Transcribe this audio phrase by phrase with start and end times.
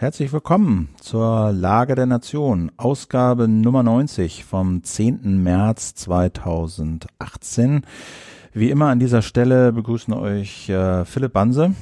[0.00, 5.42] Herzlich willkommen zur Lage der Nation, Ausgabe Nummer 90 vom 10.
[5.42, 7.82] März 2018.
[8.52, 11.74] Wie immer an dieser Stelle begrüßen euch äh, Philipp Banse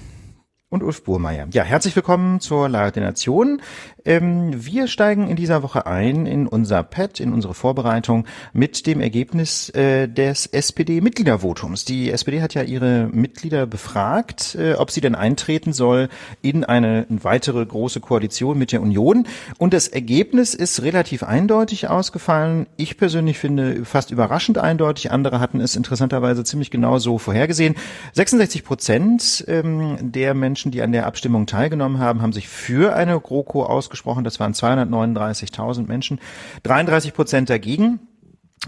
[0.68, 1.46] und Ulf Burmeier.
[1.52, 3.62] Ja, herzlich willkommen zur Lage der Nation.
[4.04, 9.00] Ähm, wir steigen in dieser Woche ein in unser Pad, in unsere Vorbereitung mit dem
[9.00, 11.84] Ergebnis äh, des SPD-Mitgliedervotums.
[11.84, 16.08] Die SPD hat ja ihre Mitglieder befragt, äh, ob sie denn eintreten soll
[16.42, 19.28] in eine weitere große Koalition mit der Union.
[19.58, 22.66] Und das Ergebnis ist relativ eindeutig ausgefallen.
[22.76, 25.12] Ich persönlich finde fast überraschend eindeutig.
[25.12, 27.76] Andere hatten es interessanterweise ziemlich genau so vorhergesehen.
[28.14, 33.20] 66 Prozent ähm, der Menschen, die an der Abstimmung teilgenommen haben, haben sich für eine
[33.20, 34.24] GroKo ausgesprochen ausgesprochen.
[34.24, 36.20] Das waren 239.000 Menschen.
[36.62, 38.00] 33 Prozent dagegen.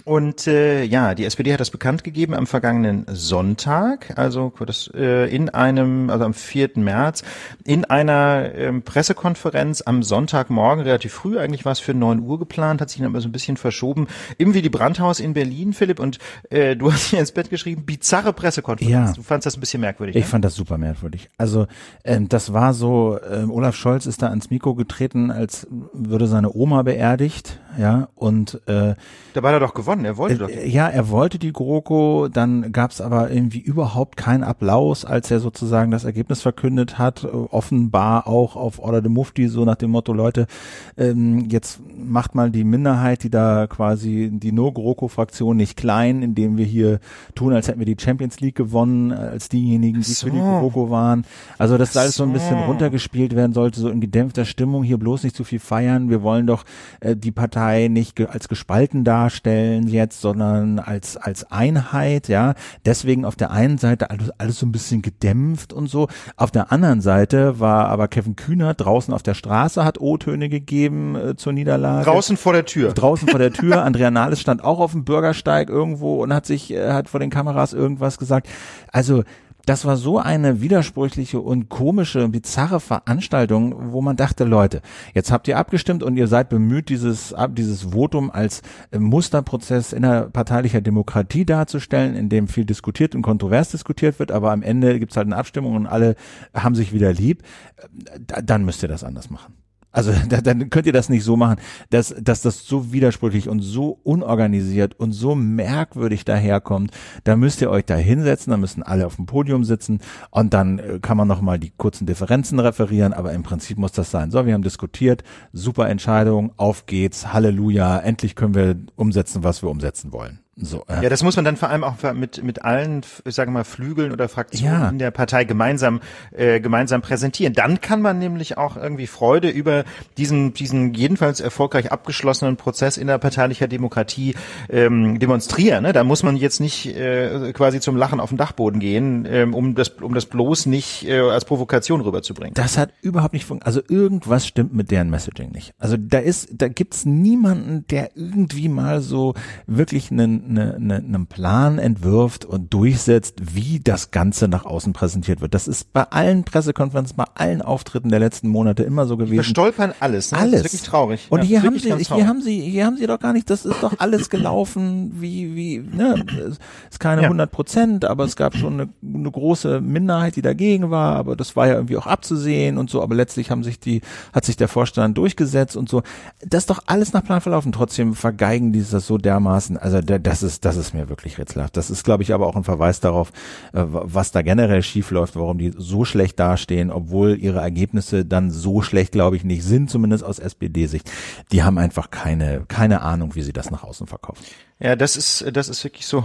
[0.04, 5.34] Und äh, ja, die SPD hat das bekannt gegeben am vergangenen Sonntag, also das, äh,
[5.34, 6.72] in einem, also am 4.
[6.76, 7.24] März,
[7.64, 12.82] in einer ähm, Pressekonferenz am Sonntagmorgen, relativ früh, eigentlich war es für 9 Uhr geplant,
[12.82, 16.18] hat sich dann aber so ein bisschen verschoben, im Willy Brandt-Haus in Berlin, Philipp, und
[16.50, 19.10] äh, du hast hier ins Bett geschrieben, bizarre Pressekonferenz.
[19.10, 19.14] Ja.
[19.14, 20.16] Du fandst das ein bisschen merkwürdig.
[20.16, 20.28] Ich ne?
[20.28, 21.30] fand das super merkwürdig.
[21.38, 21.66] Also
[22.04, 26.54] ähm, das war so, ähm, Olaf Scholz ist da ans Mikro getreten, als würde seine
[26.54, 28.94] Oma beerdigt, ja, und äh,
[29.34, 30.48] da war er doch gewonnen, er wollte doch.
[30.48, 35.30] Äh, ja, er wollte die GroKo, dann gab es aber irgendwie überhaupt keinen Applaus, als
[35.30, 39.92] er sozusagen das Ergebnis verkündet hat, offenbar auch auf Order de Mufti, so nach dem
[39.92, 40.48] Motto, Leute,
[40.96, 46.64] ähm, jetzt macht mal die Minderheit, die da quasi die No-GroKo-Fraktion nicht klein, indem wir
[46.64, 46.98] hier
[47.36, 50.26] tun, als hätten wir die Champions League gewonnen, als diejenigen, die so.
[50.26, 51.24] für die GroKo waren.
[51.58, 52.24] Also das alles so.
[52.24, 55.60] so ein bisschen runtergespielt werden sollte, so in gedämpfter Stimmung, hier bloß nicht zu viel
[55.60, 56.64] feiern, wir wollen doch
[56.98, 62.54] äh, die Partei nicht ge als gespalten darstellen, jetzt, sondern als, als Einheit, ja.
[62.84, 66.08] Deswegen auf der einen Seite alles, alles so ein bisschen gedämpft und so.
[66.36, 71.14] Auf der anderen Seite war aber Kevin Kühner draußen auf der Straße, hat O-Töne gegeben
[71.16, 72.04] äh, zur Niederlage.
[72.04, 72.92] Draußen vor der Tür.
[72.92, 73.82] Draußen vor der Tür.
[73.84, 77.30] Andrea Nahles stand auch auf dem Bürgersteig irgendwo und hat sich, äh, hat vor den
[77.30, 78.48] Kameras irgendwas gesagt.
[78.92, 79.24] Also,
[79.68, 84.80] das war so eine widersprüchliche und komische, bizarre Veranstaltung, wo man dachte, Leute,
[85.12, 88.62] jetzt habt ihr abgestimmt und ihr seid bemüht, dieses, dieses Votum als
[88.92, 94.62] äh, Musterprozess innerparteilicher Demokratie darzustellen, in dem viel diskutiert und kontrovers diskutiert wird, aber am
[94.62, 96.16] Ende gibt's halt eine Abstimmung und alle
[96.54, 97.42] haben sich wieder lieb.
[97.76, 99.57] Äh, dann müsst ihr das anders machen.
[99.92, 101.60] Also da, dann könnt ihr das nicht so machen,
[101.90, 106.92] dass, dass das so widersprüchlich und so unorganisiert und so merkwürdig daherkommt.
[107.24, 110.00] Da müsst ihr euch da hinsetzen, da müssen alle auf dem Podium sitzen
[110.30, 114.10] und dann äh, kann man nochmal die kurzen Differenzen referieren, aber im Prinzip muss das
[114.10, 114.30] sein.
[114.30, 119.70] So, wir haben diskutiert, super Entscheidung, auf geht's, Halleluja, endlich können wir umsetzen, was wir
[119.70, 120.40] umsetzen wollen.
[120.60, 121.04] So, äh.
[121.04, 124.10] Ja, das muss man dann vor allem auch mit mit allen, ich sage mal Flügeln
[124.10, 124.88] oder Fraktionen ja.
[124.88, 126.00] in der Partei gemeinsam
[126.32, 127.52] äh, gemeinsam präsentieren.
[127.52, 129.84] Dann kann man nämlich auch irgendwie Freude über
[130.16, 134.34] diesen diesen jedenfalls erfolgreich abgeschlossenen Prozess innerparteilicher Demokratie
[134.68, 135.84] ähm, demonstrieren.
[135.84, 135.92] Ne?
[135.92, 139.76] Da muss man jetzt nicht äh, quasi zum Lachen auf den Dachboden gehen, ähm, um
[139.76, 142.54] das um das bloß nicht äh, als Provokation rüberzubringen.
[142.54, 143.66] Das hat überhaupt nicht funktioniert.
[143.66, 145.72] Also irgendwas stimmt mit deren Messaging nicht.
[145.78, 149.34] Also da ist da gibt's niemanden, der irgendwie mal so
[149.66, 155.40] wirklich einen eine, eine, einen Plan entwirft und durchsetzt, wie das Ganze nach außen präsentiert
[155.40, 155.54] wird.
[155.54, 159.36] Das ist bei allen Pressekonferenzen, bei allen Auftritten der letzten Monate immer so gewesen.
[159.36, 160.32] Wir stolpern alles.
[160.32, 160.38] Ne?
[160.38, 160.50] Alles.
[160.50, 161.26] Das ist wirklich traurig.
[161.30, 163.64] Und ja, hier haben sie, hier haben sie, hier haben sie doch gar nicht, das
[163.64, 166.58] ist doch alles gelaufen, wie, wie, ne, es
[166.90, 171.16] ist keine 100 Prozent, aber es gab schon eine, eine große Minderheit, die dagegen war,
[171.16, 174.00] aber das war ja irgendwie auch abzusehen und so, aber letztlich haben sich die,
[174.32, 176.02] hat sich der Vorstand durchgesetzt und so.
[176.44, 177.72] Das ist doch alles nach Plan verlaufen.
[177.72, 181.76] Trotzdem vergeigen die das so dermaßen, also der, das ist, das ist mir wirklich rätselhaft.
[181.76, 183.30] Das ist, glaube ich, aber auch ein Verweis darauf,
[183.72, 188.50] äh, was da generell schief läuft, warum die so schlecht dastehen, obwohl ihre Ergebnisse dann
[188.50, 191.10] so schlecht, glaube ich, nicht sind, zumindest aus SPD-Sicht.
[191.52, 194.44] Die haben einfach keine, keine Ahnung, wie sie das nach außen verkaufen.
[194.80, 196.18] Ja, das ist das ist wirklich so.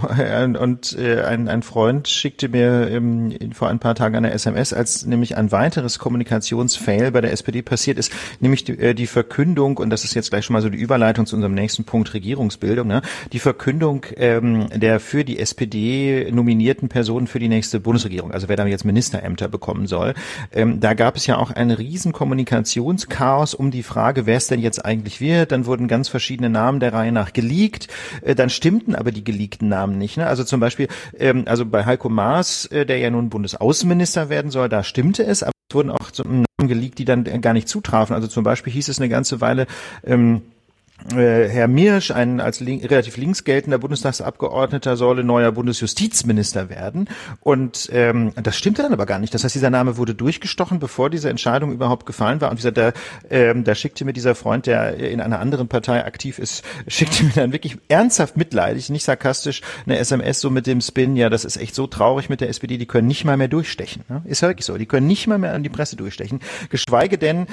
[0.60, 5.04] Und äh, ein, ein Freund schickte mir ähm, vor ein paar Tagen eine SMS, als
[5.04, 9.90] nämlich ein weiteres Kommunikationsfail bei der SPD passiert ist, nämlich die, äh, die Verkündung und
[9.90, 12.86] das ist jetzt gleich schon mal so die Überleitung zu unserem nächsten Punkt Regierungsbildung.
[12.86, 13.02] Ne?
[13.32, 18.56] Die Verkündung ähm, der für die SPD nominierten Personen für die nächste Bundesregierung, also wer
[18.56, 20.14] da jetzt Ministerämter bekommen soll.
[20.52, 24.60] Ähm, da gab es ja auch ein riesen Kommunikationschaos um die Frage, wer es denn
[24.60, 25.50] jetzt eigentlich wird.
[25.50, 27.88] Dann wurden ganz verschiedene Namen der Reihe nach geleakt.
[28.22, 30.18] Äh, dann stimmten aber die geleakten Namen nicht.
[30.18, 30.26] Ne?
[30.26, 30.88] Also zum Beispiel,
[31.18, 35.42] ähm, also bei Heiko Maas, äh, der ja nun Bundesaußenminister werden soll, da stimmte es,
[35.42, 38.14] aber es wurden auch Namen geleakt, die dann gar nicht zutrafen.
[38.14, 39.66] Also zum Beispiel hieß es eine ganze Weile,
[40.04, 40.63] ähm, äh,
[41.12, 47.08] Herr Mirsch, ein als link, relativ links geltender Bundestagsabgeordneter, solle neuer Bundesjustizminister werden.
[47.40, 49.34] Und ähm, das stimmte dann aber gar nicht.
[49.34, 52.50] Das heißt, dieser Name wurde durchgestochen, bevor diese Entscheidung überhaupt gefallen war.
[52.50, 52.92] Und dieser, da,
[53.28, 57.32] ähm, da schickte mir dieser Freund, der in einer anderen Partei aktiv ist, schickte mir
[57.32, 61.56] dann wirklich ernsthaft mitleidig, nicht sarkastisch, eine SMS so mit dem Spin, ja, das ist
[61.56, 64.04] echt so traurig mit der SPD, die können nicht mal mehr durchstechen.
[64.08, 64.22] Ne?
[64.24, 64.78] Ist ja wirklich so.
[64.78, 66.40] Die können nicht mal mehr an die Presse durchstechen.
[66.70, 67.46] Geschweige denn, äh,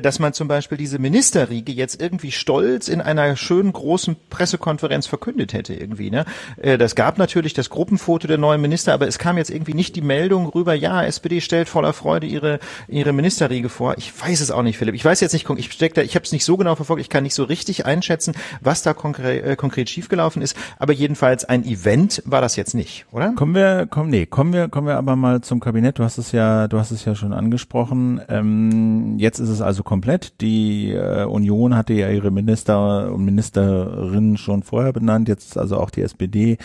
[0.00, 5.52] dass man zum Beispiel diese Ministerriege jetzt irgendwie stolz in einer schönen großen Pressekonferenz verkündet
[5.52, 6.10] hätte irgendwie.
[6.10, 6.24] Ne?
[6.56, 9.96] Äh, das gab natürlich das Gruppenfoto der neuen Minister, aber es kam jetzt irgendwie nicht
[9.96, 12.58] die Meldung rüber, ja, SPD stellt voller Freude ihre
[12.88, 13.94] ihre Ministerriege vor.
[13.98, 14.94] Ich weiß es auch nicht, Philipp.
[14.94, 17.08] Ich weiß jetzt nicht, ich steck da, ich habe es nicht so genau verfolgt, ich
[17.08, 21.64] kann nicht so richtig einschätzen, was da konkret, äh, konkret schiefgelaufen ist, aber jedenfalls ein
[21.64, 23.32] Event war das jetzt nicht, oder?
[23.32, 25.98] Kommen wir, kommen, nee, kommen wir, kommen wir aber mal zum Kabinett.
[25.98, 28.20] Du hast es ja, du hast es ja schon angesprochen.
[28.28, 30.40] Ähm, jetzt ist es also komplett.
[30.40, 35.28] Die äh, Union hatte ja ihre Minister und Ministerinnen schon vorher benannt.
[35.28, 36.58] Jetzt ist also auch die SPD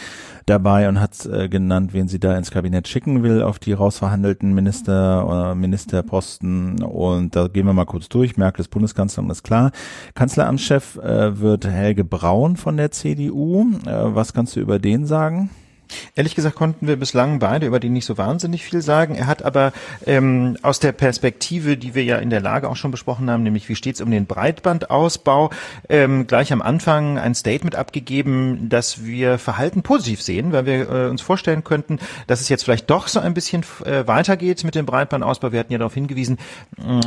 [0.45, 4.53] dabei und hat äh, genannt, wen sie da ins Kabinett schicken will auf die rausverhandelten
[4.53, 6.83] Minister oder Ministerposten.
[6.83, 8.37] Und da gehen wir mal kurz durch.
[8.37, 9.71] Merkel ist Bundeskanzlerin, ist klar.
[10.13, 13.65] Kanzleramtschef äh, wird Helge Braun von der CDU.
[13.85, 15.49] Äh, was kannst du über den sagen?
[16.15, 19.15] Ehrlich gesagt konnten wir bislang beide über den nicht so wahnsinnig viel sagen.
[19.15, 19.73] Er hat aber
[20.05, 23.67] ähm, aus der Perspektive, die wir ja in der Lage auch schon besprochen haben, nämlich
[23.69, 25.49] wie steht es um den Breitbandausbau,
[25.87, 31.09] ähm, gleich am Anfang ein Statement abgegeben, dass wir Verhalten positiv sehen, weil wir äh,
[31.09, 34.85] uns vorstellen könnten, dass es jetzt vielleicht doch so ein bisschen äh, weitergeht mit dem
[34.85, 35.51] Breitbandausbau.
[35.51, 36.37] Wir hatten ja darauf hingewiesen,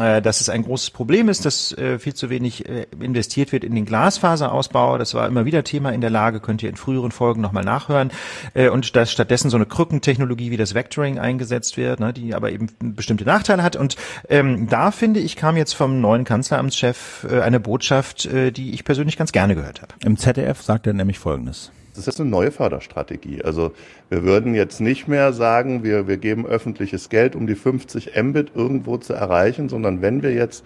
[0.01, 3.65] äh, dass es ein großes Problem ist, dass äh, viel zu wenig äh, investiert wird
[3.65, 4.99] in den Glasfaserausbau.
[4.99, 8.11] Das war immer wieder Thema in der Lage, könnt ihr in früheren Folgen nochmal nachhören.
[8.55, 12.51] Äh, und dass stattdessen so eine Krückentechnologie wie das Vectoring eingesetzt wird, ne, die aber
[12.51, 13.77] eben bestimmte Nachteile hat.
[13.77, 13.97] Und
[14.29, 18.85] ähm, da finde ich, kam jetzt vom neuen Kanzleramtschef äh, eine Botschaft, äh, die ich
[18.85, 19.95] persönlich ganz gerne gehört habe.
[20.05, 21.71] Im ZDF sagt er nämlich Folgendes.
[21.95, 23.43] Das ist eine neue Förderstrategie.
[23.43, 23.73] Also
[24.09, 28.53] wir würden jetzt nicht mehr sagen, wir, wir geben öffentliches Geld, um die 50 Mbit
[28.55, 30.65] irgendwo zu erreichen, sondern wenn wir jetzt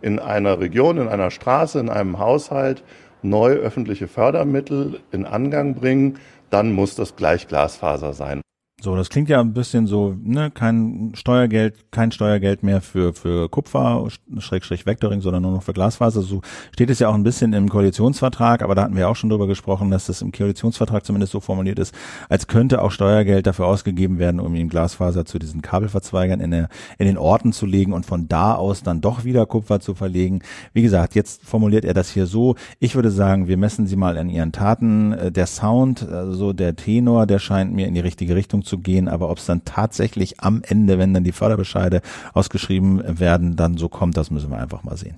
[0.00, 2.84] in einer Region, in einer Straße, in einem Haushalt
[3.22, 6.18] neu öffentliche Fördermittel in Angang bringen,
[6.50, 8.40] dann muss das gleich Glasfaser sein.
[8.80, 13.48] So, das klingt ja ein bisschen so, ne, kein Steuergeld, kein Steuergeld mehr für, für
[13.48, 14.06] Kupfer,
[14.38, 16.22] Schrägstrich Vectoring, sondern nur noch für Glasfaser.
[16.22, 16.42] So
[16.72, 19.48] steht es ja auch ein bisschen im Koalitionsvertrag, aber da hatten wir auch schon drüber
[19.48, 21.92] gesprochen, dass das im Koalitionsvertrag zumindest so formuliert ist,
[22.28, 26.68] als könnte auch Steuergeld dafür ausgegeben werden, um ihm Glasfaser zu diesen Kabelverzweigern in, der,
[26.98, 30.38] in den Orten zu legen und von da aus dann doch wieder Kupfer zu verlegen.
[30.72, 32.54] Wie gesagt, jetzt formuliert er das hier so.
[32.78, 35.14] Ich würde sagen, wir messen sie mal an ihren Taten.
[35.14, 39.08] Äh, der Sound, also der Tenor, der scheint mir in die richtige Richtung zu gehen,
[39.08, 42.02] aber ob es dann tatsächlich am Ende, wenn dann die Förderbescheide
[42.34, 45.16] ausgeschrieben werden, dann so kommt, das müssen wir einfach mal sehen.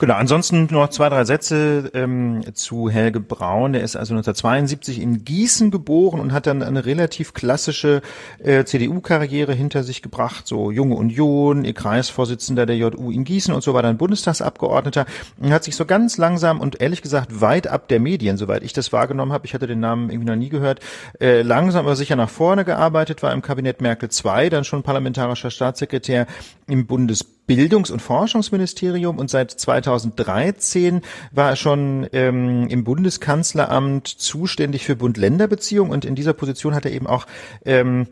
[0.00, 3.72] Genau, ansonsten noch zwei, drei Sätze ähm, zu Helge Braun.
[3.72, 8.02] Der ist also 1972 in Gießen geboren und hat dann eine relativ klassische
[8.42, 13.74] äh, CDU-Karriere hinter sich gebracht, so Junge Union, Kreisvorsitzender der JU in Gießen und so
[13.74, 15.06] war dann Bundestagsabgeordneter
[15.38, 18.72] und hat sich so ganz langsam und ehrlich gesagt weit ab der Medien, soweit ich
[18.72, 20.80] das wahrgenommen habe, ich hatte den Namen irgendwie noch nie gehört,
[21.20, 24.82] äh, langsam aber sicher nach vorne gearbeitet gearbeitet, war im Kabinett Merkel II, dann schon
[24.82, 26.26] parlamentarischer Staatssekretär
[26.66, 31.00] im Bundesbildungs- und Forschungsministerium und seit 2013
[31.32, 36.92] war er schon ähm, im Bundeskanzleramt zuständig für Bund-Länder-Beziehungen und in dieser Position hat er
[36.92, 37.26] eben auch
[37.64, 38.06] ähm,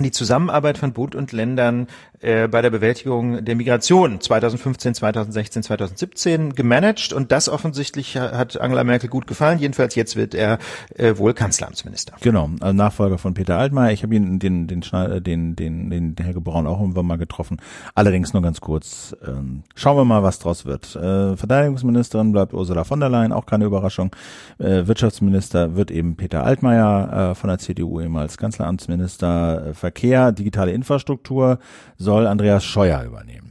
[0.00, 1.88] die Zusammenarbeit von Bund und Ländern
[2.20, 8.84] äh, bei der Bewältigung der Migration 2015, 2016, 2017 gemanagt und das offensichtlich hat Angela
[8.84, 9.58] Merkel gut gefallen.
[9.58, 10.58] Jedenfalls jetzt wird er
[10.94, 12.14] äh, wohl Kanzleramtsminister.
[12.20, 13.92] Genau, also Nachfolger von Peter Altmaier.
[13.92, 17.58] Ich habe ihn den den den den den, den Helge Braun auch irgendwann mal getroffen.
[17.94, 19.16] Allerdings nur ganz kurz.
[19.26, 20.96] Ähm, schauen wir mal, was draus wird.
[20.96, 24.14] Äh, Verteidigungsministerin bleibt Ursula von der Leyen, auch keine Überraschung.
[24.58, 29.68] Äh, Wirtschaftsminister wird eben Peter Altmaier äh, von der CDU ehemals Kanzleramtsminister.
[29.68, 31.58] Äh, Verkehr, digitale Infrastruktur
[32.06, 33.45] soll Andreas Scheuer übernehmen.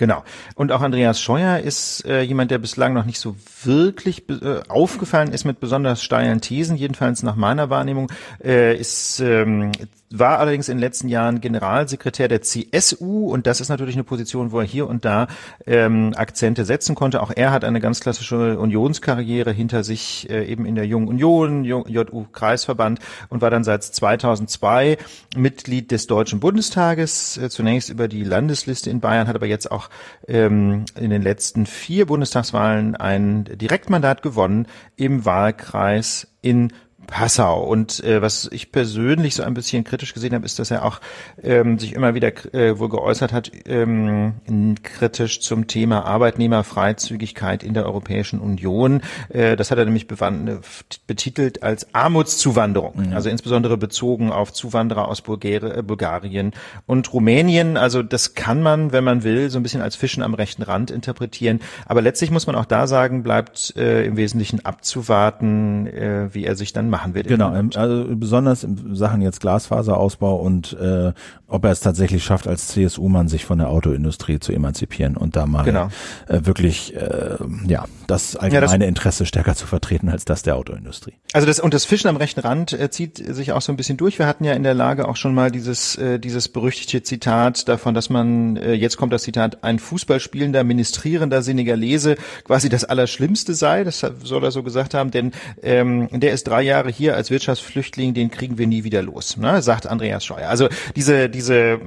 [0.00, 0.24] Genau.
[0.54, 5.30] Und auch Andreas Scheuer ist äh, jemand, der bislang noch nicht so wirklich äh, aufgefallen
[5.30, 8.10] ist mit besonders steilen Thesen, jedenfalls nach meiner Wahrnehmung,
[8.42, 9.72] äh, ist ähm,
[10.10, 14.50] war allerdings in den letzten Jahren Generalsekretär der CSU und das ist natürlich eine Position,
[14.50, 15.28] wo er hier und da
[15.66, 17.22] ähm, Akzente setzen konnte.
[17.22, 21.64] Auch er hat eine ganz klassische Unionskarriere hinter sich, äh, eben in der Jungen Union,
[21.64, 24.98] JU-Kreisverband und war dann seit 2002
[25.36, 29.89] Mitglied des Deutschen Bundestages, äh, zunächst über die Landesliste in Bayern, hat aber jetzt auch
[30.28, 34.66] ähm, in den letzten vier Bundestagswahlen ein Direktmandat gewonnen
[34.96, 36.72] im Wahlkreis in
[37.10, 37.62] Passau.
[37.62, 41.00] Und äh, was ich persönlich so ein bisschen kritisch gesehen habe, ist, dass er auch
[41.42, 44.34] ähm, sich immer wieder äh, wohl geäußert hat, ähm,
[44.82, 49.02] kritisch zum Thema Arbeitnehmerfreizügigkeit in der Europäischen Union.
[49.28, 53.12] Äh, das hat er nämlich betitelt als Armutszuwanderung, mhm.
[53.12, 56.52] also insbesondere bezogen auf Zuwanderer aus Bulgari äh, Bulgarien
[56.86, 57.76] und Rumänien.
[57.76, 60.90] Also das kann man, wenn man will, so ein bisschen als Fischen am rechten Rand
[60.90, 61.60] interpretieren.
[61.86, 66.54] Aber letztlich muss man auch da sagen, bleibt äh, im Wesentlichen abzuwarten, äh, wie er
[66.54, 67.28] sich dann machen wird.
[67.28, 71.12] Genau, also besonders in Sachen jetzt Glasfaserausbau und äh,
[71.48, 75.46] ob er es tatsächlich schafft, als CSU-Mann sich von der Autoindustrie zu emanzipieren und da
[75.46, 75.88] mal genau.
[76.28, 81.14] äh, wirklich äh, ja das allgemeine ja, Interesse stärker zu vertreten als das der Autoindustrie.
[81.32, 83.96] Also das und das Fischen am rechten Rand äh, zieht sich auch so ein bisschen
[83.96, 84.18] durch.
[84.18, 87.94] Wir hatten ja in der Lage auch schon mal dieses äh, dieses berüchtigte Zitat davon,
[87.94, 93.84] dass man äh, jetzt kommt das Zitat ein Fußballspielender ministrierender Senegalese quasi das Allerschlimmste sei.
[93.84, 98.14] Das soll er so gesagt haben, denn ähm, der ist drei Jahre hier als Wirtschaftsflüchtling,
[98.14, 99.62] den kriegen wir nie wieder los, ne?
[99.62, 100.48] sagt Andreas Scheuer.
[100.48, 101.78] Also diese diese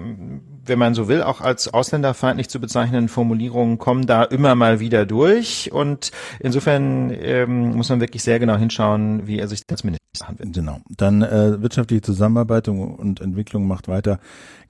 [0.65, 5.05] wenn man so will, auch als ausländerfeindlich zu bezeichnenden Formulierungen kommen da immer mal wieder
[5.05, 5.72] durch.
[5.72, 10.53] Und insofern ähm, muss man wirklich sehr genau hinschauen, wie er sich als Minister handelt.
[10.53, 10.79] Genau.
[10.89, 14.20] Dann äh, wirtschaftliche Zusammenarbeit und Entwicklung macht weiter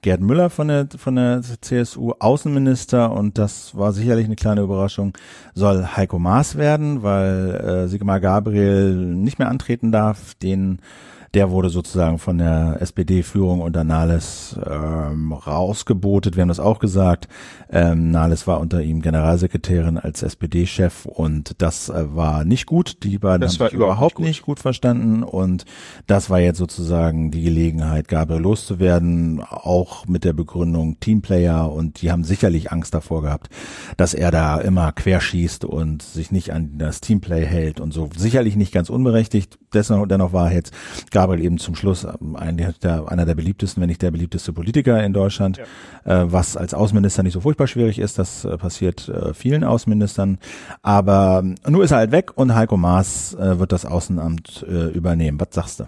[0.02, 5.16] Gerd Müller von der von der CSU Außenminister und das war sicherlich eine kleine Überraschung,
[5.54, 10.80] soll Heiko Maas werden, weil äh, Sigmar Gabriel nicht mehr antreten darf, den
[11.34, 16.36] der wurde sozusagen von der SPD-Führung unter Nahles ähm, rausgebotet.
[16.36, 17.28] Wir haben das auch gesagt.
[17.70, 23.02] Ähm, Nahles war unter ihm Generalsekretärin als SPD-Chef und das äh, war nicht gut.
[23.02, 24.56] Die beiden das haben sich überhaupt nicht gut.
[24.56, 25.64] gut verstanden und
[26.06, 32.12] das war jetzt sozusagen die Gelegenheit, Gabriel loszuwerden, auch mit der Begründung Teamplayer und die
[32.12, 33.48] haben sicherlich Angst davor gehabt,
[33.96, 38.08] dass er da immer querschießt und sich nicht an das Teamplay hält und so.
[38.16, 39.58] Sicherlich nicht ganz unberechtigt.
[39.72, 40.72] Dennoch, dennoch war jetzt
[41.10, 44.52] Gabriel Gabriel eben zum Schluss ähm, einer der, einer der beliebtesten, wenn nicht der beliebteste
[44.52, 45.58] Politiker in Deutschland,
[46.04, 46.22] ja.
[46.22, 48.18] äh, was als Außenminister nicht so furchtbar schwierig ist.
[48.18, 50.38] Das äh, passiert äh, vielen Außenministern.
[50.82, 54.88] Aber ähm, nur ist er halt weg und Heiko Maas äh, wird das Außenamt äh,
[54.88, 55.40] übernehmen.
[55.40, 55.84] Was sagst du?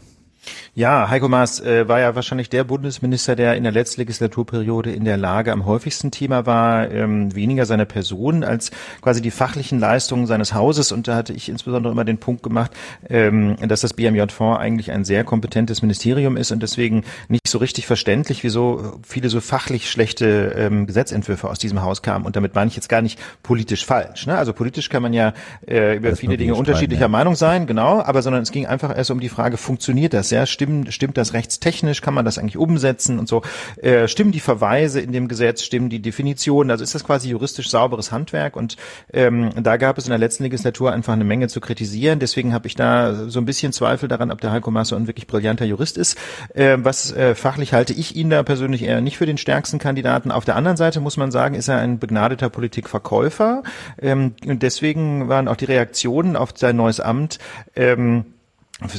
[0.74, 5.04] Ja, Heiko Maas äh, war ja wahrscheinlich der Bundesminister, der in der letzten Legislaturperiode in
[5.04, 10.26] der Lage am häufigsten Thema war, ähm, weniger seine Person als quasi die fachlichen Leistungen
[10.26, 10.92] seines Hauses.
[10.92, 12.72] Und da hatte ich insbesondere immer den Punkt gemacht,
[13.08, 17.86] ähm, dass das BMJ-Fonds eigentlich ein sehr kompetentes Ministerium ist und deswegen nicht so richtig
[17.86, 22.26] verständlich, wieso viele so fachlich schlechte ähm, Gesetzentwürfe aus diesem Haus kamen.
[22.26, 24.26] Und damit meine ich jetzt gar nicht politisch falsch.
[24.26, 24.36] Ne?
[24.36, 25.32] Also politisch kann man ja
[25.66, 27.08] äh, über viele Dinge unterschiedlicher ja.
[27.08, 30.30] Meinung sein, genau, aber sondern es ging einfach erst um die Frage, funktioniert das?
[30.36, 32.02] Ja, stimmt, stimmt das rechtstechnisch?
[32.02, 33.40] Kann man das eigentlich umsetzen und so?
[33.80, 35.62] Äh, stimmen die Verweise in dem Gesetz?
[35.62, 36.70] Stimmen die Definitionen?
[36.70, 38.54] Also ist das quasi juristisch sauberes Handwerk?
[38.54, 38.76] Und
[39.14, 42.18] ähm, da gab es in der letzten Legislatur einfach eine Menge zu kritisieren.
[42.18, 45.26] Deswegen habe ich da so ein bisschen Zweifel daran, ob der Heiko Maas ein wirklich
[45.26, 46.18] brillanter Jurist ist.
[46.52, 50.30] Äh, was äh, fachlich halte ich ihn da persönlich eher nicht für den stärksten Kandidaten.
[50.30, 53.62] Auf der anderen Seite muss man sagen, ist er ein begnadeter Politikverkäufer.
[54.02, 57.38] Ähm, und deswegen waren auch die Reaktionen auf sein neues Amt
[57.74, 58.26] ähm,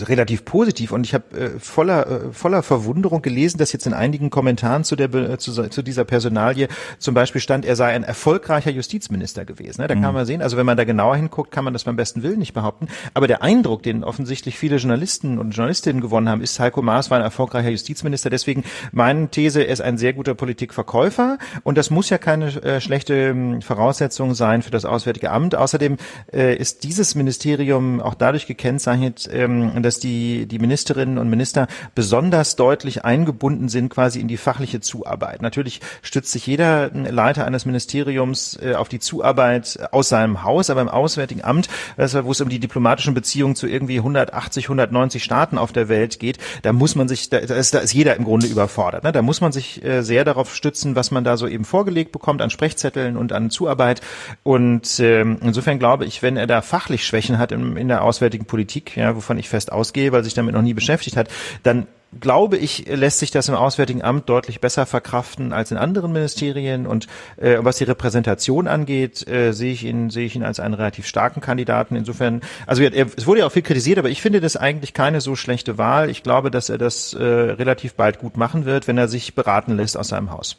[0.07, 4.31] relativ positiv und ich habe äh, voller äh, voller Verwunderung gelesen, dass jetzt in einigen
[4.31, 6.67] Kommentaren zu der äh, zu, zu, dieser Personalie
[6.97, 9.81] zum Beispiel stand, er sei ein erfolgreicher Justizminister gewesen.
[9.81, 9.87] Ne?
[9.87, 10.01] Da mhm.
[10.01, 12.39] kann man sehen, also wenn man da genauer hinguckt, kann man das beim besten Willen
[12.39, 12.87] nicht behaupten.
[13.13, 17.19] Aber der Eindruck, den offensichtlich viele Journalisten und Journalistinnen gewonnen haben, ist, Heiko Maas war
[17.19, 18.31] ein erfolgreicher Justizminister.
[18.31, 22.81] Deswegen meine These, er ist ein sehr guter Politikverkäufer und das muss ja keine äh,
[22.81, 25.53] schlechte äh, Voraussetzung sein für das Auswärtige Amt.
[25.53, 25.97] Außerdem
[26.33, 32.55] äh, ist dieses Ministerium auch dadurch gekennzeichnet, ähm, dass die, die Ministerinnen und Minister besonders
[32.55, 35.41] deutlich eingebunden sind quasi in die fachliche Zuarbeit.
[35.41, 40.81] Natürlich stützt sich jeder Leiter eines Ministeriums äh, auf die Zuarbeit aus seinem Haus, aber
[40.81, 45.71] im Auswärtigen Amt, wo es um die diplomatischen Beziehungen zu irgendwie 180, 190 Staaten auf
[45.71, 49.03] der Welt geht, da muss man sich, da ist, da ist jeder im Grunde überfordert.
[49.03, 49.11] Ne?
[49.11, 52.41] Da muss man sich äh, sehr darauf stützen, was man da so eben vorgelegt bekommt
[52.41, 54.01] an Sprechzetteln und an Zuarbeit.
[54.43, 58.95] Und ähm, insofern glaube ich, wenn er da fachlich Schwächen hat in, der auswärtigen Politik,
[58.97, 61.29] ja, wovon ich fest ausgehe, weil sich damit noch nie beschäftigt hat,
[61.63, 61.87] dann
[62.21, 66.87] glaube ich, lässt sich das im Auswärtigen Amt deutlich besser verkraften als in anderen Ministerien.
[66.87, 70.73] Und äh, was die Repräsentation angeht, äh, sehe ich ihn sehe ich ihn als einen
[70.73, 71.95] relativ starken Kandidaten.
[71.95, 75.19] Insofern, also er, es wurde ja auch viel kritisiert, aber ich finde das eigentlich keine
[75.19, 76.09] so schlechte Wahl.
[76.09, 79.75] Ich glaube, dass er das äh, relativ bald gut machen wird, wenn er sich beraten
[79.75, 80.57] lässt aus seinem Haus.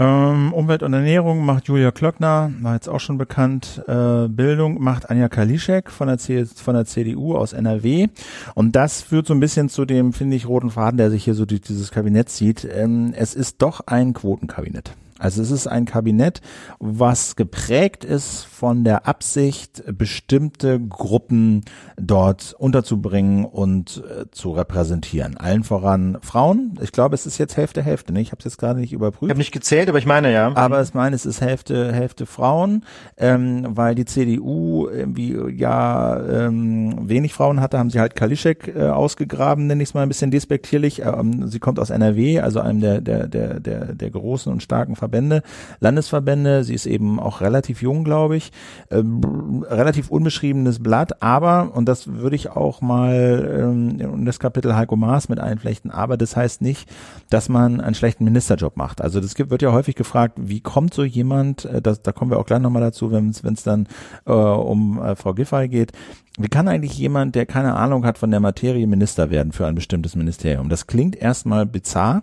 [0.00, 3.82] Ähm, Umwelt und Ernährung macht Julia Klöckner, war jetzt auch schon bekannt.
[3.88, 8.06] Äh, Bildung macht Anja Kalischek von der, C von der CDU aus NRW.
[8.54, 11.34] Und das führt so ein bisschen zu dem, finde ich, roten Faden, der sich hier
[11.34, 12.64] so durch dieses Kabinett zieht.
[12.64, 14.92] Ähm, es ist doch ein Quotenkabinett.
[15.18, 16.40] Also es ist ein Kabinett,
[16.78, 21.64] was geprägt ist von der Absicht, bestimmte Gruppen
[21.96, 25.36] dort unterzubringen und äh, zu repräsentieren.
[25.36, 26.78] Allen voran Frauen.
[26.82, 28.12] Ich glaube, es ist jetzt Hälfte Hälfte.
[28.12, 28.20] Ne?
[28.20, 29.24] Ich habe es jetzt gerade nicht überprüft.
[29.24, 30.54] Ich habe nicht gezählt, aber ich meine ja.
[30.54, 32.84] Aber ich meine, es ist Hälfte Hälfte Frauen,
[33.16, 38.88] ähm, weil die CDU irgendwie ja ähm, wenig Frauen hatte, haben sie halt Kalischek äh,
[38.88, 41.02] ausgegraben, nenne ich es mal ein bisschen despektierlich.
[41.02, 44.96] Ähm, sie kommt aus NRW, also einem der der der der der großen und starken
[45.08, 45.42] Verbände,
[45.80, 46.64] Landesverbände.
[46.64, 48.52] Sie ist eben auch relativ jung, glaube ich.
[48.90, 54.76] Ähm, relativ unbeschriebenes Blatt, aber, und das würde ich auch mal ähm, in das Kapitel
[54.76, 56.90] Heiko Maas mit einflechten, aber das heißt nicht,
[57.30, 59.00] dass man einen schlechten Ministerjob macht.
[59.00, 62.30] Also das gibt, wird ja häufig gefragt, wie kommt so jemand, äh, das, da kommen
[62.30, 63.86] wir auch gleich nochmal dazu, wenn es dann
[64.26, 65.92] äh, um äh, Frau Giffey geht,
[66.38, 69.74] wie kann eigentlich jemand, der keine Ahnung hat von der Materie, Minister werden für ein
[69.74, 70.68] bestimmtes Ministerium?
[70.68, 72.22] Das klingt erstmal bizarr,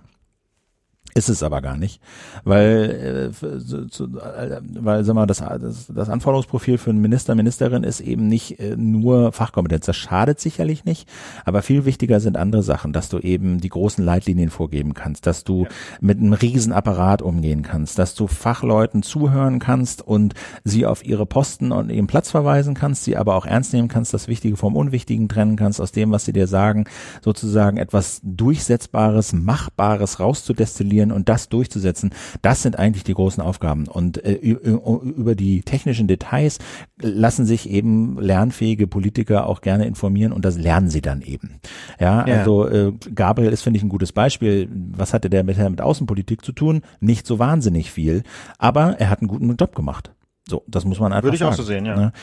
[1.18, 2.02] ist es aber gar nicht,
[2.44, 8.02] weil, äh, äh, weil sag mal, das, das, das Anforderungsprofil für einen Minister, Ministerin ist
[8.02, 9.86] eben nicht äh, nur Fachkompetenz.
[9.86, 11.08] Das schadet sicherlich nicht,
[11.46, 15.46] aber viel wichtiger sind andere Sachen, dass du eben die großen Leitlinien vorgeben kannst, dass
[15.46, 15.70] du ja.
[16.02, 20.34] mit einem Riesenapparat umgehen kannst, dass du Fachleuten zuhören kannst und
[20.66, 24.14] sie auf ihre Posten und ihren Platz verweisen kannst, sie aber auch ernst nehmen kannst,
[24.14, 26.84] das Wichtige vom Unwichtigen trennen kannst, aus dem, was sie dir sagen,
[27.24, 33.88] sozusagen etwas Durchsetzbares, Machbares rauszudestillieren organisieren und das durchzusetzen, das sind eigentlich die großen Aufgaben.
[33.88, 36.60] Und äh, über die technischen Details
[37.00, 41.60] lassen sich eben lernfähige Politiker auch gerne informieren und das lernen sie dann eben.
[42.00, 42.40] Ja, ja.
[42.40, 44.68] also äh, Gabriel ist, finde ich, ein gutes Beispiel.
[44.92, 46.82] Was hatte der mit, mit Außenpolitik zu tun?
[47.00, 48.24] Nicht so wahnsinnig viel,
[48.58, 50.12] aber er hat einen guten Job gemacht.
[50.48, 51.96] So, das muss man einfach Würde ich sagen, auch so sehen, ja.
[51.96, 52.14] Ne?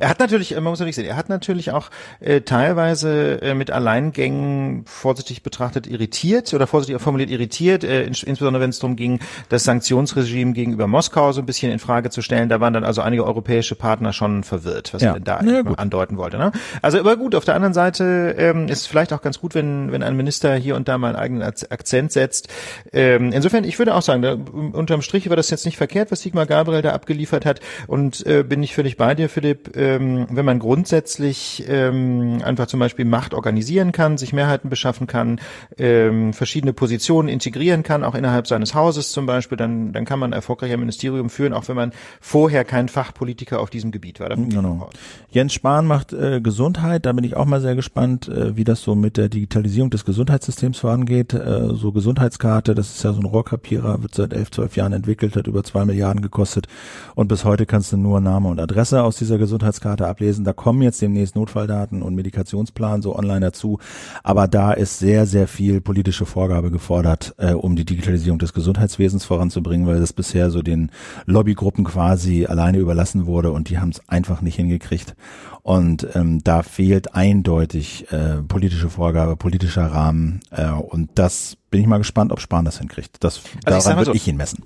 [0.00, 3.70] Er hat natürlich, man muss natürlich sehen, er hat natürlich auch äh, teilweise äh, mit
[3.70, 9.20] Alleingängen vorsichtig betrachtet irritiert oder vorsichtig formuliert irritiert, äh, ins, insbesondere wenn es darum ging,
[9.48, 12.48] das Sanktionsregime gegenüber Moskau so ein bisschen in Frage zu stellen.
[12.48, 15.10] Da waren dann also einige europäische Partner schon verwirrt, was ja.
[15.10, 16.36] er denn da ja, andeuten wollte.
[16.36, 16.50] Ne?
[16.82, 19.92] Also aber gut, auf der anderen Seite ähm, ist es vielleicht auch ganz gut, wenn,
[19.92, 22.48] wenn ein Minister hier und da mal einen eigenen Akzent setzt.
[22.92, 26.22] Ähm, insofern, ich würde auch sagen, da, unterm Strich war das jetzt nicht verkehrt, was
[26.22, 27.60] Sigmar Gabriel da abgeliefert hat.
[27.86, 29.76] Und äh, bin ich völlig bei dir, Philipp.
[29.76, 35.40] Ähm, wenn man grundsätzlich ähm, einfach zum Beispiel Macht organisieren kann, sich Mehrheiten beschaffen kann,
[35.76, 40.32] ähm, verschiedene Positionen integrieren kann, auch innerhalb seines Hauses zum Beispiel, dann, dann kann man
[40.32, 44.28] erfolgreich ein Ministerium führen, auch wenn man vorher kein Fachpolitiker auf diesem Gebiet war.
[44.28, 44.90] Genau.
[45.30, 48.82] Jens Spahn macht äh, Gesundheit, da bin ich auch mal sehr gespannt, äh, wie das
[48.82, 51.34] so mit der Digitalisierung des Gesundheitssystems vorangeht.
[51.34, 55.36] Äh, so Gesundheitskarte, das ist ja so ein Rohrkrepierer, wird seit elf, zwölf Jahren entwickelt,
[55.36, 56.66] hat über zwei Milliarden gekostet
[57.14, 60.44] und bis heute kannst du nur Name und Adresse aus dieser Gesundheitskarte ablesen.
[60.44, 63.78] Da kommen jetzt demnächst Notfalldaten und Medikationsplan so online dazu.
[64.22, 69.24] Aber da ist sehr, sehr viel politische Vorgabe gefordert, äh, um die Digitalisierung des Gesundheitswesens
[69.24, 70.90] voranzubringen, weil das bisher so den
[71.26, 75.14] Lobbygruppen quasi alleine überlassen wurde und die haben es einfach nicht hingekriegt.
[75.62, 80.40] Und ähm, da fehlt eindeutig äh, politische Vorgabe, politischer Rahmen.
[80.50, 83.16] Äh, und das bin ich mal gespannt, ob Spahn das hinkriegt.
[83.20, 84.64] Das, also daran würde so, ich ihn messen.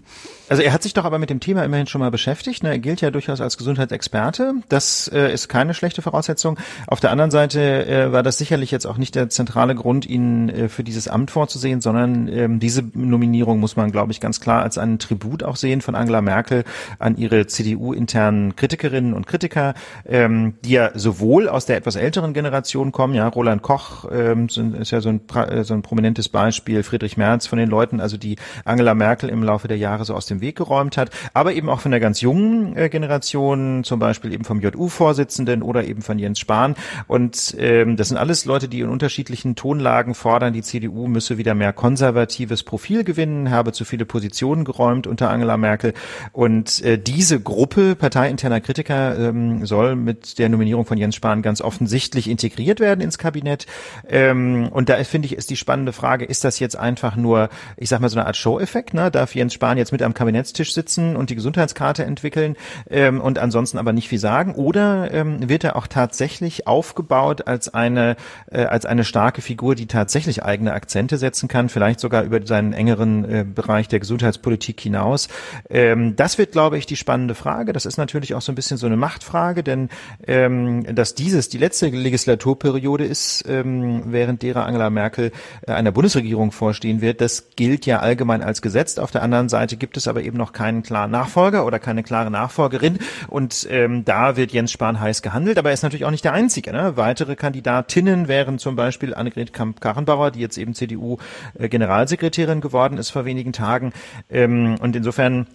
[0.48, 2.62] Also er hat sich doch aber mit dem Thema immerhin schon mal beschäftigt.
[2.62, 2.68] Ne?
[2.68, 4.54] Er gilt ja durchaus als Gesundheitsexperte.
[4.68, 6.58] Das äh, ist keine schlechte Voraussetzung.
[6.86, 10.50] Auf der anderen Seite äh, war das sicherlich jetzt auch nicht der zentrale Grund, ihn
[10.50, 14.62] äh, für dieses Amt vorzusehen, sondern ähm, diese Nominierung muss man, glaube ich, ganz klar
[14.62, 16.64] als einen Tribut auch sehen von Angela Merkel
[16.98, 19.72] an ihre CDU-internen Kritikerinnen und Kritiker,
[20.04, 24.90] ähm, die ja sowohl aus der etwas älteren Generation kommen, ja, Roland Koch ähm, ist
[24.90, 28.36] ja so ein, äh, so ein prominentes Beispiel, Friedrich Merz von den Leuten, also die
[28.66, 31.80] Angela Merkel im Laufe der Jahre so aus dem Weg geräumt hat, aber eben auch
[31.80, 36.38] von der ganz jungen äh, Generation, zum Beispiel eben vom JU-Vorsitzenden oder eben von Jens
[36.38, 36.74] Spahn.
[37.06, 41.54] Und ähm, das sind alles Leute, die in unterschiedlichen Tonlagen fordern, die CDU müsse wieder
[41.54, 45.94] mehr konservatives Profil gewinnen, habe zu viele Positionen geräumt unter Angela Merkel.
[46.32, 51.62] Und äh, diese Gruppe parteiinterner Kritiker ähm, soll mit der Nominierung von Jens Spahn ganz
[51.62, 53.64] offensichtlich integriert werden ins Kabinett.
[54.06, 57.88] Ähm, und da finde ich, ist die spannende Frage, ist das jetzt einfach nur, ich
[57.88, 58.92] sag mal, so eine Art Show-Effekt?
[58.92, 59.10] Ne?
[59.10, 62.56] Darf Jens Spahn jetzt mit am Kabinettstisch sitzen und die Gesundheitskarte entwickeln
[62.90, 64.54] ähm, und ansonsten aber nicht viel sagen?
[64.54, 68.16] Oder ähm, wird er auch tatsächlich aufgebaut als eine,
[68.50, 72.72] äh, als eine starke Figur, die tatsächlich eigene Akzente setzen kann, vielleicht sogar über seinen
[72.72, 75.28] engeren äh, Bereich der Gesundheitspolitik hinaus?
[75.70, 77.72] Ähm, das wird, glaube ich, die spannende Frage.
[77.72, 79.88] Das ist natürlich auch so ein bisschen so eine Machtfrage, denn
[80.26, 85.32] ähm, dass dieses die letzte Legislaturperiode ist, ähm, während derer Angela Merkel
[85.66, 87.20] äh, einer Bundesregierung vor bevorstehen wird.
[87.20, 88.98] Das gilt ja allgemein als gesetzt.
[88.98, 92.30] Auf der anderen Seite gibt es aber eben noch keinen klaren Nachfolger oder keine klare
[92.30, 92.98] Nachfolgerin.
[93.28, 95.58] Und ähm, da wird Jens Spahn heiß gehandelt.
[95.58, 96.72] Aber er ist natürlich auch nicht der Einzige.
[96.72, 96.96] Ne?
[96.96, 103.52] Weitere Kandidatinnen wären zum Beispiel Annegret Kamp-Karrenbauer, die jetzt eben CDU-Generalsekretärin geworden ist vor wenigen
[103.52, 103.92] Tagen.
[104.30, 105.46] Ähm, und insofern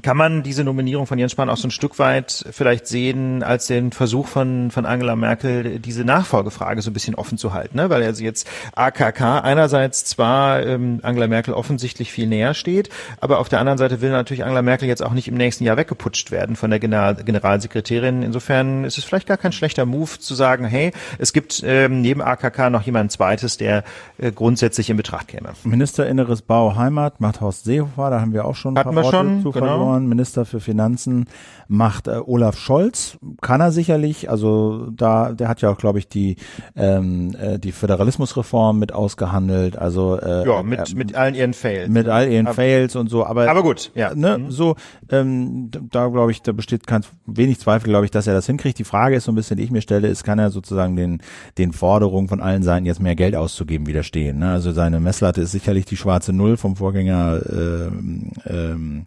[0.00, 3.66] kann man diese Nominierung von Jens Spahn auch so ein Stück weit vielleicht sehen als
[3.66, 7.90] den Versuch von, von Angela Merkel, diese Nachfolgefrage so ein bisschen offen zu halten, ne?
[7.90, 12.88] weil also jetzt AKK einerseits zwar ähm, Angela Merkel offensichtlich viel näher steht,
[13.20, 15.76] aber auf der anderen Seite will natürlich Angela Merkel jetzt auch nicht im nächsten Jahr
[15.76, 18.22] weggeputscht werden von der General Generalsekretärin.
[18.22, 22.22] Insofern ist es vielleicht gar kein schlechter Move zu sagen, hey, es gibt ähm, neben
[22.22, 23.84] AKK noch jemand zweites, der
[24.18, 25.50] äh, grundsätzlich in Betracht käme.
[25.64, 29.04] Minister Inneres Bau Heimat macht Horst Seehofer, da haben wir auch schon ein Hatten paar
[29.04, 30.06] Worte wir schon, zu genau verloren.
[30.06, 31.26] Minister für Finanzen
[31.68, 33.18] macht äh, Olaf Scholz.
[33.40, 34.30] Kann er sicherlich.
[34.30, 36.36] Also da, der hat ja auch, glaube ich, die
[36.76, 39.76] ähm, äh, die Föderalismusreform mit ausgehandelt.
[39.76, 41.88] Also äh, ja, mit äh, mit allen ihren Fails.
[41.88, 43.24] Mit all ihren aber, Fails und so.
[43.24, 44.14] Aber aber gut, ja.
[44.14, 44.50] Ne, mhm.
[44.50, 44.76] So
[45.10, 48.78] ähm, da glaube ich, da besteht ganz wenig Zweifel, glaube ich, dass er das hinkriegt.
[48.78, 51.20] Die Frage ist so ein bisschen, die ich mir stelle, ist, kann er sozusagen den
[51.58, 54.38] den Forderungen von allen Seiten jetzt mehr Geld auszugeben widerstehen?
[54.38, 54.50] Ne?
[54.50, 59.06] Also seine Messlatte ist sicherlich die schwarze Null vom Vorgänger äh, ähm,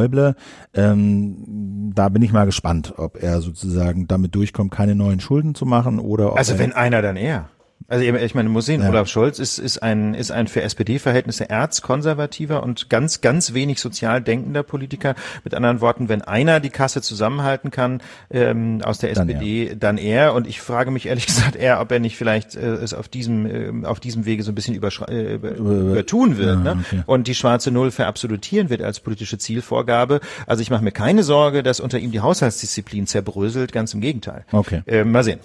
[0.00, 0.34] Schäuble.
[0.74, 5.66] Ähm, da bin ich mal gespannt, ob er sozusagen damit durchkommt, keine neuen Schulden zu
[5.66, 7.48] machen oder ob Also wenn einer, dann er.
[7.90, 8.88] Also ich meine, muss sehen, ja.
[8.88, 14.22] Olaf Scholz ist, ist ein, ist ein für SPD-Verhältnisse erzkonservativer und ganz, ganz wenig sozial
[14.22, 15.16] denkender Politiker.
[15.42, 18.00] Mit anderen Worten, wenn einer die Kasse zusammenhalten kann
[18.30, 19.76] ähm, aus der SPD, dann er.
[19.76, 20.34] dann er.
[20.34, 23.82] Und ich frage mich ehrlich gesagt eher, ob er nicht vielleicht äh, es auf diesem,
[23.82, 26.84] äh, auf diesem Wege so ein bisschen äh, über, übertun wird ja, ne?
[26.86, 27.02] okay.
[27.06, 30.20] und die schwarze Null verabsolutieren wird als politische Zielvorgabe.
[30.46, 34.44] Also ich mache mir keine Sorge, dass unter ihm die Haushaltsdisziplin zerbröselt, ganz im Gegenteil.
[34.52, 34.82] Okay.
[34.86, 35.40] Äh, mal sehen.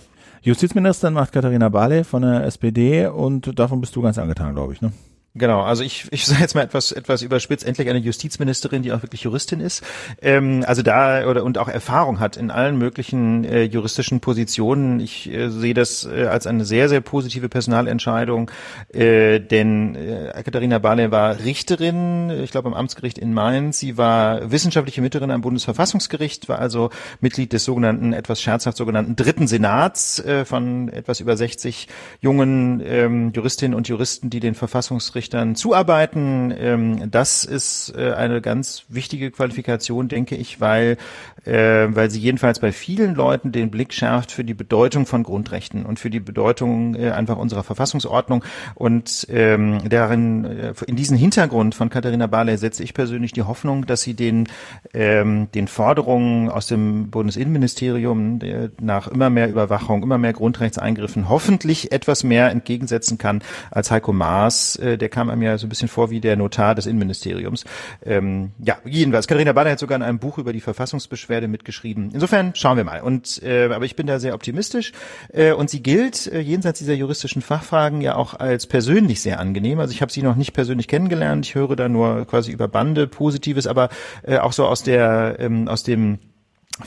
[0.45, 4.81] Justizministerin macht Katharina Barley von der SPD und davon bist du ganz angetan, glaube ich,
[4.81, 4.91] ne?
[5.37, 9.01] Genau, also ich, ich sage jetzt mal etwas, etwas überspitzt, endlich eine Justizministerin, die auch
[9.01, 9.83] wirklich Juristin ist.
[10.21, 15.01] Ähm, also da oder und auch Erfahrung hat in allen möglichen äh, juristischen Positionen.
[15.01, 18.49] Ich äh, sehe das äh, als eine sehr, sehr positive Personalentscheidung,
[18.93, 23.79] äh, denn äh, Katharina Barley war Richterin, ich glaube am Amtsgericht in Mainz.
[23.79, 29.47] Sie war wissenschaftliche Mitterin am Bundesverfassungsgericht, war also Mitglied des sogenannten, etwas scherzhaft sogenannten Dritten
[29.47, 31.89] Senats äh, von etwas über 60
[32.21, 36.53] jungen ähm, Juristinnen und Juristen, die den Verfassungsrichter Richtern zuarbeiten.
[36.55, 40.97] Ähm, das ist äh, eine ganz wichtige Qualifikation, denke ich, weil,
[41.45, 45.85] äh, weil sie jedenfalls bei vielen Leuten den Blick schärft für die Bedeutung von Grundrechten
[45.85, 48.43] und für die Bedeutung äh, einfach unserer Verfassungsordnung.
[48.73, 54.01] Und ähm, darin, in diesen Hintergrund von Katharina Barley setze ich persönlich die Hoffnung, dass
[54.01, 54.47] sie den,
[54.93, 58.39] ähm, den Forderungen aus dem Bundesinnenministerium
[58.79, 64.79] nach immer mehr Überwachung, immer mehr Grundrechtseingriffen hoffentlich etwas mehr entgegensetzen kann als Heiko Maas,
[64.81, 67.65] der kam einem ja so ein bisschen vor wie der Notar des Innenministeriums.
[68.05, 72.11] Ähm, ja, jedenfalls, Katharina Bader hat sogar in einem Buch über die Verfassungsbeschwerde mitgeschrieben.
[72.13, 73.01] Insofern schauen wir mal.
[73.01, 74.91] Und äh, aber ich bin da sehr optimistisch.
[75.33, 79.79] Äh, und sie gilt äh, jenseits dieser juristischen Fachfragen ja auch als persönlich sehr angenehm.
[79.79, 81.45] Also ich habe sie noch nicht persönlich kennengelernt.
[81.45, 83.89] Ich höre da nur quasi über Bande Positives, aber
[84.23, 86.19] äh, auch so aus der ähm, aus dem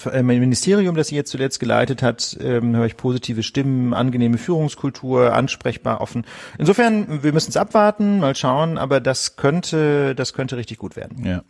[0.05, 5.33] mein Ministerium, das sie jetzt zuletzt geleitet hat, ähm, höre ich positive Stimmen, angenehme Führungskultur,
[5.33, 6.27] ansprechbar, offen.
[6.59, 11.24] Insofern, wir müssen es abwarten, mal schauen, aber das könnte, das könnte richtig gut werden.
[11.24, 11.42] Ja.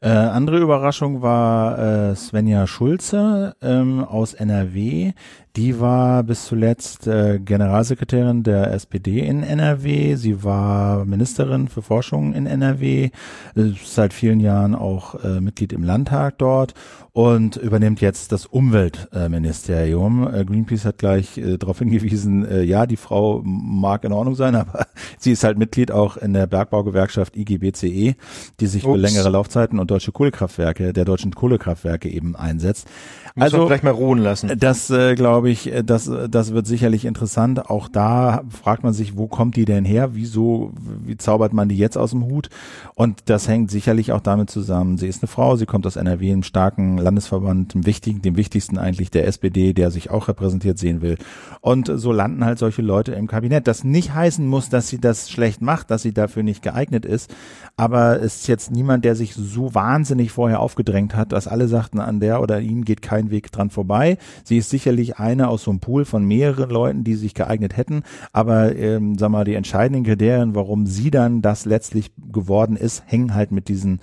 [0.00, 5.12] Äh, andere Überraschung war äh, Svenja Schulze ähm, aus NRW.
[5.56, 10.14] Die war bis zuletzt äh, Generalsekretärin der SPD in NRW.
[10.14, 13.10] Sie war Ministerin für Forschung in NRW,
[13.54, 16.74] ist seit vielen Jahren auch äh, Mitglied im Landtag dort
[17.12, 20.32] und übernimmt jetzt das Umweltministerium.
[20.32, 24.54] Äh, Greenpeace hat gleich äh, darauf hingewiesen, äh, ja, die Frau mag in Ordnung sein,
[24.56, 24.86] aber
[25.18, 28.14] sie ist halt Mitglied auch in der Bergbaugewerkschaft IGBCE,
[28.60, 28.92] die sich Ups.
[28.92, 32.86] für längere Laufzeiten und deutsche Kohlekraftwerke, der deutschen Kohlekraftwerke eben einsetzt.
[33.34, 34.52] Muss also vielleicht mal ruhen lassen.
[34.58, 37.70] Das äh, glaube ich, äh, das das wird sicherlich interessant.
[37.70, 40.14] Auch da fragt man sich, wo kommt die denn her?
[40.14, 40.72] Wieso
[41.04, 42.50] wie zaubert man die jetzt aus dem Hut?
[42.94, 44.98] Und das hängt sicherlich auch damit zusammen.
[44.98, 48.78] Sie ist eine Frau, sie kommt aus NRW, einem starken Landesverband, dem wichtigen, dem wichtigsten
[48.78, 51.16] eigentlich der SPD, der sich auch repräsentiert sehen will.
[51.60, 53.66] Und so landen halt solche Leute im Kabinett.
[53.66, 57.34] Das nicht heißen muss, dass sie das schlecht macht, dass sie dafür nicht geeignet ist.
[57.76, 62.00] Aber es ist jetzt niemand, der sich so wahnsinnig vorher aufgedrängt hat, dass alle sagten,
[62.00, 64.18] an der oder ihnen geht kein Weg dran vorbei.
[64.44, 68.02] Sie ist sicherlich eine aus so einem Pool von mehreren Leuten, die sich geeignet hätten.
[68.32, 73.34] Aber ähm, sag mal, die entscheidenden Kriterien, warum sie dann das letztlich geworden ist, hängen
[73.34, 74.00] halt mit diesen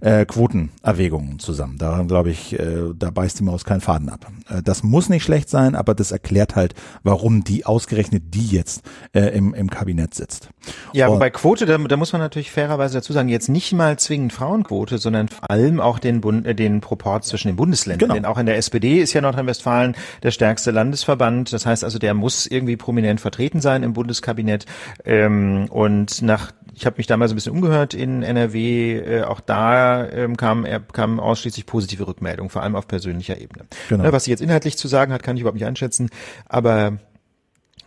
[0.00, 1.78] äh, Quotenerwägungen zusammen.
[1.78, 4.26] Daran glaube ich, äh, da beißt die Maus keinen Faden ab.
[4.48, 8.82] Äh, das muss nicht schlecht sein, aber das erklärt halt, warum die ausgerechnet die jetzt
[9.12, 10.50] äh, im, im Kabinett sitzt.
[10.92, 13.98] Ja, Und, wobei Quote, da, da muss man natürlich fairerweise dazu sagen, jetzt nicht mal
[13.98, 18.08] zwingend Frauenquote, sondern vor allem auch den, Bund, äh, den Proport zwischen den Bundesländern.
[18.08, 18.14] Genau.
[18.14, 21.52] Denn auch in der SPD ist ja Nordrhein-Westfalen der stärkste Landesverband.
[21.52, 24.66] Das heißt also, der muss irgendwie prominent vertreten sein im Bundeskabinett.
[25.04, 28.98] Ähm, und nach ich habe mich damals ein bisschen umgehört in NRW.
[28.98, 33.66] Äh, auch da ähm, kam, er, kam ausschließlich positive Rückmeldungen, vor allem auf persönlicher Ebene.
[33.88, 34.04] Genau.
[34.04, 36.10] Ne, was sie jetzt inhaltlich zu sagen hat, kann ich überhaupt nicht einschätzen.
[36.46, 36.98] Aber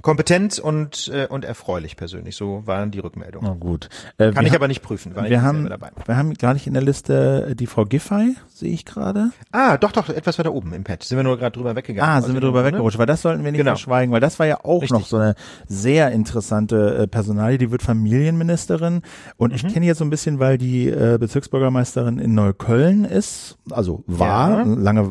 [0.04, 2.36] kompetent und äh, und erfreulich persönlich.
[2.36, 3.50] So waren die Rückmeldungen.
[3.50, 3.90] Na gut.
[4.18, 5.16] Äh, Kann ich aber nicht prüfen.
[5.16, 5.92] Weil wir haben dabei.
[6.06, 9.32] wir haben gar nicht in der Liste die Frau Giffey, sehe ich gerade.
[9.54, 11.04] Ah, doch, doch, etwas weiter oben im Pad.
[11.04, 12.18] Sind wir nur gerade drüber weggegangen.
[12.18, 13.72] Ah, sind wir drüber weggerutscht, weil das sollten wir nicht genau.
[13.72, 14.92] verschweigen, weil das war ja auch Richtig.
[14.92, 15.36] noch so eine
[15.68, 17.58] sehr interessante äh, Personalie.
[17.58, 19.04] Die wird Familienministerin
[19.38, 19.56] und mhm.
[19.56, 24.50] ich kenne jetzt so ein bisschen, weil die äh, Bezirksbürgermeisterin in Neukölln ist, also war,
[24.50, 24.64] ja.
[24.64, 25.10] lange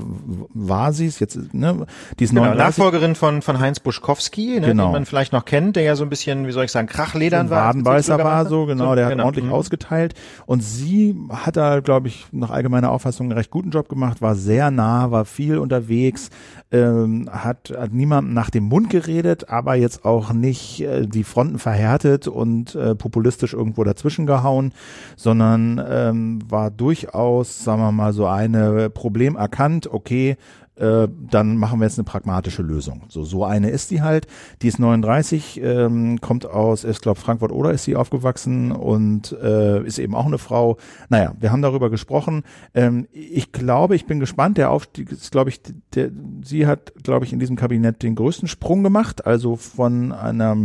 [0.53, 1.87] war sie es jetzt, ne?
[2.19, 2.59] Die ist genau, 39.
[2.59, 4.67] Nachfolgerin von von Heinz Buschkowski, ne?
[4.67, 4.91] Genau genau.
[4.91, 7.49] den man vielleicht noch kennt, der ja so ein bisschen, wie soll ich sagen, Krachledern
[7.49, 7.69] so war.
[7.69, 9.25] Wadenbeißer war so, genau, so, der hat genau.
[9.25, 9.53] ordentlich mhm.
[9.53, 10.15] ausgeteilt.
[10.47, 14.35] Und sie hat da, glaube ich, nach allgemeiner Auffassung einen recht guten Job gemacht, war
[14.35, 16.31] sehr nah, war viel unterwegs,
[16.71, 21.59] ähm, hat, hat niemandem nach dem Mund geredet, aber jetzt auch nicht äh, die Fronten
[21.59, 24.73] verhärtet und äh, populistisch irgendwo dazwischen gehauen,
[25.17, 30.37] sondern ähm, war durchaus, sagen wir mal, so eine Problem erkannt, okay,
[30.83, 33.03] äh, dann machen wir jetzt eine pragmatische Lösung.
[33.09, 34.27] So, so eine ist die halt.
[34.63, 39.85] Die ist 39, ähm, kommt aus, ich glaube Frankfurt oder ist sie aufgewachsen und äh,
[39.87, 40.79] ist eben auch eine Frau.
[41.09, 42.43] Naja, wir haben darüber gesprochen.
[42.75, 44.59] Ähm, ich glaube, ich bin gespannt.
[44.59, 45.61] Der Aufstieg ist, glaube ich,
[45.95, 46.11] der,
[46.43, 49.25] sie hat, glaube ich, in diesem Kabinett den größten Sprung gemacht.
[49.25, 50.57] Also von einer,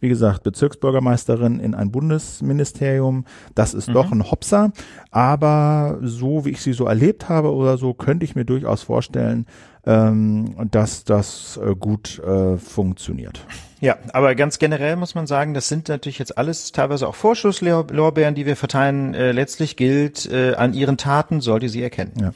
[0.00, 3.24] wie gesagt, Bezirksbürgermeisterin in ein Bundesministerium.
[3.54, 3.94] Das ist mhm.
[3.94, 4.72] doch ein Hopser.
[5.10, 9.46] Aber so wie ich sie so erlebt habe oder so, könnte ich mir durchaus vorstellen,
[9.84, 13.44] ähm, dass das äh, gut äh, funktioniert.
[13.80, 18.36] Ja, aber ganz generell muss man sagen, das sind natürlich jetzt alles teilweise auch Vorschusslorbeeren,
[18.36, 19.14] die wir verteilen.
[19.14, 22.12] Äh, letztlich gilt, äh, an ihren Taten sollte sie erkennen.
[22.20, 22.32] Ja.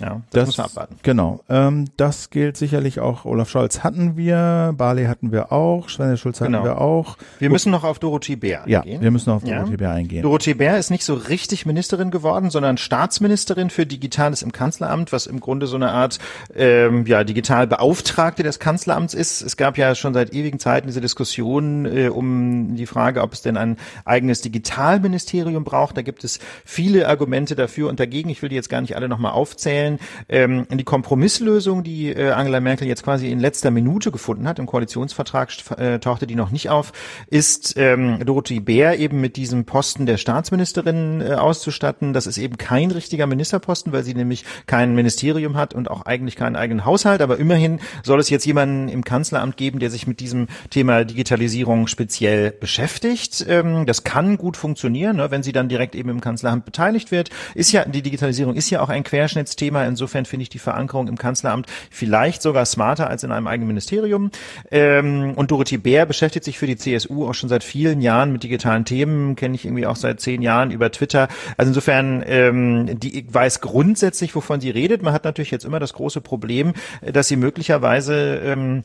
[0.00, 0.96] Ja, das, das muss man abwarten.
[1.02, 1.40] Genau.
[1.48, 3.24] Ähm, das gilt sicherlich auch.
[3.24, 6.64] Olaf Scholz hatten wir, Barley hatten wir auch, Sven Schulz hatten genau.
[6.64, 7.16] wir auch.
[7.38, 8.84] Wir müssen noch auf Dorothee Bär eingehen.
[8.84, 9.76] Ja, wir müssen auf Dorothee ja.
[9.76, 10.22] Bär eingehen.
[10.22, 15.26] Dorothee Bär ist nicht so richtig Ministerin geworden, sondern Staatsministerin für Digitales im Kanzleramt, was
[15.26, 16.18] im Grunde so eine Art
[16.54, 19.42] ähm, ja Digitalbeauftragte des Kanzleramts ist.
[19.42, 23.42] Es gab ja schon seit ewigen Zeiten diese Diskussion äh, um die Frage, ob es
[23.42, 25.96] denn ein eigenes Digitalministerium braucht.
[25.96, 28.28] Da gibt es viele Argumente dafür und dagegen.
[28.28, 29.98] Ich will die jetzt gar nicht alle nochmal aufzählen stellen.
[30.28, 34.66] Ähm, die Kompromisslösung, die äh, Angela Merkel jetzt quasi in letzter Minute gefunden hat, im
[34.66, 36.92] Koalitionsvertrag äh, tauchte die noch nicht auf,
[37.28, 42.12] ist ähm, Dorothee Bär eben mit diesem Posten der Staatsministerin äh, auszustatten.
[42.12, 46.36] Das ist eben kein richtiger Ministerposten, weil sie nämlich kein Ministerium hat und auch eigentlich
[46.36, 47.20] keinen eigenen Haushalt.
[47.20, 51.86] Aber immerhin soll es jetzt jemanden im Kanzleramt geben, der sich mit diesem Thema Digitalisierung
[51.86, 53.44] speziell beschäftigt.
[53.48, 57.30] Ähm, das kann gut funktionieren, ne, wenn sie dann direkt eben im Kanzleramt beteiligt wird.
[57.54, 59.84] Ist ja die Digitalisierung ist ja auch ein Querschnittsthema Thema.
[59.84, 64.30] Insofern finde ich die Verankerung im Kanzleramt vielleicht sogar smarter als in einem eigenen Ministerium.
[64.70, 68.44] Ähm, und Dorothee Bär beschäftigt sich für die CSU auch schon seit vielen Jahren mit
[68.44, 71.26] digitalen Themen, kenne ich irgendwie auch seit zehn Jahren über Twitter.
[71.56, 75.02] Also insofern, ähm, die weiß grundsätzlich, wovon sie redet.
[75.02, 78.84] Man hat natürlich jetzt immer das große Problem, dass sie möglicherweise ähm,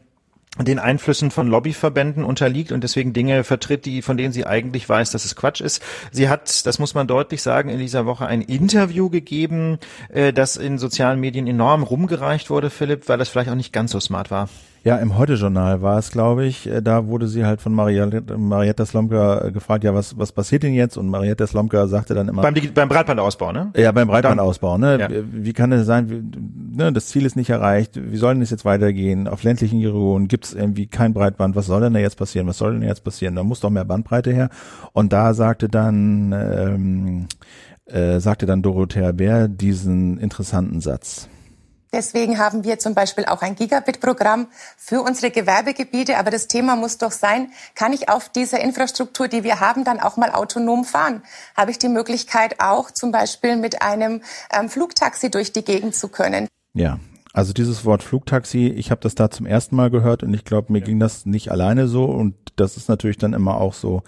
[0.59, 5.11] den Einflüssen von Lobbyverbänden unterliegt und deswegen Dinge vertritt, die, von denen sie eigentlich weiß,
[5.11, 5.81] dass es Quatsch ist.
[6.11, 10.57] Sie hat, das muss man deutlich sagen, in dieser Woche ein Interview gegeben, äh, das
[10.57, 14.29] in sozialen Medien enorm rumgereicht wurde, Philipp, weil das vielleicht auch nicht ganz so smart
[14.29, 14.49] war.
[14.83, 16.67] Ja, im Heute-Journal war es, glaube ich.
[16.67, 20.63] Äh, da wurde sie halt von Marietta, Marietta Slomka äh, gefragt, ja, was, was passiert
[20.63, 20.97] denn jetzt?
[20.97, 22.41] Und Marietta Slomka sagte dann immer.
[22.41, 23.71] Beim, beim Breitbandausbau, ne?
[23.75, 24.99] Ja, beim Breitbandausbau, ne?
[24.99, 25.07] Ja.
[25.11, 26.23] Wie kann es sein, wie,
[26.75, 29.27] ne, das Ziel ist nicht erreicht, wie soll denn das jetzt weitergehen?
[29.27, 32.47] Auf ländlichen Regionen gibt es irgendwie kein Breitband, was soll denn da jetzt passieren?
[32.47, 33.35] Was soll denn jetzt passieren?
[33.35, 34.49] Da muss doch mehr Bandbreite her.
[34.93, 37.27] Und da sagte dann, ähm,
[37.85, 41.29] äh, sagte dann Dorothea Bär diesen interessanten Satz.
[41.93, 46.17] Deswegen haben wir zum Beispiel auch ein Gigabit-Programm für unsere Gewerbegebiete.
[46.17, 49.99] Aber das Thema muss doch sein, kann ich auf dieser Infrastruktur, die wir haben, dann
[49.99, 51.21] auch mal autonom fahren?
[51.55, 54.21] Habe ich die Möglichkeit auch zum Beispiel mit einem
[54.53, 56.47] ähm, Flugtaxi durch die Gegend zu können?
[56.73, 56.99] Ja,
[57.33, 60.71] also dieses Wort Flugtaxi, ich habe das da zum ersten Mal gehört und ich glaube,
[60.71, 60.85] mir ja.
[60.85, 64.03] ging das nicht alleine so und das ist natürlich dann immer auch so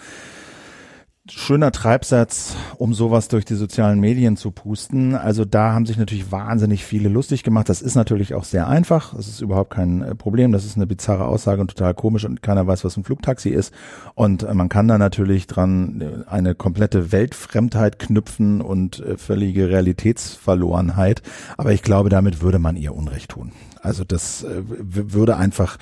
[1.30, 5.16] schöner Treibsatz, um sowas durch die sozialen Medien zu pusten.
[5.16, 7.70] Also da haben sich natürlich wahnsinnig viele lustig gemacht.
[7.70, 9.16] Das ist natürlich auch sehr einfach.
[9.16, 10.52] Das ist überhaupt kein äh, Problem.
[10.52, 13.74] Das ist eine bizarre Aussage und total komisch und keiner weiß, was ein Flugtaxi ist.
[14.16, 21.22] Und äh, man kann da natürlich dran äh, eine komplette Weltfremdheit knüpfen und völlige Realitätsverlorenheit.
[21.58, 23.54] Aber ich glaube, damit würde man ihr Unrecht tun.
[23.82, 25.78] Also das würde einfach,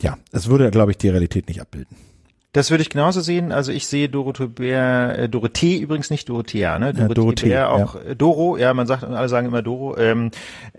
[0.00, 1.96] ja, es würde, glaube ich, die Realität nicht abbilden.
[2.56, 3.52] Das würde ich genauso sehen.
[3.52, 6.94] Also ich sehe Dorothee Bär, äh, Dorothee übrigens nicht Dorothea, ne?
[6.94, 8.00] Dorothee, ja, Dorothee Bär auch ja.
[8.12, 9.94] Äh, Doro, ja, man sagt, alle sagen immer Doro.
[9.98, 10.30] Ähm,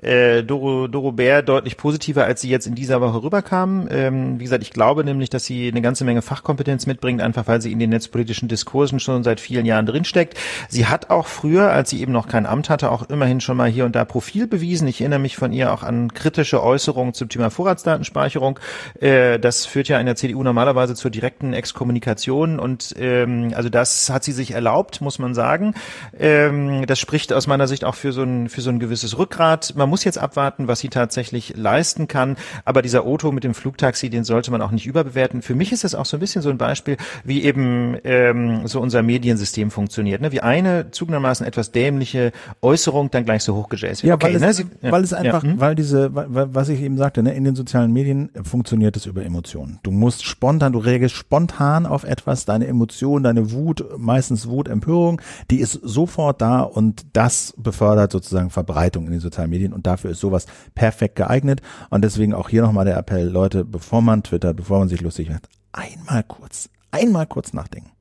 [0.02, 3.88] äh, Doro, Doro Bär deutlich positiver, als sie jetzt in dieser Woche rüberkam.
[3.92, 7.62] Ähm, wie gesagt, ich glaube nämlich, dass sie eine ganze Menge Fachkompetenz mitbringt, einfach weil
[7.62, 10.36] sie in den netzpolitischen Diskursen schon seit vielen Jahren drinsteckt.
[10.70, 13.70] Sie hat auch früher, als sie eben noch kein Amt hatte, auch immerhin schon mal
[13.70, 14.88] hier und da Profil bewiesen.
[14.88, 18.60] Ich erinnere mich von ihr auch an kritische Äußerungen zum Thema Vorratsdatenspeicherung.
[19.00, 24.10] Äh, das führt ja in der CDU normalerweise zur direkten Exkommunikation und ähm, also das
[24.10, 25.74] hat sie sich erlaubt, muss man sagen.
[26.18, 29.74] Ähm, das spricht aus meiner Sicht auch für so ein für so ein gewisses Rückgrat.
[29.76, 32.38] Man muss jetzt abwarten, was sie tatsächlich leisten kann.
[32.64, 35.42] Aber dieser Otto mit dem Flugtaxi, den sollte man auch nicht überbewerten.
[35.42, 38.80] Für mich ist das auch so ein bisschen so ein Beispiel, wie eben ähm, so
[38.80, 40.22] unser Mediensystem funktioniert.
[40.22, 40.32] Ne?
[40.32, 44.10] Wie eine zugegebenermaßen etwas dämliche Äußerung dann gleich so hochgejazzt wird.
[44.10, 44.48] Ja, okay, weil, ne?
[44.48, 44.92] es, sie, ja.
[44.92, 45.50] weil es einfach, ja.
[45.52, 45.60] Hm?
[45.60, 49.24] weil diese, weil, was ich eben sagte, ne, in den sozialen Medien funktioniert es über
[49.24, 49.80] Emotionen.
[49.84, 54.68] Du musst spontan, du reagierst spontan spontan auf etwas, deine Emotion, deine Wut, meistens Wut,
[54.68, 59.88] Empörung, die ist sofort da und das befördert sozusagen Verbreitung in den sozialen Medien und
[59.88, 64.22] dafür ist sowas perfekt geeignet und deswegen auch hier nochmal der Appell, Leute, bevor man
[64.22, 67.92] twittert, bevor man sich lustig macht, einmal kurz, einmal kurz nachdenken.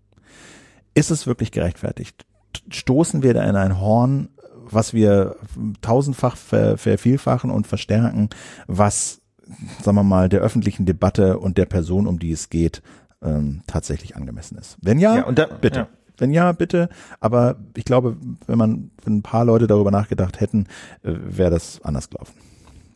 [0.95, 2.27] Ist es wirklich gerechtfertigt?
[2.71, 4.29] Stoßen wir da in ein Horn,
[4.69, 5.37] was wir
[5.81, 8.29] tausendfach vervielfachen und verstärken,
[8.67, 9.23] was
[9.81, 12.83] sagen wir mal, der öffentlichen Debatte und der Person, um die es geht,
[13.23, 14.77] ähm, tatsächlich angemessen ist.
[14.81, 15.81] Wenn ja, ja da, bitte.
[15.81, 15.89] Ja.
[16.19, 16.89] Wenn ja, bitte.
[17.21, 20.67] Aber ich glaube, wenn man, wenn ein paar Leute darüber nachgedacht hätten,
[21.03, 22.35] äh, wäre das anders gelaufen.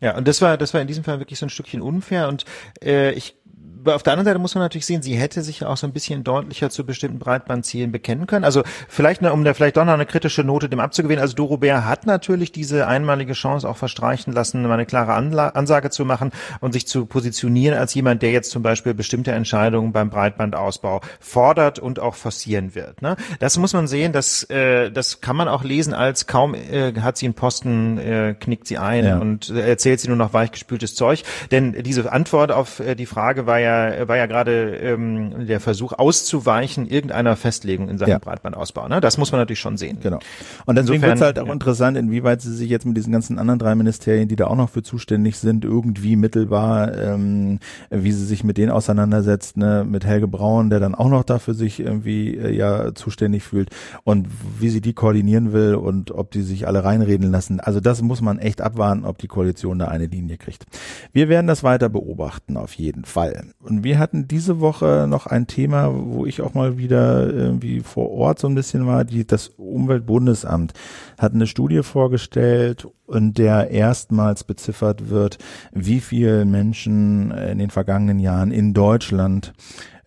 [0.01, 2.47] Ja, und das war, das war in diesem Fall wirklich so ein Stückchen unfair und
[2.83, 3.37] äh, ich
[3.87, 6.25] auf der anderen Seite muss man natürlich sehen, sie hätte sich auch so ein bisschen
[6.25, 8.45] deutlicher zu bestimmten Breitbandzielen bekennen können.
[8.45, 11.21] Also vielleicht, um da vielleicht doch noch eine kritische Note dem abzugewähnen.
[11.21, 15.49] Also Doro Bär hat natürlich diese einmalige Chance auch verstreichen lassen, mal eine klare Anla
[15.49, 19.93] Ansage zu machen und sich zu positionieren als jemand, der jetzt zum Beispiel bestimmte Entscheidungen
[19.93, 23.03] beim Breitbandausbau fordert und auch forcieren wird.
[23.03, 23.16] Ne?
[23.38, 27.16] Das muss man sehen, das, äh, das kann man auch lesen als kaum äh, hat
[27.16, 29.19] sie einen Posten, äh, knickt sie ein ja.
[29.19, 31.23] und erzählt sie nur noch weichgespültes Zeug.
[31.51, 35.61] Denn diese Antwort auf äh, die Frage war ja ja, war ja gerade ähm, der
[35.61, 38.19] Versuch auszuweichen irgendeiner Festlegung in Sachen ja.
[38.19, 38.89] Breitbandausbau.
[38.89, 39.01] Ne?
[39.01, 39.99] Das muss man natürlich schon sehen.
[40.03, 40.19] Genau.
[40.67, 41.53] Und deswegen wird es halt auch ja.
[41.53, 44.71] interessant, inwieweit sie sich jetzt mit diesen ganzen anderen drei Ministerien, die da auch noch
[44.71, 47.59] für zuständig sind, irgendwie mittelbar, ähm,
[47.91, 49.85] wie sie sich mit denen auseinandersetzt, ne?
[49.89, 53.71] mit Helge Braun, der dann auch noch dafür sich irgendwie äh, ja zuständig fühlt
[54.05, 54.29] und
[54.59, 57.61] wie sie die koordinieren will und ob die sich alle reinreden lassen.
[57.61, 60.67] Also das muss man echt abwarten, ob die Koalition da eine Linie kriegt.
[61.13, 63.45] Wir werden das weiter beobachten, auf jeden Fall.
[63.62, 68.11] Und wir hatten diese Woche noch ein Thema, wo ich auch mal wieder irgendwie vor
[68.11, 69.05] Ort so ein bisschen war.
[69.05, 70.73] Die, das Umweltbundesamt
[71.18, 75.37] hat eine Studie vorgestellt, in der erstmals beziffert wird,
[75.73, 79.53] wie viele Menschen in den vergangenen Jahren in Deutschland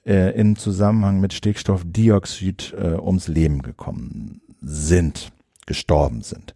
[0.04, 5.32] äh, im Zusammenhang mit Stickstoffdioxid äh, ums Leben gekommen sind
[5.66, 6.54] gestorben sind.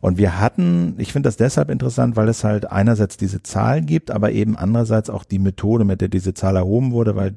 [0.00, 4.10] Und wir hatten, ich finde das deshalb interessant, weil es halt einerseits diese Zahlen gibt,
[4.10, 7.34] aber eben andererseits auch die Methode, mit der diese Zahl erhoben wurde, weil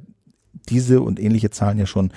[0.69, 2.11] diese und ähnliche Zahlen ja schon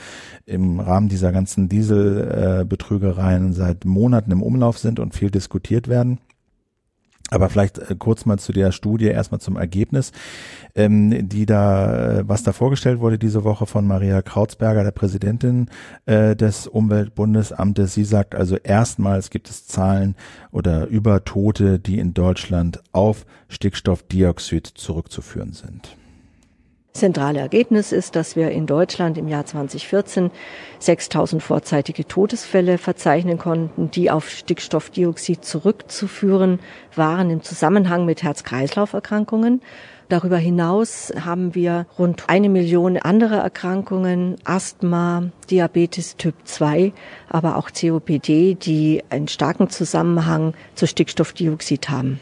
[0.46, 6.18] im Rahmen dieser ganzen Dieselbetrügereien seit Monaten im Umlauf sind und viel diskutiert werden.
[7.32, 10.12] Aber vielleicht äh, kurz mal zu der Studie, erstmal zum Ergebnis,
[10.74, 15.70] ähm, die da, äh, was da vorgestellt wurde diese Woche von Maria Krautsberger, der Präsidentin
[16.04, 17.94] äh, des Umweltbundesamtes.
[17.94, 20.14] Sie sagt also erstmals gibt es Zahlen
[20.50, 25.96] oder über Tote, die in Deutschland auf Stickstoffdioxid zurückzuführen sind.
[26.92, 30.30] Zentrale Ergebnis ist, dass wir in Deutschland im Jahr 2014
[30.78, 36.60] 6000 vorzeitige Todesfälle verzeichnen konnten, die auf Stickstoffdioxid zurückzuführen
[36.94, 39.62] waren im Zusammenhang mit Herz-Kreislauf-Erkrankungen.
[40.10, 46.92] Darüber hinaus haben wir rund eine Million andere Erkrankungen, Asthma, Diabetes Typ 2,
[47.30, 52.20] aber auch COPD, die einen starken Zusammenhang zu Stickstoffdioxid haben.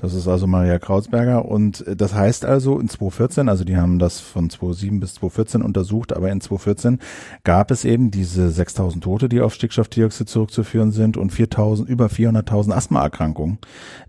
[0.00, 3.98] Das ist also Maria Krautsberger und äh, das heißt also in 2014, also die haben
[3.98, 7.00] das von 2007 bis 2014 untersucht, aber in 2014
[7.42, 12.72] gab es eben diese 6000 Tote, die auf Stickstoffdioxid zurückzuführen sind und 4000 über 400.000
[12.72, 13.58] Asthmaerkrankungen,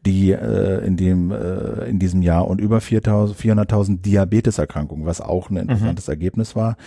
[0.06, 5.58] die äh, in dem äh, in diesem Jahr und über 400.000 Diabeteserkrankungen, was auch ein
[5.58, 6.12] interessantes mhm.
[6.12, 6.78] Ergebnis war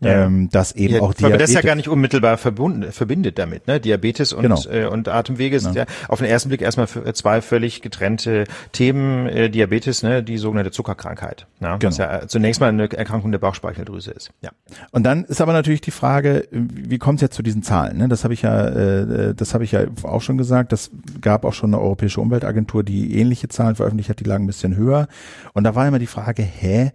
[0.00, 0.24] ja.
[0.24, 1.24] ähm, dass eben ja, auch Diabetes.
[1.24, 3.80] Aber das ist ja gar nicht unmittelbar verbunden, verbindet damit, ne?
[3.80, 4.60] Diabetes und, genau.
[4.70, 5.82] äh, und Atemwege sind ja.
[5.82, 9.26] ja auf den ersten Blick erstmal zwei völlig getrennte Themen.
[9.26, 11.76] Äh, Diabetes, ne, die sogenannte Zuckerkrankheit, ne?
[11.78, 11.90] genau.
[11.90, 14.30] was ja zunächst mal eine Erkrankung der Bauchspeicheldrüse ist.
[14.40, 14.50] Ja.
[14.92, 17.98] Und dann ist aber natürlich die Frage, wie kommt es jetzt zu diesen Zahlen?
[17.98, 18.08] Ne?
[18.08, 20.72] Das habe ich ja, äh, das habe ich ja auch schon gesagt.
[20.72, 24.48] Das gab auch schon eine europäische Umweltagentur, die ähnliche Zahlen veröffentlicht hat, die lagen ein
[24.48, 25.08] bisschen höher.
[25.54, 26.92] Und da war immer die Frage, hä,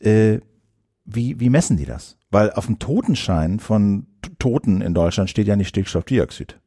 [0.00, 0.40] äh,
[1.04, 2.16] wie, wie messen die das?
[2.30, 4.06] Weil auf dem Totenschein von
[4.38, 6.58] Toten in Deutschland steht ja nicht Stickstoffdioxid.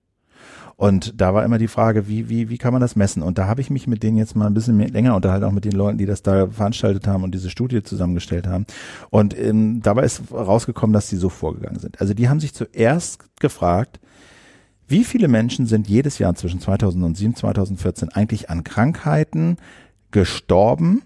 [0.77, 3.23] Und da war immer die Frage, wie, wie, wie kann man das messen?
[3.23, 5.51] Und da habe ich mich mit denen jetzt mal ein bisschen mehr, länger unterhalten, auch
[5.51, 8.65] mit den Leuten, die das da veranstaltet haben und diese Studie zusammengestellt haben.
[9.09, 12.01] Und ähm, dabei ist rausgekommen, dass die so vorgegangen sind.
[12.01, 14.01] Also die haben sich zuerst gefragt,
[14.87, 19.57] wie viele Menschen sind jedes Jahr zwischen 2007 und 2014 eigentlich an Krankheiten
[20.11, 21.03] gestorben,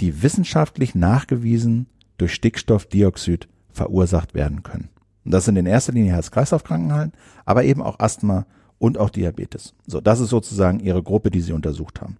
[0.00, 1.86] die wissenschaftlich nachgewiesen
[2.18, 4.88] durch Stickstoffdioxid verursacht werden können.
[5.24, 7.12] Und das sind in erster Linie Herz-Kreislauf-Krankheiten,
[7.44, 8.46] aber eben auch Asthma
[8.78, 9.74] und auch Diabetes.
[9.86, 12.18] So, das ist sozusagen ihre Gruppe, die sie untersucht haben.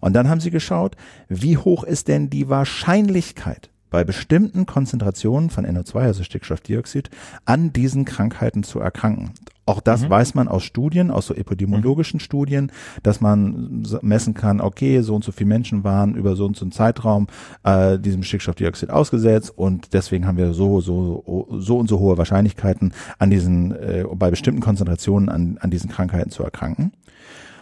[0.00, 0.96] Und dann haben sie geschaut,
[1.28, 7.10] wie hoch ist denn die Wahrscheinlichkeit, bei bestimmten Konzentrationen von NO2, also Stickstoffdioxid,
[7.44, 9.32] an diesen Krankheiten zu erkranken.
[9.70, 10.10] Auch das mhm.
[10.10, 12.22] weiß man aus Studien, aus so epidemiologischen mhm.
[12.22, 12.72] Studien,
[13.04, 16.64] dass man messen kann, okay, so und so viele Menschen waren über so und so
[16.64, 17.28] einen Zeitraum
[17.62, 22.92] äh, diesem Stickstoffdioxid ausgesetzt und deswegen haben wir so, so, so und so hohe Wahrscheinlichkeiten
[23.18, 26.92] an diesen, äh, bei bestimmten Konzentrationen an, an diesen Krankheiten zu erkranken.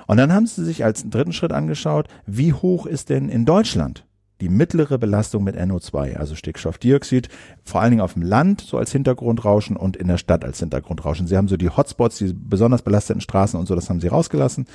[0.07, 4.07] Und dann haben sie sich als dritten Schritt angeschaut, wie hoch ist denn in Deutschland
[4.41, 7.29] die mittlere Belastung mit NO2, also Stickstoffdioxid,
[7.65, 11.27] vor allen Dingen auf dem Land so als Hintergrundrauschen und in der Stadt als Hintergrundrauschen.
[11.27, 14.67] Sie haben so die Hotspots, die besonders belasteten Straßen und so, das haben sie rausgelassen,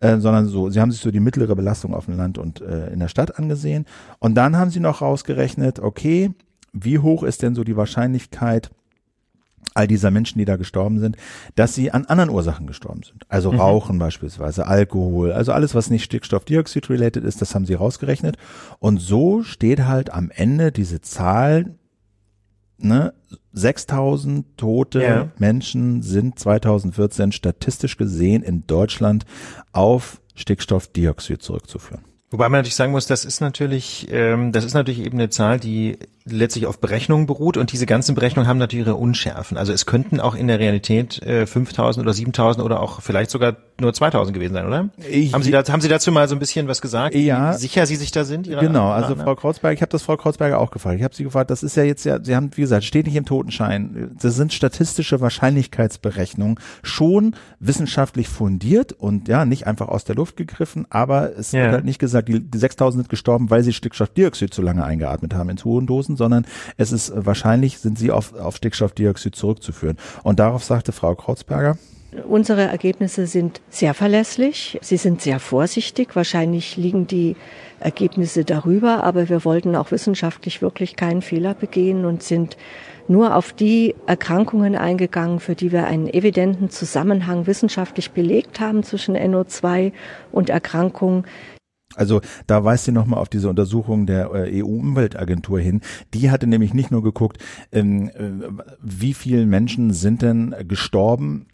[0.00, 2.92] äh, sondern so, sie haben sich so die mittlere Belastung auf dem Land und äh,
[2.92, 3.86] in der Stadt angesehen.
[4.18, 6.32] Und dann haben sie noch rausgerechnet, okay,
[6.72, 8.70] wie hoch ist denn so die Wahrscheinlichkeit,
[9.74, 11.16] all dieser Menschen, die da gestorben sind,
[11.56, 13.24] dass sie an anderen Ursachen gestorben sind.
[13.28, 13.60] Also mhm.
[13.60, 18.36] Rauchen beispielsweise, Alkohol, also alles, was nicht Stickstoffdioxid-related ist, das haben sie rausgerechnet.
[18.78, 21.74] Und so steht halt am Ende diese Zahl,
[22.78, 23.12] ne,
[23.52, 25.28] 6000 tote ja.
[25.38, 29.26] Menschen sind 2014 statistisch gesehen in Deutschland
[29.72, 32.04] auf Stickstoffdioxid zurückzuführen.
[32.30, 35.60] Wobei man natürlich sagen muss, das ist natürlich, ähm, das ist natürlich eben eine Zahl,
[35.60, 39.58] die letztlich auf Berechnungen beruht und diese ganzen Berechnungen haben natürlich ihre Unschärfen.
[39.58, 43.56] Also es könnten auch in der Realität äh, 5000 oder 7000 oder auch vielleicht sogar
[43.80, 44.88] nur 2000 gewesen sein, oder?
[45.08, 47.14] Ich, haben Sie da, haben Sie dazu mal so ein bisschen was gesagt?
[47.14, 47.54] Ja.
[47.54, 48.46] Wie sicher Sie sich da sind?
[48.46, 50.96] genau, also Frau Kreuzberger, ich habe das Frau Kreuzberger auch gefragt.
[50.96, 53.16] Ich habe sie gefragt, das ist ja jetzt ja, Sie haben, wie gesagt, steht nicht
[53.16, 54.12] im Totenschein.
[54.20, 60.86] Das sind statistische Wahrscheinlichkeitsberechnungen, schon wissenschaftlich fundiert und ja, nicht einfach aus der Luft gegriffen,
[60.88, 61.62] aber es ja.
[61.62, 65.34] wird halt nicht gesagt, die, die 6000 sind gestorben, weil sie Stickstoffdioxid zu lange eingeatmet
[65.34, 66.46] haben in zu hohen Dosen, sondern
[66.76, 69.96] es ist wahrscheinlich, sind sie auf, auf Stickstoffdioxid zurückzuführen.
[70.22, 71.76] Und darauf sagte Frau Kreuzberger,
[72.28, 74.78] Unsere Ergebnisse sind sehr verlässlich.
[74.82, 76.14] Sie sind sehr vorsichtig.
[76.14, 77.34] Wahrscheinlich liegen die
[77.80, 82.56] Ergebnisse darüber, aber wir wollten auch wissenschaftlich wirklich keinen Fehler begehen und sind
[83.08, 89.16] nur auf die Erkrankungen eingegangen, für die wir einen evidenten Zusammenhang wissenschaftlich belegt haben zwischen
[89.16, 89.92] NO2
[90.32, 91.24] und Erkrankungen.
[91.96, 95.80] Also da weist sie nochmal auf diese Untersuchung der äh, EU-Umweltagentur hin.
[96.12, 97.38] Die hatte nämlich nicht nur geguckt,
[97.72, 98.30] ähm, äh,
[98.82, 101.46] wie viele Menschen sind denn gestorben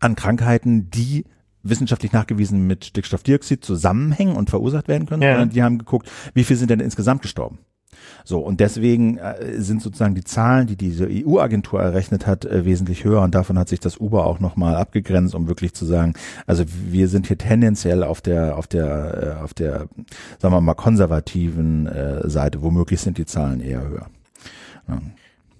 [0.00, 1.24] an Krankheiten, die
[1.62, 5.32] wissenschaftlich nachgewiesen mit Stickstoffdioxid zusammenhängen und verursacht werden können, ja.
[5.32, 7.58] sondern die haben geguckt, wie viele sind denn insgesamt gestorben.
[8.24, 13.04] So, und deswegen äh, sind sozusagen die Zahlen, die diese EU-Agentur errechnet hat, äh, wesentlich
[13.04, 16.14] höher und davon hat sich das Uber auch nochmal abgegrenzt, um wirklich zu sagen,
[16.46, 19.88] also wir sind hier tendenziell auf der, auf der, äh, auf der,
[20.38, 21.88] sagen wir mal, konservativen
[22.24, 24.06] Seite, womöglich sind die Zahlen eher höher.
[24.88, 25.00] Ja.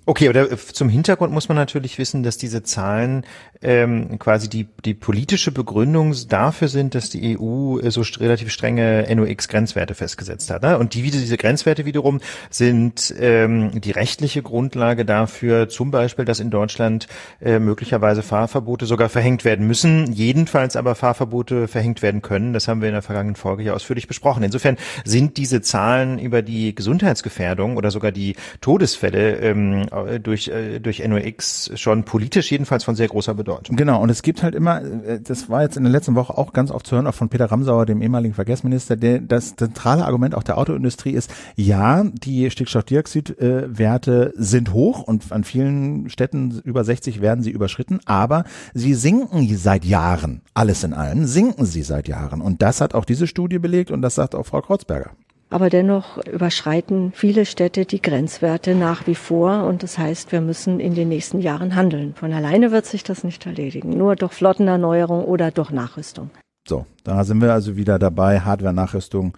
[0.08, 3.26] Okay, aber zum Hintergrund muss man natürlich wissen, dass diese Zahlen
[3.60, 9.06] ähm, quasi die, die politische Begründung dafür sind, dass die EU äh, so relativ strenge
[9.14, 10.62] NOx-Grenzwerte festgesetzt hat.
[10.62, 10.78] Ne?
[10.78, 16.48] Und die, diese Grenzwerte wiederum sind ähm, die rechtliche Grundlage dafür, zum Beispiel, dass in
[16.48, 17.06] Deutschland
[17.42, 22.54] äh, möglicherweise Fahrverbote sogar verhängt werden müssen, jedenfalls aber Fahrverbote verhängt werden können.
[22.54, 24.42] Das haben wir in der vergangenen Folge ja ausführlich besprochen.
[24.42, 30.80] Insofern sind diese Zahlen über die Gesundheitsgefährdung oder sogar die Todesfälle ähm, äh, durch, äh,
[30.80, 33.76] durch NOx schon politisch jedenfalls von sehr großer Bedeutung.
[33.76, 36.52] Genau, und es gibt halt immer, äh, das war jetzt in der letzten Woche auch
[36.52, 40.34] ganz oft zu hören, auch von Peter Ramsauer, dem ehemaligen Verkehrsminister, der, das zentrale Argument
[40.34, 47.20] auch der Autoindustrie ist, ja, die Stickstoffdioxidwerte sind hoch und an vielen Städten über 60
[47.20, 48.44] werden sie überschritten, aber
[48.74, 52.40] sie sinken seit Jahren, alles in allem, sinken sie seit Jahren.
[52.40, 55.10] Und das hat auch diese Studie belegt und das sagt auch Frau Kreuzberger.
[55.50, 60.78] Aber dennoch überschreiten viele Städte die Grenzwerte nach wie vor und das heißt, wir müssen
[60.78, 62.14] in den nächsten Jahren handeln.
[62.14, 66.30] Von alleine wird sich das nicht erledigen, nur durch Flottenerneuerung oder durch Nachrüstung.
[66.68, 69.36] So, da sind wir also wieder dabei, Hardware-Nachrüstung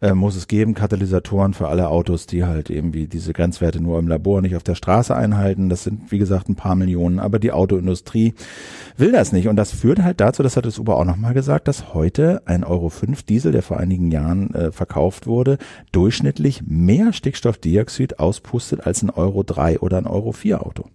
[0.00, 4.00] äh, muss es geben, Katalysatoren für alle Autos, die halt eben wie diese Grenzwerte nur
[4.00, 5.68] im Labor nicht auf der Straße einhalten.
[5.68, 8.34] Das sind, wie gesagt, ein paar Millionen, aber die Autoindustrie
[8.96, 9.46] will das nicht.
[9.46, 12.64] Und das führt halt dazu, das hat das Uber auch nochmal gesagt, dass heute ein
[12.64, 15.58] Euro 5 Diesel, der vor einigen Jahren äh, verkauft wurde,
[15.92, 20.86] durchschnittlich mehr Stickstoffdioxid auspustet als ein Euro 3 oder ein Euro 4 Auto.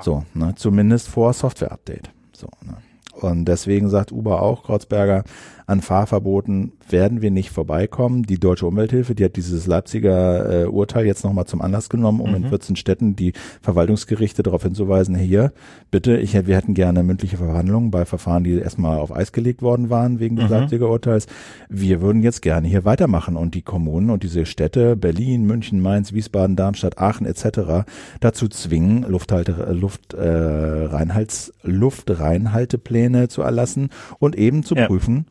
[0.00, 2.10] So, ne, zumindest vor Software-Update.
[2.32, 2.78] So, ne.
[3.20, 5.24] Und deswegen sagt Uber auch, Kreuzberger,
[5.66, 8.24] an Fahrverboten werden wir nicht vorbeikommen.
[8.24, 12.30] Die Deutsche Umwelthilfe, die hat dieses Leipziger äh, Urteil jetzt nochmal zum Anlass genommen, um
[12.30, 12.36] mhm.
[12.36, 15.52] in 14 Städten die Verwaltungsgerichte darauf hinzuweisen, hier,
[15.90, 19.88] bitte, ich, wir hätten gerne mündliche Verhandlungen bei Verfahren, die erstmal auf Eis gelegt worden
[19.88, 20.50] waren wegen des mhm.
[20.50, 21.26] Leipziger Urteils.
[21.68, 26.12] Wir würden jetzt gerne hier weitermachen und die Kommunen und diese Städte, Berlin, München, Mainz,
[26.12, 27.86] Wiesbaden, Darmstadt, Aachen etc.
[28.20, 33.88] dazu zwingen, Lufthalte, Luft, äh, Reinhalts, Luftreinhaltepläne zu erlassen
[34.18, 34.86] und eben zu ja.
[34.86, 35.26] prüfen,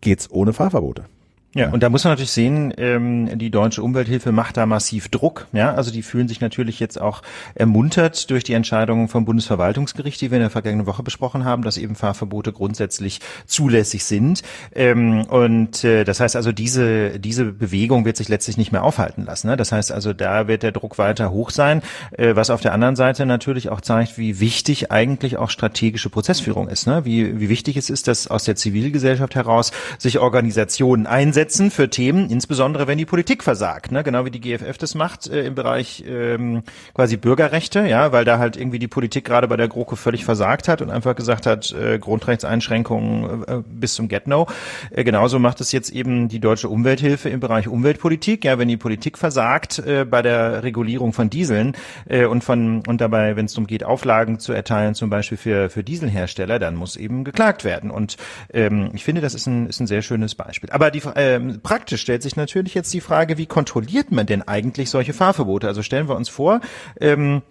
[0.00, 1.04] geht's ohne Fahrverbote.
[1.52, 5.48] Ja, und da muss man natürlich sehen, ähm, die deutsche Umwelthilfe macht da massiv Druck.
[5.52, 7.22] Ja, also die fühlen sich natürlich jetzt auch
[7.56, 11.76] ermuntert durch die Entscheidungen vom Bundesverwaltungsgericht, die wir in der vergangenen Woche besprochen haben, dass
[11.76, 14.42] eben Fahrverbote grundsätzlich zulässig sind.
[14.76, 19.24] Ähm, und äh, das heißt also, diese diese Bewegung wird sich letztlich nicht mehr aufhalten
[19.24, 19.48] lassen.
[19.48, 19.56] Ne?
[19.56, 21.82] Das heißt also, da wird der Druck weiter hoch sein,
[22.12, 26.68] äh, was auf der anderen Seite natürlich auch zeigt, wie wichtig eigentlich auch strategische Prozessführung
[26.68, 26.86] ist.
[26.86, 27.04] Ne?
[27.04, 31.88] Wie wie wichtig es ist, dass aus der Zivilgesellschaft heraus sich Organisationen einsetzen einsetzen für
[31.88, 34.02] Themen, insbesondere wenn die Politik versagt, ne?
[34.02, 36.62] genau wie die GFF das macht äh, im Bereich ähm,
[36.94, 40.68] quasi Bürgerrechte, ja, weil da halt irgendwie die Politik gerade bei der GroKo völlig versagt
[40.68, 44.48] hat und einfach gesagt hat, äh, Grundrechtseinschränkungen äh, bis zum Get-No.
[44.90, 48.76] Äh, genauso macht es jetzt eben die deutsche Umwelthilfe im Bereich Umweltpolitik, ja, wenn die
[48.76, 51.74] Politik versagt äh, bei der Regulierung von Dieseln
[52.06, 55.70] äh, und von und dabei, wenn es darum geht, Auflagen zu erteilen, zum Beispiel für
[55.70, 57.90] für Dieselhersteller, dann muss eben geklagt werden.
[57.90, 58.18] Und
[58.52, 60.68] ähm, ich finde, das ist ein ist ein sehr schönes Beispiel.
[60.70, 64.42] Aber die äh, ähm, praktisch stellt sich natürlich jetzt die Frage, wie kontrolliert man denn
[64.42, 65.66] eigentlich solche Fahrverbote?
[65.66, 66.60] Also stellen wir uns vor,
[67.00, 67.42] ähm,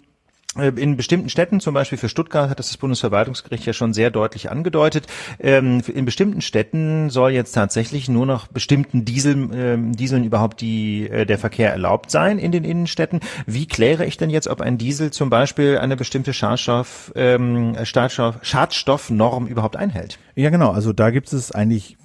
[0.58, 4.10] äh, in bestimmten Städten, zum Beispiel für Stuttgart, hat das das Bundesverwaltungsgericht ja schon sehr
[4.10, 5.06] deutlich angedeutet.
[5.40, 11.08] Ähm, in bestimmten Städten soll jetzt tatsächlich nur noch bestimmten Diesel, ähm, Dieseln überhaupt die,
[11.08, 13.20] äh, der Verkehr erlaubt sein in den Innenstädten.
[13.46, 18.40] Wie kläre ich denn jetzt, ob ein Diesel zum Beispiel eine bestimmte Schadstoff, ähm, Schadstoff,
[18.42, 20.18] Schadstoffnorm überhaupt einhält?
[20.36, 20.72] Ja, genau.
[20.72, 21.98] Also da gibt es eigentlich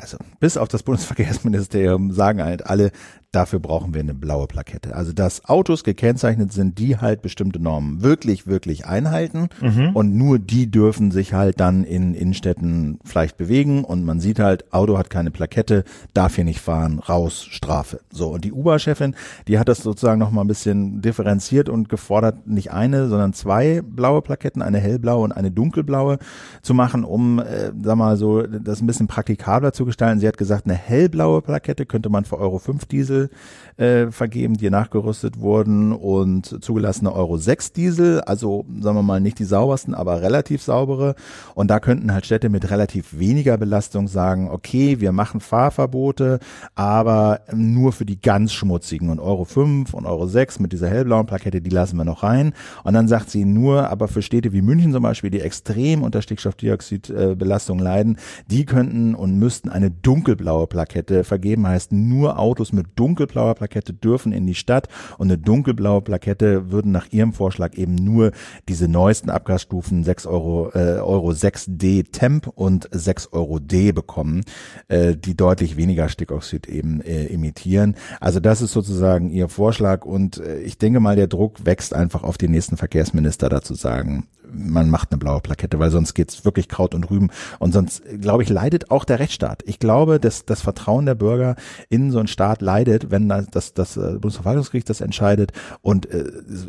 [0.00, 2.90] also bis auf das Bundesverkehrsministerium sagen halt alle,
[3.32, 4.96] Dafür brauchen wir eine blaue Plakette.
[4.96, 9.90] Also dass Autos gekennzeichnet sind, die halt bestimmte Normen wirklich, wirklich einhalten mhm.
[9.94, 14.72] und nur die dürfen sich halt dann in Innenstädten vielleicht bewegen und man sieht halt,
[14.72, 18.00] Auto hat keine Plakette, darf hier nicht fahren, raus, Strafe.
[18.10, 19.14] So und die Uber-Chefin,
[19.46, 23.80] die hat das sozusagen noch mal ein bisschen differenziert und gefordert, nicht eine, sondern zwei
[23.80, 26.18] blaue Plaketten, eine hellblaue und eine dunkelblaue
[26.62, 30.18] zu machen, um, äh, sag mal so, das ein bisschen praktikabler zu gestalten.
[30.18, 33.30] Sie hat gesagt, eine hellblaue Plakette könnte man für Euro 5 Diesel Diesel
[33.76, 39.38] äh, vergeben, die nachgerüstet wurden und zugelassene Euro 6 Diesel, also sagen wir mal nicht
[39.38, 41.14] die saubersten, aber relativ saubere.
[41.54, 46.40] Und da könnten halt Städte mit relativ weniger Belastung sagen, okay, wir machen Fahrverbote,
[46.74, 51.26] aber nur für die ganz schmutzigen und Euro 5 und Euro 6 mit dieser hellblauen
[51.26, 52.52] Plakette, die lassen wir noch rein.
[52.84, 56.20] Und dann sagt sie nur, aber für Städte wie München zum Beispiel, die extrem unter
[56.20, 58.18] Stickstoffdioxidbelastung leiden,
[58.50, 64.32] die könnten und müssten eine dunkelblaue Plakette vergeben, heißt nur Autos mit dunkelblauer Plakette dürfen
[64.32, 64.88] in die Stadt
[65.18, 68.30] und eine dunkelblaue Plakette würden nach ihrem Vorschlag eben nur
[68.68, 74.42] diese neuesten Abgasstufen 6 Euro, äh, Euro 6D Temp und 6 Euro D bekommen,
[74.88, 77.96] äh, die deutlich weniger Stickoxid eben äh, emittieren.
[78.20, 82.22] Also das ist sozusagen ihr Vorschlag und äh, ich denke mal, der Druck wächst einfach
[82.22, 86.68] auf den nächsten Verkehrsminister dazu sagen, man macht eine blaue Plakette, weil sonst geht's wirklich
[86.68, 87.30] Kraut und Rüben.
[87.58, 89.62] Und sonst, glaube ich, leidet auch der Rechtsstaat.
[89.66, 91.56] Ich glaube, dass das Vertrauen der Bürger
[91.88, 95.52] in so einen Staat leidet, wenn das, das, das äh, Bundesverwaltungsgericht das entscheidet.
[95.82, 96.24] Und äh,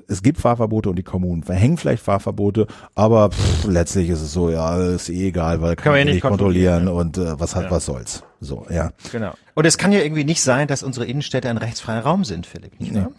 [0.07, 4.49] es gibt Fahrverbote und die Kommunen verhängen vielleicht Fahrverbote, aber pff, letztlich ist es so,
[4.49, 7.65] ja, ist eh egal, weil kann, man ja nicht kontrollieren, kontrollieren und äh, was hat,
[7.65, 7.71] ja.
[7.71, 8.23] was soll's.
[8.43, 8.91] So, ja.
[9.11, 9.34] Genau.
[9.53, 12.79] Und es kann ja irgendwie nicht sein, dass unsere Innenstädte ein rechtsfreier Raum sind, Philipp.
[12.79, 13.11] Nicht wahr?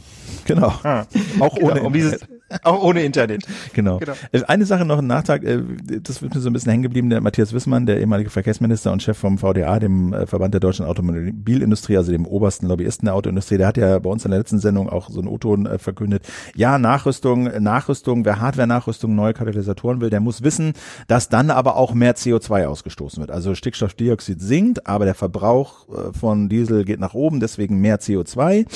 [0.45, 0.75] Genau.
[0.83, 1.05] Ah.
[1.39, 1.75] Auch ohne.
[1.75, 1.87] Genau.
[1.87, 2.19] Um dieses,
[2.63, 3.45] Auch ohne Internet.
[3.73, 3.99] Genau.
[3.99, 4.13] genau.
[4.33, 5.63] Äh, eine Sache noch, ein Nachtrag, äh,
[6.03, 9.03] das ist mir so ein bisschen hängen geblieben, der Matthias Wissmann, der ehemalige Verkehrsminister und
[9.03, 13.59] Chef vom VDA, dem äh, Verband der deutschen Automobilindustrie, also dem obersten Lobbyisten der Autoindustrie,
[13.59, 16.25] der hat ja bei uns in der letzten Sendung auch so einen O-Ton verkündet.
[16.55, 20.75] Ja, Nachrüstung, Nachrüstung, wer Hardware-Nachrüstung, neue Katalysatoren will, der muss wissen,
[21.09, 23.31] dass dann aber auch mehr CO2 ausgestoßen wird.
[23.31, 25.87] Also Stickstoffdioxid sinkt, aber der Verbrauch
[26.19, 28.67] von Diesel geht nach oben, deswegen mehr CO2.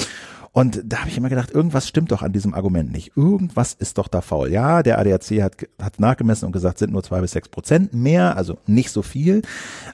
[0.56, 3.14] Und da habe ich immer gedacht, irgendwas stimmt doch an diesem Argument nicht.
[3.14, 4.50] Irgendwas ist doch da faul.
[4.50, 8.38] Ja, der ADAC hat, hat nachgemessen und gesagt, sind nur zwei bis sechs Prozent mehr,
[8.38, 9.42] also nicht so viel.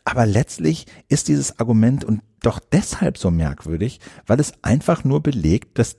[0.05, 3.99] Aber letztlich ist dieses Argument und doch deshalb so merkwürdig,
[4.29, 5.97] weil es einfach nur belegt, dass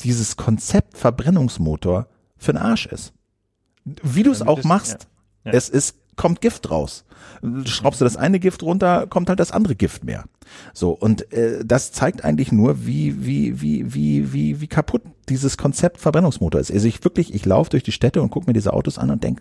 [0.00, 2.06] dieses Konzept Verbrennungsmotor
[2.38, 3.12] für den Arsch ist.
[3.84, 5.06] Wie du es auch machst,
[5.44, 5.52] ja.
[5.52, 5.58] Ja.
[5.58, 7.04] es ist kommt Gift raus.
[7.64, 10.24] Schraubst du das eine Gift runter, kommt halt das andere Gift mehr.
[10.72, 15.56] So und äh, das zeigt eigentlich nur, wie wie wie wie wie wie kaputt dieses
[15.56, 16.72] Konzept Verbrennungsmotor ist.
[16.72, 19.22] Also ich wirklich, ich laufe durch die Städte und gucke mir diese Autos an und
[19.22, 19.40] denk,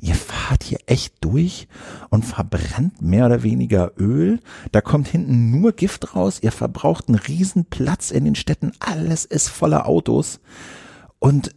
[0.00, 1.68] ihr fahrt hier echt durch
[2.10, 4.40] und verbrennt mehr oder weniger Öl.
[4.72, 6.38] Da kommt hinten nur Gift raus.
[6.42, 8.72] Ihr verbraucht einen riesen Platz in den Städten.
[8.80, 10.40] Alles ist voller Autos.
[11.18, 11.54] Und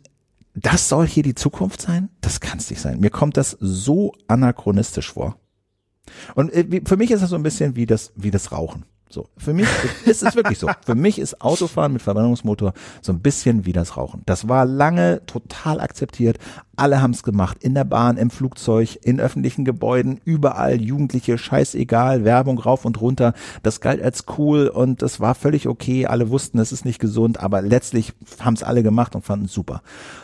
[0.55, 2.09] das soll hier die Zukunft sein?
[2.21, 2.99] Das kann es nicht sein.
[2.99, 5.37] Mir kommt das so anachronistisch vor.
[6.36, 8.86] Und äh, für mich ist das so ein bisschen wie das, wie das Rauchen.
[9.12, 9.68] So, für mich
[10.05, 10.70] ist es wirklich so.
[10.86, 14.22] Für mich ist Autofahren mit Verbrennungsmotor so ein bisschen wie das Rauchen.
[14.28, 16.38] Das war lange total akzeptiert.
[16.76, 17.57] Alle haben es gemacht.
[17.64, 23.34] In der Bahn, im Flugzeug, in öffentlichen Gebäuden, überall Jugendliche, scheißegal, Werbung rauf und runter.
[23.64, 26.05] Das galt als cool und das war völlig okay.
[26.05, 29.53] Alle wussten, es ist nicht gesund, aber letztlich haben es alle gemacht und fanden es
[29.53, 29.82] super.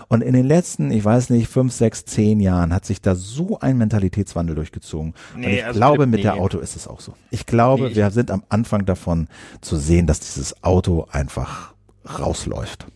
[0.07, 3.59] Und in den letzten, ich weiß nicht, fünf, sechs, zehn Jahren hat sich da so
[3.59, 5.13] ein Mentalitätswandel durchgezogen.
[5.35, 6.23] Nee, und ich also glaube, mit nee.
[6.23, 7.13] der Auto ist es auch so.
[7.31, 9.27] Ich glaube, nee, wir sind am Anfang davon
[9.61, 11.73] zu sehen, dass dieses Auto einfach
[12.19, 12.87] rausläuft.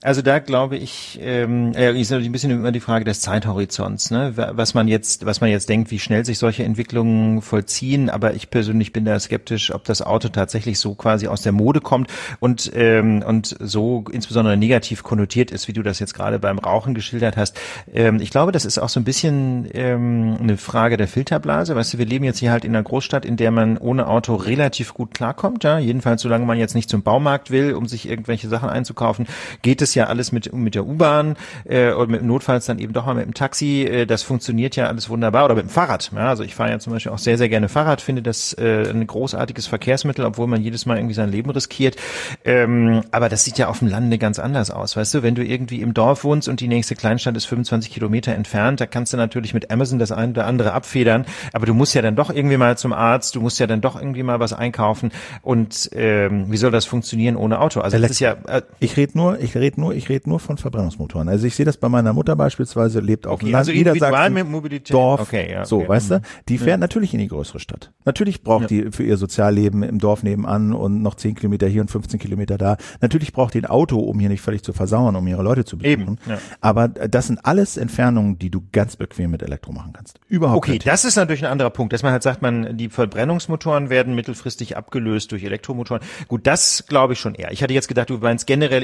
[0.00, 4.12] Also da glaube ich, ähm, äh, ist natürlich ein bisschen immer die Frage des Zeithorizonts,
[4.12, 4.32] ne?
[4.36, 8.08] was man jetzt, was man jetzt denkt, wie schnell sich solche Entwicklungen vollziehen.
[8.08, 11.80] Aber ich persönlich bin da skeptisch, ob das Auto tatsächlich so quasi aus der Mode
[11.80, 16.60] kommt und ähm, und so insbesondere negativ konnotiert ist, wie du das jetzt gerade beim
[16.60, 17.58] Rauchen geschildert hast.
[17.92, 21.74] Ähm, ich glaube, das ist auch so ein bisschen ähm, eine Frage der Filterblase.
[21.74, 24.36] Weißt du, wir leben jetzt hier halt in einer Großstadt, in der man ohne Auto
[24.36, 25.64] relativ gut klarkommt.
[25.64, 29.26] Ja, jedenfalls solange man jetzt nicht zum Baumarkt will, um sich irgendwelche Sachen einzukaufen,
[29.62, 32.92] geht es es ja alles mit, mit der U-Bahn äh, oder mit notfalls dann eben
[32.92, 33.82] doch mal mit dem Taxi.
[33.82, 35.44] Äh, das funktioniert ja alles wunderbar.
[35.44, 36.10] Oder mit dem Fahrrad.
[36.14, 38.88] Ja, also ich fahre ja zum Beispiel auch sehr, sehr gerne Fahrrad, finde das äh,
[38.88, 41.96] ein großartiges Verkehrsmittel, obwohl man jedes Mal irgendwie sein Leben riskiert.
[42.44, 44.96] Ähm, aber das sieht ja auf dem Lande ganz anders aus.
[44.96, 48.34] Weißt du, wenn du irgendwie im Dorf wohnst und die nächste Kleinstadt ist 25 Kilometer
[48.34, 51.24] entfernt, da kannst du natürlich mit Amazon das eine oder andere abfedern.
[51.52, 54.00] Aber du musst ja dann doch irgendwie mal zum Arzt, du musst ja dann doch
[54.00, 55.12] irgendwie mal was einkaufen.
[55.42, 57.80] Und ähm, wie soll das funktionieren ohne Auto?
[57.80, 58.36] Also das ist ja.
[58.46, 61.28] Äh, ich rede nur, ich rede nur, ich rede nur von Verbrennungsmotoren.
[61.28, 65.52] Also ich sehe das bei meiner Mutter beispielsweise, lebt auf okay, also Niedersachsen, Dorf, okay,
[65.52, 65.88] ja, so, okay.
[65.88, 66.20] weißt du?
[66.48, 66.76] Die fährt ja.
[66.78, 67.92] natürlich in die größere Stadt.
[68.04, 68.82] Natürlich braucht ja.
[68.84, 72.58] die für ihr Sozialleben im Dorf nebenan und noch 10 Kilometer hier und 15 Kilometer
[72.58, 72.76] da.
[73.00, 75.78] Natürlich braucht die ein Auto, um hier nicht völlig zu versauern, um ihre Leute zu
[75.78, 76.00] besuchen.
[76.00, 76.18] Eben.
[76.60, 80.20] Aber das sind alles Entfernungen, die du ganz bequem mit Elektro machen kannst.
[80.28, 83.90] Überhaupt Okay, das ist natürlich ein anderer Punkt, dass man halt sagt, man, die Verbrennungsmotoren
[83.90, 86.02] werden mittelfristig abgelöst durch Elektromotoren.
[86.26, 87.52] Gut, das glaube ich schon eher.
[87.52, 88.82] Ich hatte jetzt gedacht, du meinst generell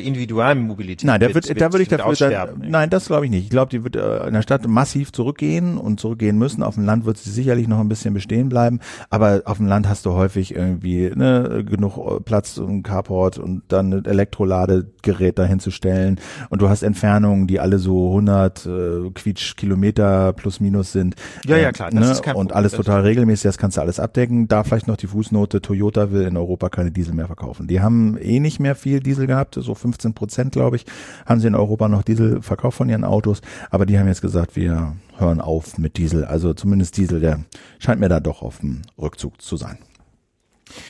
[0.84, 1.06] Individualmobilität.
[1.06, 3.44] Nein, der wird, wird, da würde ich dafür, da, nein, das glaube ich nicht.
[3.44, 6.62] Ich glaube, die wird äh, in der Stadt massiv zurückgehen und zurückgehen müssen.
[6.62, 8.80] Auf dem Land wird sie sicherlich noch ein bisschen bestehen bleiben,
[9.10, 13.62] aber auf dem Land hast du häufig irgendwie ne, genug äh, Platz und Carport und
[13.68, 16.20] dann ein Elektroladegerät dahin zu stellen
[16.50, 18.70] und du hast Entfernungen, die alle so 100 äh,
[19.14, 21.14] Quietsch Kilometer plus minus sind.
[21.46, 21.90] Ja, ja, klar.
[21.90, 22.12] Das ne?
[22.12, 24.48] ist kein und alles total regelmäßig, das kannst du alles abdecken.
[24.48, 27.66] Da vielleicht noch die Fußnote, Toyota will in Europa keine Diesel mehr verkaufen.
[27.66, 30.86] Die haben eh nicht mehr viel Diesel gehabt, so 15 Prozent, glaube ich,
[31.26, 34.56] haben sie in Europa noch Diesel verkauft von ihren Autos, aber die haben jetzt gesagt,
[34.56, 36.24] wir hören auf mit Diesel.
[36.24, 37.40] Also zumindest Diesel, der
[37.78, 39.78] scheint mir da doch auf dem Rückzug zu sein.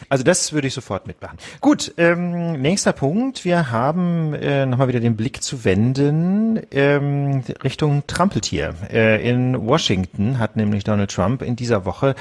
[0.08, 1.38] Also das würde ich sofort mitmachen.
[1.60, 3.44] Gut, ähm, nächster Punkt.
[3.44, 8.74] Wir haben äh, nochmal wieder den Blick zu wenden ähm, Richtung Trampeltier.
[8.92, 12.14] Äh, in Washington hat nämlich Donald Trump in dieser Woche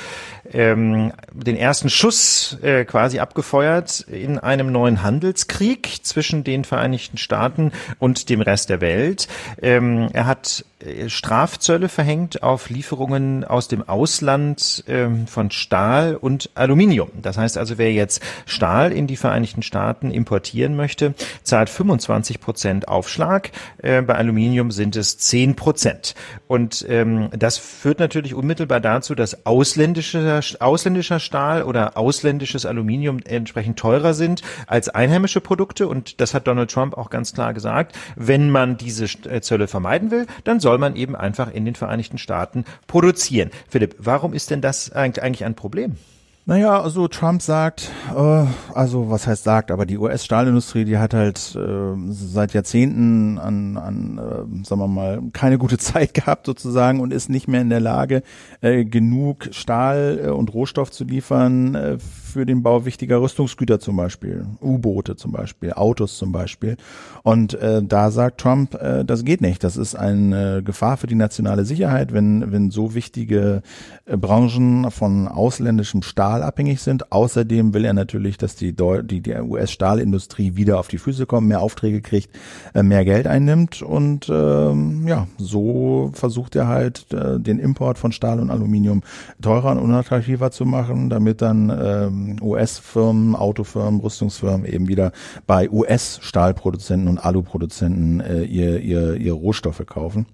[0.51, 7.71] ähm, den ersten Schuss äh, quasi abgefeuert in einem neuen Handelskrieg zwischen den Vereinigten Staaten
[7.99, 9.27] und dem Rest der Welt.
[9.61, 16.49] Ähm, er hat äh, Strafzölle verhängt auf Lieferungen aus dem Ausland ähm, von Stahl und
[16.55, 17.09] Aluminium.
[17.21, 22.39] Das heißt, heißt also, wer jetzt Stahl in die Vereinigten Staaten importieren möchte, zahlt 25
[22.39, 23.51] Prozent Aufschlag.
[23.77, 26.15] Äh, bei Aluminium sind es 10 Prozent.
[26.47, 33.77] Und ähm, das führt natürlich unmittelbar dazu, dass ausländischer, ausländischer Stahl oder ausländisches Aluminium entsprechend
[33.77, 35.87] teurer sind als einheimische Produkte.
[35.87, 37.95] Und das hat Donald Trump auch ganz klar gesagt.
[38.15, 42.17] Wenn man diese äh, Zölle vermeiden will, dann soll man eben einfach in den Vereinigten
[42.17, 43.51] Staaten produzieren.
[43.69, 45.97] Philipp, warum ist denn das eigentlich ein Problem?
[46.45, 51.55] Naja, also Trump sagt, äh, also was heißt sagt, aber die US-Stahlindustrie, die hat halt
[51.55, 57.13] äh, seit Jahrzehnten an, an äh, sagen wir mal, keine gute Zeit gehabt sozusagen und
[57.13, 58.23] ist nicht mehr in der Lage,
[58.59, 61.97] äh, genug Stahl äh, und Rohstoff zu liefern äh,
[62.33, 66.77] für den Bau wichtiger Rüstungsgüter zum Beispiel, U-Boote zum Beispiel, Autos zum Beispiel.
[67.21, 69.63] Und äh, da sagt Trump, äh, das geht nicht.
[69.63, 73.61] Das ist eine Gefahr für die nationale Sicherheit, wenn, wenn so wichtige
[74.05, 77.11] äh, Branchen von ausländischem Stahl abhängig sind.
[77.11, 81.61] Außerdem will er natürlich, dass die, die, die US-Stahlindustrie wieder auf die Füße kommt, mehr
[81.61, 82.29] Aufträge kriegt,
[82.73, 83.81] äh, mehr Geld einnimmt.
[83.81, 89.03] Und ähm, ja, so versucht er halt, äh, den Import von Stahl und Aluminium
[89.41, 95.11] teurer und unattraktiver zu machen, damit dann ähm, US-Firmen, Autofirmen, Rüstungsfirmen eben wieder
[95.47, 100.25] bei US-Stahlproduzenten und Aluproduzenten äh, ihr, ihr, ihre Rohstoffe kaufen.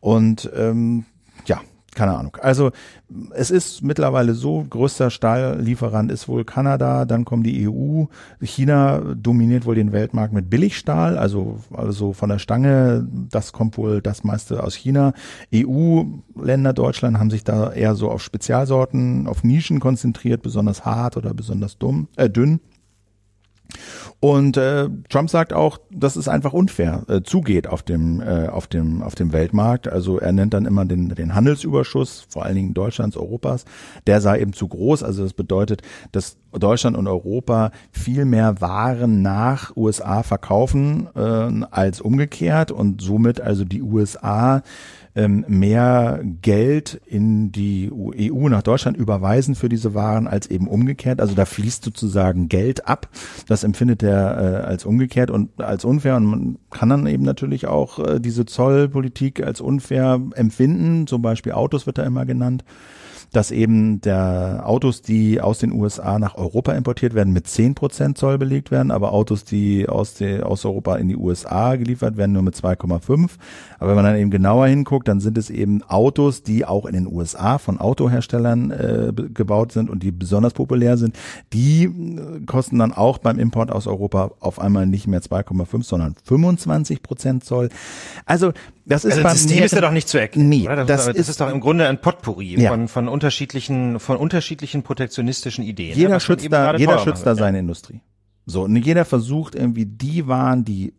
[0.00, 1.04] Und ähm,
[1.98, 2.36] keine Ahnung.
[2.40, 2.70] Also
[3.32, 8.04] es ist mittlerweile so, größter Stahllieferant ist wohl Kanada, dann kommt die EU,
[8.40, 14.00] China dominiert wohl den Weltmarkt mit Billigstahl, also also von der Stange, das kommt wohl
[14.00, 15.12] das meiste aus China.
[15.52, 21.34] EU-Länder, Deutschland haben sich da eher so auf Spezialsorten, auf Nischen konzentriert, besonders hart oder
[21.34, 22.60] besonders dumm, äh, dünn.
[24.20, 28.66] Und äh, Trump sagt auch, dass es einfach unfair äh, zugeht auf dem äh, auf
[28.66, 29.86] dem auf dem Weltmarkt.
[29.86, 33.64] Also er nennt dann immer den den Handelsüberschuss, vor allen Dingen Deutschlands, Europas,
[34.08, 35.04] der sei eben zu groß.
[35.04, 42.00] Also das bedeutet, dass Deutschland und Europa viel mehr Waren nach USA verkaufen äh, als
[42.00, 44.62] umgekehrt und somit also die USA
[45.18, 51.20] ähm, mehr Geld in die EU nach Deutschland überweisen für diese Waren als eben umgekehrt.
[51.20, 53.08] Also da fließt sozusagen Geld ab.
[53.48, 56.16] Das empfindet er äh, als umgekehrt und als unfair.
[56.16, 61.08] Und man kann dann eben natürlich auch äh, diese Zollpolitik als unfair empfinden.
[61.08, 62.64] Zum Beispiel Autos wird da immer genannt
[63.32, 68.18] dass eben der Autos, die aus den USA nach Europa importiert werden, mit zehn Prozent
[68.18, 72.32] Zoll belegt werden, aber Autos, die aus, die, aus Europa in die USA geliefert werden,
[72.32, 73.30] nur mit 2,5.
[73.78, 76.94] Aber wenn man dann eben genauer hinguckt, dann sind es eben Autos, die auch in
[76.94, 81.16] den USA von Autoherstellern äh, gebaut sind und die besonders populär sind.
[81.52, 86.14] Die äh, kosten dann auch beim Import aus Europa auf einmal nicht mehr 2,5, sondern
[86.24, 87.68] 25 Prozent Zoll.
[88.24, 88.52] Also
[88.88, 90.48] das ist also das System ist ja doch nicht zu erkennen.
[90.48, 92.70] Nee, das, das, das ist, ist, doch im Grunde ein Potpourri ja.
[92.70, 95.96] von, von unterschiedlichen, von unterschiedlichen protektionistischen Ideen.
[95.96, 97.60] Jeder ja, schützt da, jeder schützt da seine ja.
[97.60, 98.00] Industrie.
[98.46, 100.94] So, und jeder versucht irgendwie die Waren, die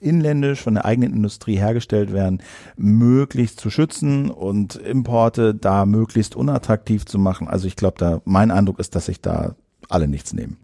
[0.00, 2.42] inländisch von der eigenen Industrie hergestellt werden,
[2.76, 7.48] möglichst zu schützen und Importe da möglichst unattraktiv zu machen.
[7.48, 9.56] Also ich glaube, da mein Eindruck ist, dass sich da
[9.88, 10.58] alle nichts nehmen.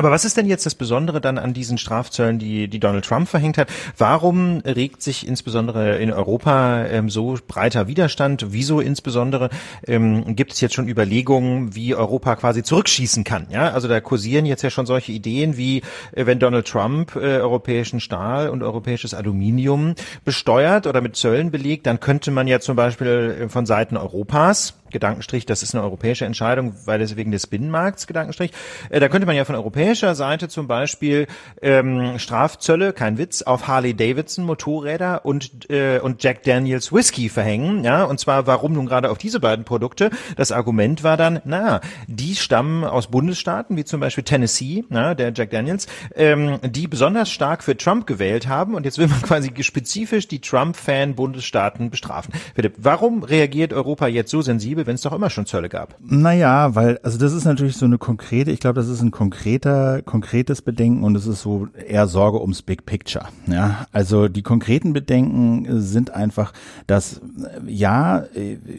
[0.00, 3.28] Aber was ist denn jetzt das Besondere dann an diesen Strafzöllen, die, die Donald Trump
[3.28, 3.68] verhängt hat?
[3.98, 8.46] Warum regt sich insbesondere in Europa ähm, so breiter Widerstand?
[8.48, 9.50] Wieso insbesondere
[9.86, 13.48] ähm, gibt es jetzt schon Überlegungen, wie Europa quasi zurückschießen kann?
[13.50, 15.82] Ja, also da kursieren jetzt ja schon solche Ideen wie,
[16.12, 21.86] äh, wenn Donald Trump äh, europäischen Stahl und europäisches Aluminium besteuert oder mit Zöllen belegt,
[21.86, 26.24] dann könnte man ja zum Beispiel äh, von Seiten Europas Gedankenstrich, das ist eine europäische
[26.24, 28.52] Entscheidung, weil es wegen des Binnenmarkts, Gedankenstrich.
[28.90, 31.26] Äh, da könnte man ja von europäischer Seite zum Beispiel
[31.62, 37.84] ähm, Strafzölle, kein Witz, auf Harley Davidson Motorräder und äh, und Jack Daniels Whisky verhängen.
[37.84, 40.10] Ja, und zwar warum nun gerade auf diese beiden Produkte?
[40.36, 45.32] Das Argument war dann, na, die stammen aus Bundesstaaten wie zum Beispiel Tennessee, na, der
[45.34, 49.50] Jack Daniels, ähm, die besonders stark für Trump gewählt haben und jetzt will man quasi
[49.62, 52.34] spezifisch die Trump-Fan-Bundesstaaten bestrafen.
[52.54, 54.79] Philipp, warum reagiert Europa jetzt so sensibel?
[54.80, 55.96] Liebe, wenn es doch immer schon Zölle gab?
[56.00, 60.02] Naja, weil, also das ist natürlich so eine konkrete, ich glaube, das ist ein konkreter,
[60.02, 63.26] konkretes Bedenken und es ist so eher Sorge ums Big Picture.
[63.46, 66.52] Ja, also die konkreten Bedenken sind einfach,
[66.86, 67.20] dass
[67.66, 68.24] ja,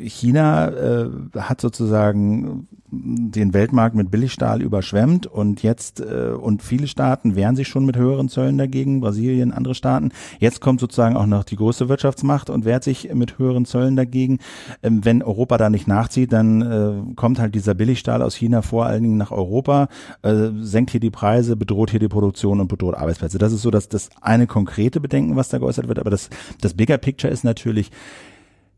[0.04, 7.36] China äh, hat sozusagen den Weltmarkt mit Billigstahl überschwemmt und jetzt äh, und viele Staaten
[7.36, 10.12] wehren sich schon mit höheren Zöllen dagegen, Brasilien, andere Staaten.
[10.40, 14.40] Jetzt kommt sozusagen auch noch die große Wirtschaftsmacht und wehrt sich mit höheren Zöllen dagegen.
[14.84, 18.86] Ähm, wenn Europa da nicht nachzieht, dann äh, kommt halt dieser Billigstahl aus China vor
[18.86, 19.88] allen Dingen nach Europa,
[20.22, 23.38] äh, senkt hier die Preise, bedroht hier die Produktion und bedroht Arbeitsplätze.
[23.38, 26.00] Das ist so das, das eine konkrete Bedenken, was da geäußert wird.
[26.00, 26.30] Aber das,
[26.60, 27.90] das Bigger Picture ist natürlich,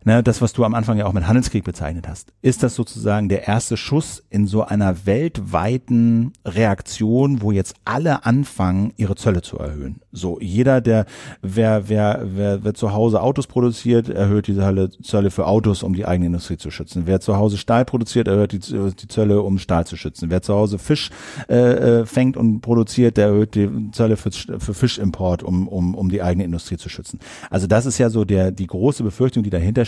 [0.03, 3.29] ne, das, was du am Anfang ja auch mit Handelskrieg bezeichnet hast, ist das sozusagen
[3.29, 9.57] der erste Schuss in so einer weltweiten Reaktion, wo jetzt alle anfangen, ihre Zölle zu
[9.57, 10.01] erhöhen.
[10.11, 11.05] So, jeder, der,
[11.41, 16.05] wer, wer, wer, wer zu Hause Autos produziert, erhöht die Zölle für Autos, um die
[16.05, 17.03] eigene Industrie zu schützen.
[17.05, 20.29] Wer zu Hause Stahl produziert, erhöht die, die Zölle, um Stahl zu schützen.
[20.29, 21.09] Wer zu Hause Fisch
[21.49, 26.09] äh, äh fängt und produziert, der erhöht die Zölle für, für Fischimport, um, um, um
[26.09, 27.19] die eigene Industrie zu schützen.
[27.49, 29.85] Also das ist ja so der, die große Befürchtung, die dahinter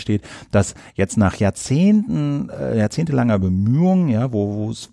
[0.50, 4.90] dass jetzt nach Jahrzehnten, äh, jahrzehntelanger Bemühungen, ja, wo es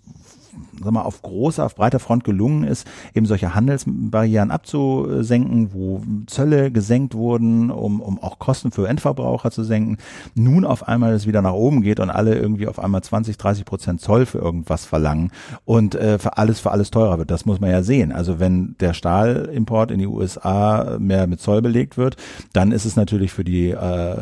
[0.82, 6.70] sag mal, auf großer, auf breiter Front gelungen ist, eben solche Handelsbarrieren abzusenken, wo Zölle
[6.70, 9.98] gesenkt wurden, um, um auch Kosten für Endverbraucher zu senken,
[10.34, 13.64] nun auf einmal es wieder nach oben geht und alle irgendwie auf einmal 20, 30
[13.64, 15.30] Prozent Zoll für irgendwas verlangen
[15.64, 17.30] und äh, für alles, für alles teurer wird.
[17.30, 18.12] Das muss man ja sehen.
[18.12, 22.16] Also wenn der Stahlimport in die USA mehr mit Zoll belegt wird,
[22.52, 24.16] dann ist es natürlich für die, äh,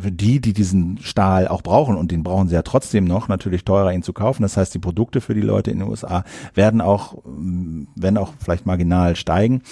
[0.00, 3.64] für die, die diesen Stahl auch brauchen und den brauchen sie ja trotzdem noch, natürlich
[3.64, 4.42] teurer ihn zu kaufen.
[4.42, 8.66] Das heißt, die Produkte für die Leute in den USA werden auch, werden auch vielleicht
[8.66, 9.62] marginal steigen.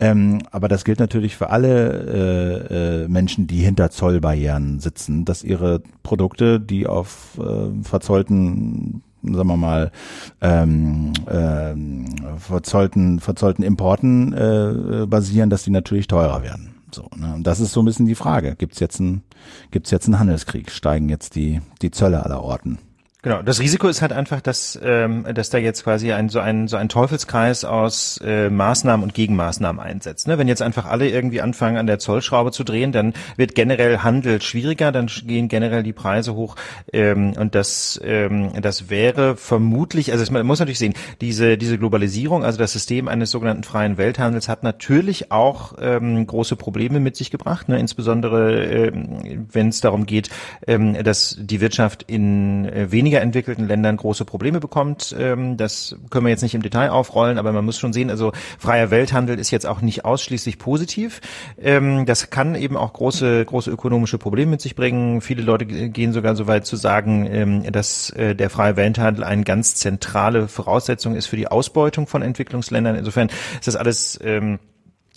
[0.00, 5.44] Ähm, aber das gilt natürlich für alle äh, äh, Menschen, die hinter Zollbarrieren sitzen, dass
[5.44, 9.92] ihre Produkte, die auf äh, verzollten sagen wir mal,
[10.40, 12.06] ähm, ähm,
[12.38, 16.74] verzollten, verzollten Importen äh, basieren, dass die natürlich teurer werden.
[16.94, 17.34] So, ne?
[17.34, 18.54] Und das ist so ein bisschen die Frage.
[18.56, 19.22] Gibt's jetzt einen,
[19.70, 20.70] gibt's jetzt einen Handelskrieg?
[20.70, 22.78] Steigen jetzt die, die Zölle aller Orten?
[23.24, 26.66] Genau, das Risiko ist halt einfach, dass, ähm, dass da jetzt quasi ein, so, ein,
[26.66, 30.26] so ein Teufelskreis aus äh, Maßnahmen und Gegenmaßnahmen einsetzt.
[30.26, 30.38] Ne?
[30.38, 34.42] Wenn jetzt einfach alle irgendwie anfangen, an der Zollschraube zu drehen, dann wird generell Handel
[34.42, 36.56] schwieriger, dann gehen generell die Preise hoch
[36.92, 42.44] ähm, und das, ähm, das wäre vermutlich, also man muss natürlich sehen, diese, diese Globalisierung,
[42.44, 47.30] also das System eines sogenannten freien Welthandels hat natürlich auch ähm, große Probleme mit sich
[47.30, 47.78] gebracht, ne?
[47.78, 50.28] insbesondere ähm, wenn es darum geht,
[50.66, 55.14] ähm, dass die Wirtschaft in äh, weniger weniger entwickelten Ländern große Probleme bekommt.
[55.18, 58.32] Ähm, das können wir jetzt nicht im Detail aufrollen, aber man muss schon sehen, also
[58.58, 61.20] freier Welthandel ist jetzt auch nicht ausschließlich positiv.
[61.60, 65.20] Ähm, das kann eben auch große, große ökonomische Probleme mit sich bringen.
[65.20, 69.44] Viele Leute gehen sogar so weit zu sagen, ähm, dass äh, der freie Welthandel eine
[69.44, 72.96] ganz zentrale Voraussetzung ist für die Ausbeutung von Entwicklungsländern.
[72.96, 74.18] Insofern ist das alles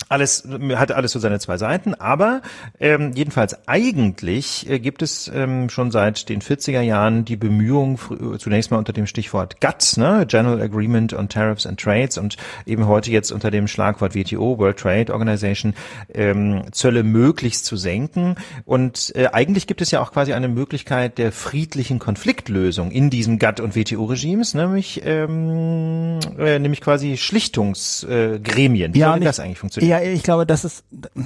[0.08, 0.46] alles
[0.76, 2.42] hat alles so seine zwei Seiten, aber
[2.78, 7.98] ähm, jedenfalls eigentlich äh, gibt es ähm, schon seit den 40er Jahren die Bemühungen
[8.38, 12.36] zunächst mal unter dem Stichwort GATT, ne, General Agreement on Tariffs and Trades und
[12.66, 15.74] eben heute jetzt unter dem Schlagwort WTO, World Trade Organization,
[16.14, 21.18] ähm, Zölle möglichst zu senken und äh, eigentlich gibt es ja auch quasi eine Möglichkeit
[21.18, 28.94] der friedlichen Konfliktlösung in diesem GATT und WTO Regimes, nämlich ähm, äh, nämlich quasi Schlichtungsgremien.
[28.94, 29.90] Wie ja, soll das eigentlich funktionieren?
[29.90, 30.84] Ja, ich glaube, das ist,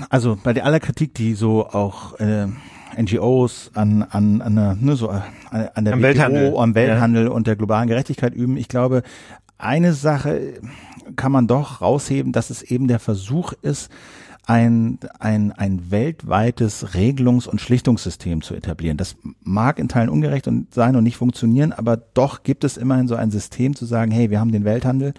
[0.08, 2.46] also bei der aller Kritik, die so auch äh,
[2.96, 5.22] NGOs an, an, an, der, ne, so an,
[5.74, 7.30] an der am WTO, Welthandel, am Welthandel ja.
[7.30, 9.02] und der globalen Gerechtigkeit üben, ich glaube,
[9.58, 10.54] eine Sache
[11.16, 13.90] kann man doch rausheben, dass es eben der Versuch ist,
[14.46, 18.96] ein, ein, ein weltweites Regelungs- und Schlichtungssystem zu etablieren.
[18.96, 23.06] Das mag in Teilen ungerecht und sein und nicht funktionieren, aber doch gibt es immerhin
[23.06, 25.14] so ein System zu sagen, hey, wir haben den Welthandel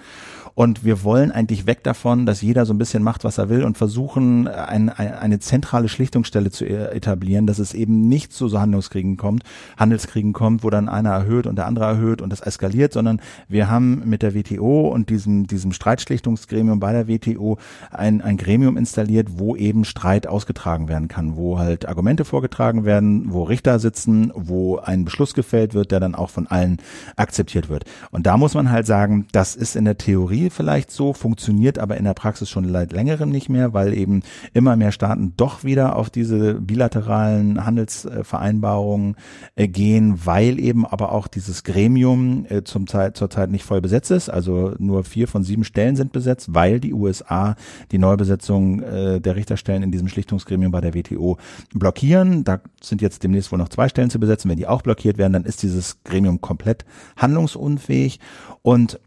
[0.54, 3.64] und wir wollen eigentlich weg davon, dass jeder so ein bisschen macht, was er will
[3.64, 8.48] und versuchen, ein, ein, eine zentrale Schlichtungsstelle zu e-, etablieren, dass es eben nicht zu
[8.48, 9.44] so Handlungskriegen kommt,
[9.78, 13.70] Handelskriegen kommt, wo dann einer erhöht und der andere erhöht und das eskaliert, sondern wir
[13.70, 17.58] haben mit der WTO und diesem, diesem Streitschlichtungsgremium bei der WTO
[17.90, 23.32] ein, ein Gremium installiert, wo eben Streit ausgetragen werden kann, wo halt Argumente vorgetragen werden,
[23.32, 26.78] wo Richter sitzen, wo ein Beschluss gefällt wird, der dann auch von allen
[27.16, 27.86] akzeptiert wird.
[28.12, 31.78] Und da muss man halt sagen, das ist in der Theorie Theorie vielleicht so, funktioniert
[31.78, 34.24] aber in der Praxis schon seit längerem nicht mehr, weil eben
[34.54, 39.16] immer mehr Staaten doch wieder auf diese bilateralen Handelsvereinbarungen
[39.56, 44.12] äh, gehen, weil eben aber auch dieses Gremium äh, zum Zeit, zurzeit nicht voll besetzt
[44.12, 44.30] ist.
[44.30, 47.56] Also nur vier von sieben Stellen sind besetzt, weil die USA
[47.92, 51.38] die Neubesetzung äh, der Richterstellen in diesem Schlichtungsgremium bei der WTO
[51.74, 52.44] blockieren.
[52.44, 54.50] Da sind jetzt demnächst wohl noch zwei Stellen zu besetzen.
[54.50, 56.86] Wenn die auch blockiert werden, dann ist dieses Gremium komplett
[57.18, 58.20] handlungsunfähig.
[58.64, 59.00] Und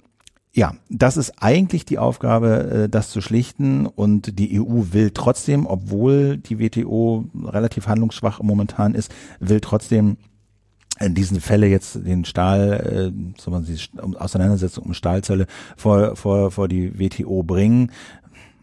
[0.56, 3.86] ja, das ist eigentlich die Aufgabe, äh, das zu schlichten.
[3.86, 10.16] Und die EU will trotzdem, obwohl die WTO relativ handlungsschwach momentan ist, will trotzdem
[11.00, 13.76] in diesen Fälle jetzt den Stahl, äh, so man die
[14.16, 15.46] Auseinandersetzung um Stahlzölle
[15.76, 17.90] vor, vor, vor die WTO bringen.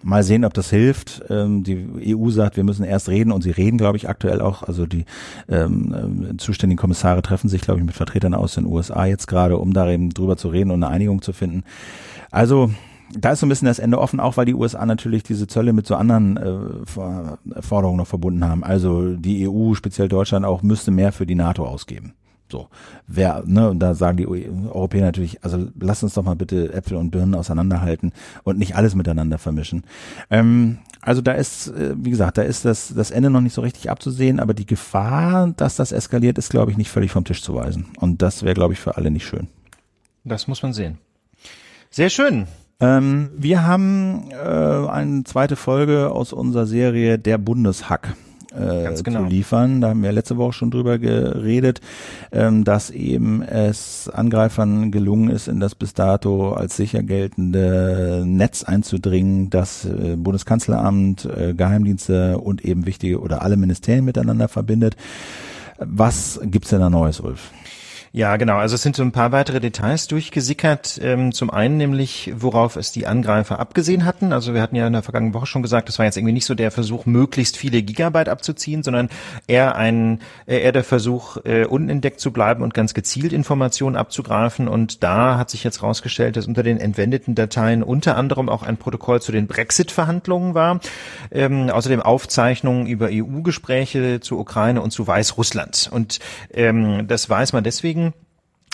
[0.04, 1.24] Mal sehen, ob das hilft.
[1.30, 4.64] Ähm, die EU sagt, wir müssen erst reden und sie reden, glaube ich, aktuell auch.
[4.64, 5.06] Also die
[5.50, 9.58] ähm, äh, zuständigen Kommissare treffen sich, glaube ich, mit Vertretern aus den USA jetzt gerade,
[9.58, 11.64] um da eben drüber zu reden und eine Einigung zu finden.
[12.32, 12.72] Also
[13.14, 15.74] da ist so ein bisschen das Ende offen, auch weil die USA natürlich diese Zölle
[15.74, 18.64] mit so anderen äh, Forderungen noch verbunden haben.
[18.64, 22.14] Also die EU, speziell Deutschland auch, müsste mehr für die NATO ausgeben.
[22.52, 22.68] So,
[23.08, 26.98] wer, ne, und da sagen die Europäer natürlich, also lass uns doch mal bitte Äpfel
[26.98, 28.12] und Birnen auseinanderhalten
[28.44, 29.84] und nicht alles miteinander vermischen.
[30.30, 33.62] Ähm, also da ist, äh, wie gesagt, da ist das, das Ende noch nicht so
[33.62, 37.42] richtig abzusehen, aber die Gefahr, dass das eskaliert, ist, glaube ich, nicht völlig vom Tisch
[37.42, 37.88] zu weisen.
[38.00, 39.48] Und das wäre, glaube ich, für alle nicht schön.
[40.24, 40.98] Das muss man sehen.
[41.90, 42.48] Sehr schön.
[42.80, 48.16] Ähm, wir haben äh, eine zweite Folge aus unserer Serie Der Bundeshack
[48.56, 49.24] äh, genau.
[49.24, 49.82] zu liefern.
[49.82, 51.82] Da haben wir letzte Woche schon drüber geredet,
[52.32, 58.64] ähm, dass eben es Angreifern gelungen ist, in das bis dato als sicher geltende Netz
[58.64, 64.96] einzudringen, das äh, Bundeskanzleramt, äh, Geheimdienste und eben wichtige oder alle Ministerien miteinander verbindet.
[65.80, 67.52] Was gibt's denn da Neues, Ulf?
[68.14, 68.58] Ja, genau.
[68.58, 71.00] Also es sind so ein paar weitere Details durchgesickert.
[71.02, 74.34] Ähm, zum einen nämlich, worauf es die Angreifer abgesehen hatten.
[74.34, 76.46] Also wir hatten ja in der vergangenen Woche schon gesagt, das war jetzt irgendwie nicht
[76.46, 79.08] so der Versuch, möglichst viele Gigabyte abzuziehen, sondern
[79.48, 84.68] eher ein, äh, eher der Versuch, äh, unentdeckt zu bleiben und ganz gezielt Informationen abzugreifen.
[84.68, 88.76] Und da hat sich jetzt rausgestellt, dass unter den entwendeten Dateien unter anderem auch ein
[88.76, 90.82] Protokoll zu den Brexit-Verhandlungen war.
[91.32, 95.90] Ähm, außerdem Aufzeichnungen über EU-Gespräche zu Ukraine und zu Weißrussland.
[95.94, 96.20] Und
[96.54, 98.01] ähm, das weiß man deswegen,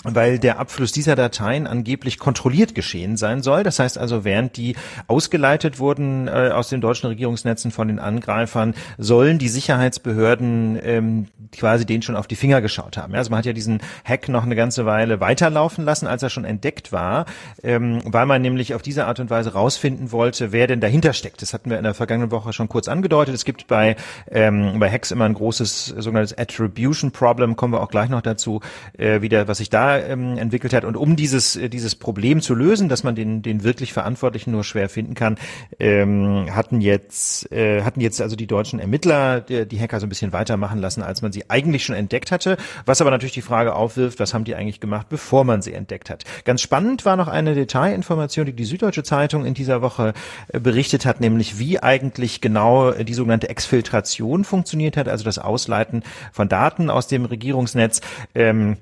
[0.04, 3.64] weil der Abfluss dieser Dateien angeblich kontrolliert geschehen sein soll.
[3.64, 4.76] Das heißt also, während die
[5.08, 11.84] ausgeleitet wurden äh, aus den deutschen Regierungsnetzen von den Angreifern, sollen die Sicherheitsbehörden ähm, quasi
[11.84, 13.14] denen schon auf die Finger geschaut haben.
[13.16, 16.44] Also man hat ja diesen Hack noch eine ganze Weile weiterlaufen lassen, als er schon
[16.44, 17.26] entdeckt war,
[17.64, 21.42] ähm, weil man nämlich auf diese Art und Weise rausfinden wollte, wer denn dahinter steckt.
[21.42, 23.34] Das hatten wir in der vergangenen Woche schon kurz angedeutet.
[23.34, 23.96] Es gibt bei,
[24.30, 28.60] ähm, bei Hacks immer ein großes sogenanntes Attribution Problem, kommen wir auch gleich noch dazu,
[28.96, 30.84] äh, wieder, was sich da ähm, entwickelt hat.
[30.84, 34.64] Und um dieses, äh, dieses Problem zu lösen, dass man den, den wirklich Verantwortlichen nur
[34.64, 35.36] schwer finden kann,
[35.78, 40.08] ähm, hatten jetzt, äh, hatten jetzt also die deutschen Ermittler die, die Hacker so ein
[40.08, 42.56] bisschen weitermachen lassen, als man sie eigentlich schon entdeckt hatte.
[42.86, 46.10] Was aber natürlich die Frage aufwirft, was haben die eigentlich gemacht, bevor man sie entdeckt
[46.10, 46.24] hat.
[46.44, 50.12] Ganz spannend war noch eine Detailinformation, die die Süddeutsche Zeitung in dieser Woche
[50.48, 56.02] äh, berichtet hat, nämlich wie eigentlich genau die sogenannte Exfiltration funktioniert hat, also das Ausleiten
[56.32, 58.00] von Daten aus dem Regierungsnetz.
[58.34, 58.76] Ähm,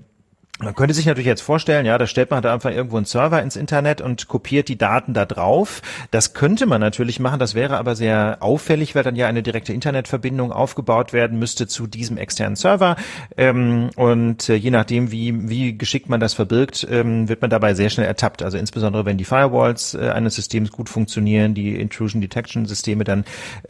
[0.58, 3.42] man könnte sich natürlich jetzt vorstellen, ja, da stellt man da einfach irgendwo einen Server
[3.42, 5.82] ins Internet und kopiert die Daten da drauf.
[6.10, 9.74] Das könnte man natürlich machen, das wäre aber sehr auffällig, weil dann ja eine direkte
[9.74, 12.96] Internetverbindung aufgebaut werden müsste zu diesem externen Server.
[13.36, 17.74] Ähm, und äh, je nachdem, wie, wie geschickt man das verbirgt, ähm, wird man dabei
[17.74, 18.42] sehr schnell ertappt.
[18.42, 23.26] Also insbesondere, wenn die Firewalls äh, eines Systems gut funktionieren, die Intrusion Detection Systeme, dann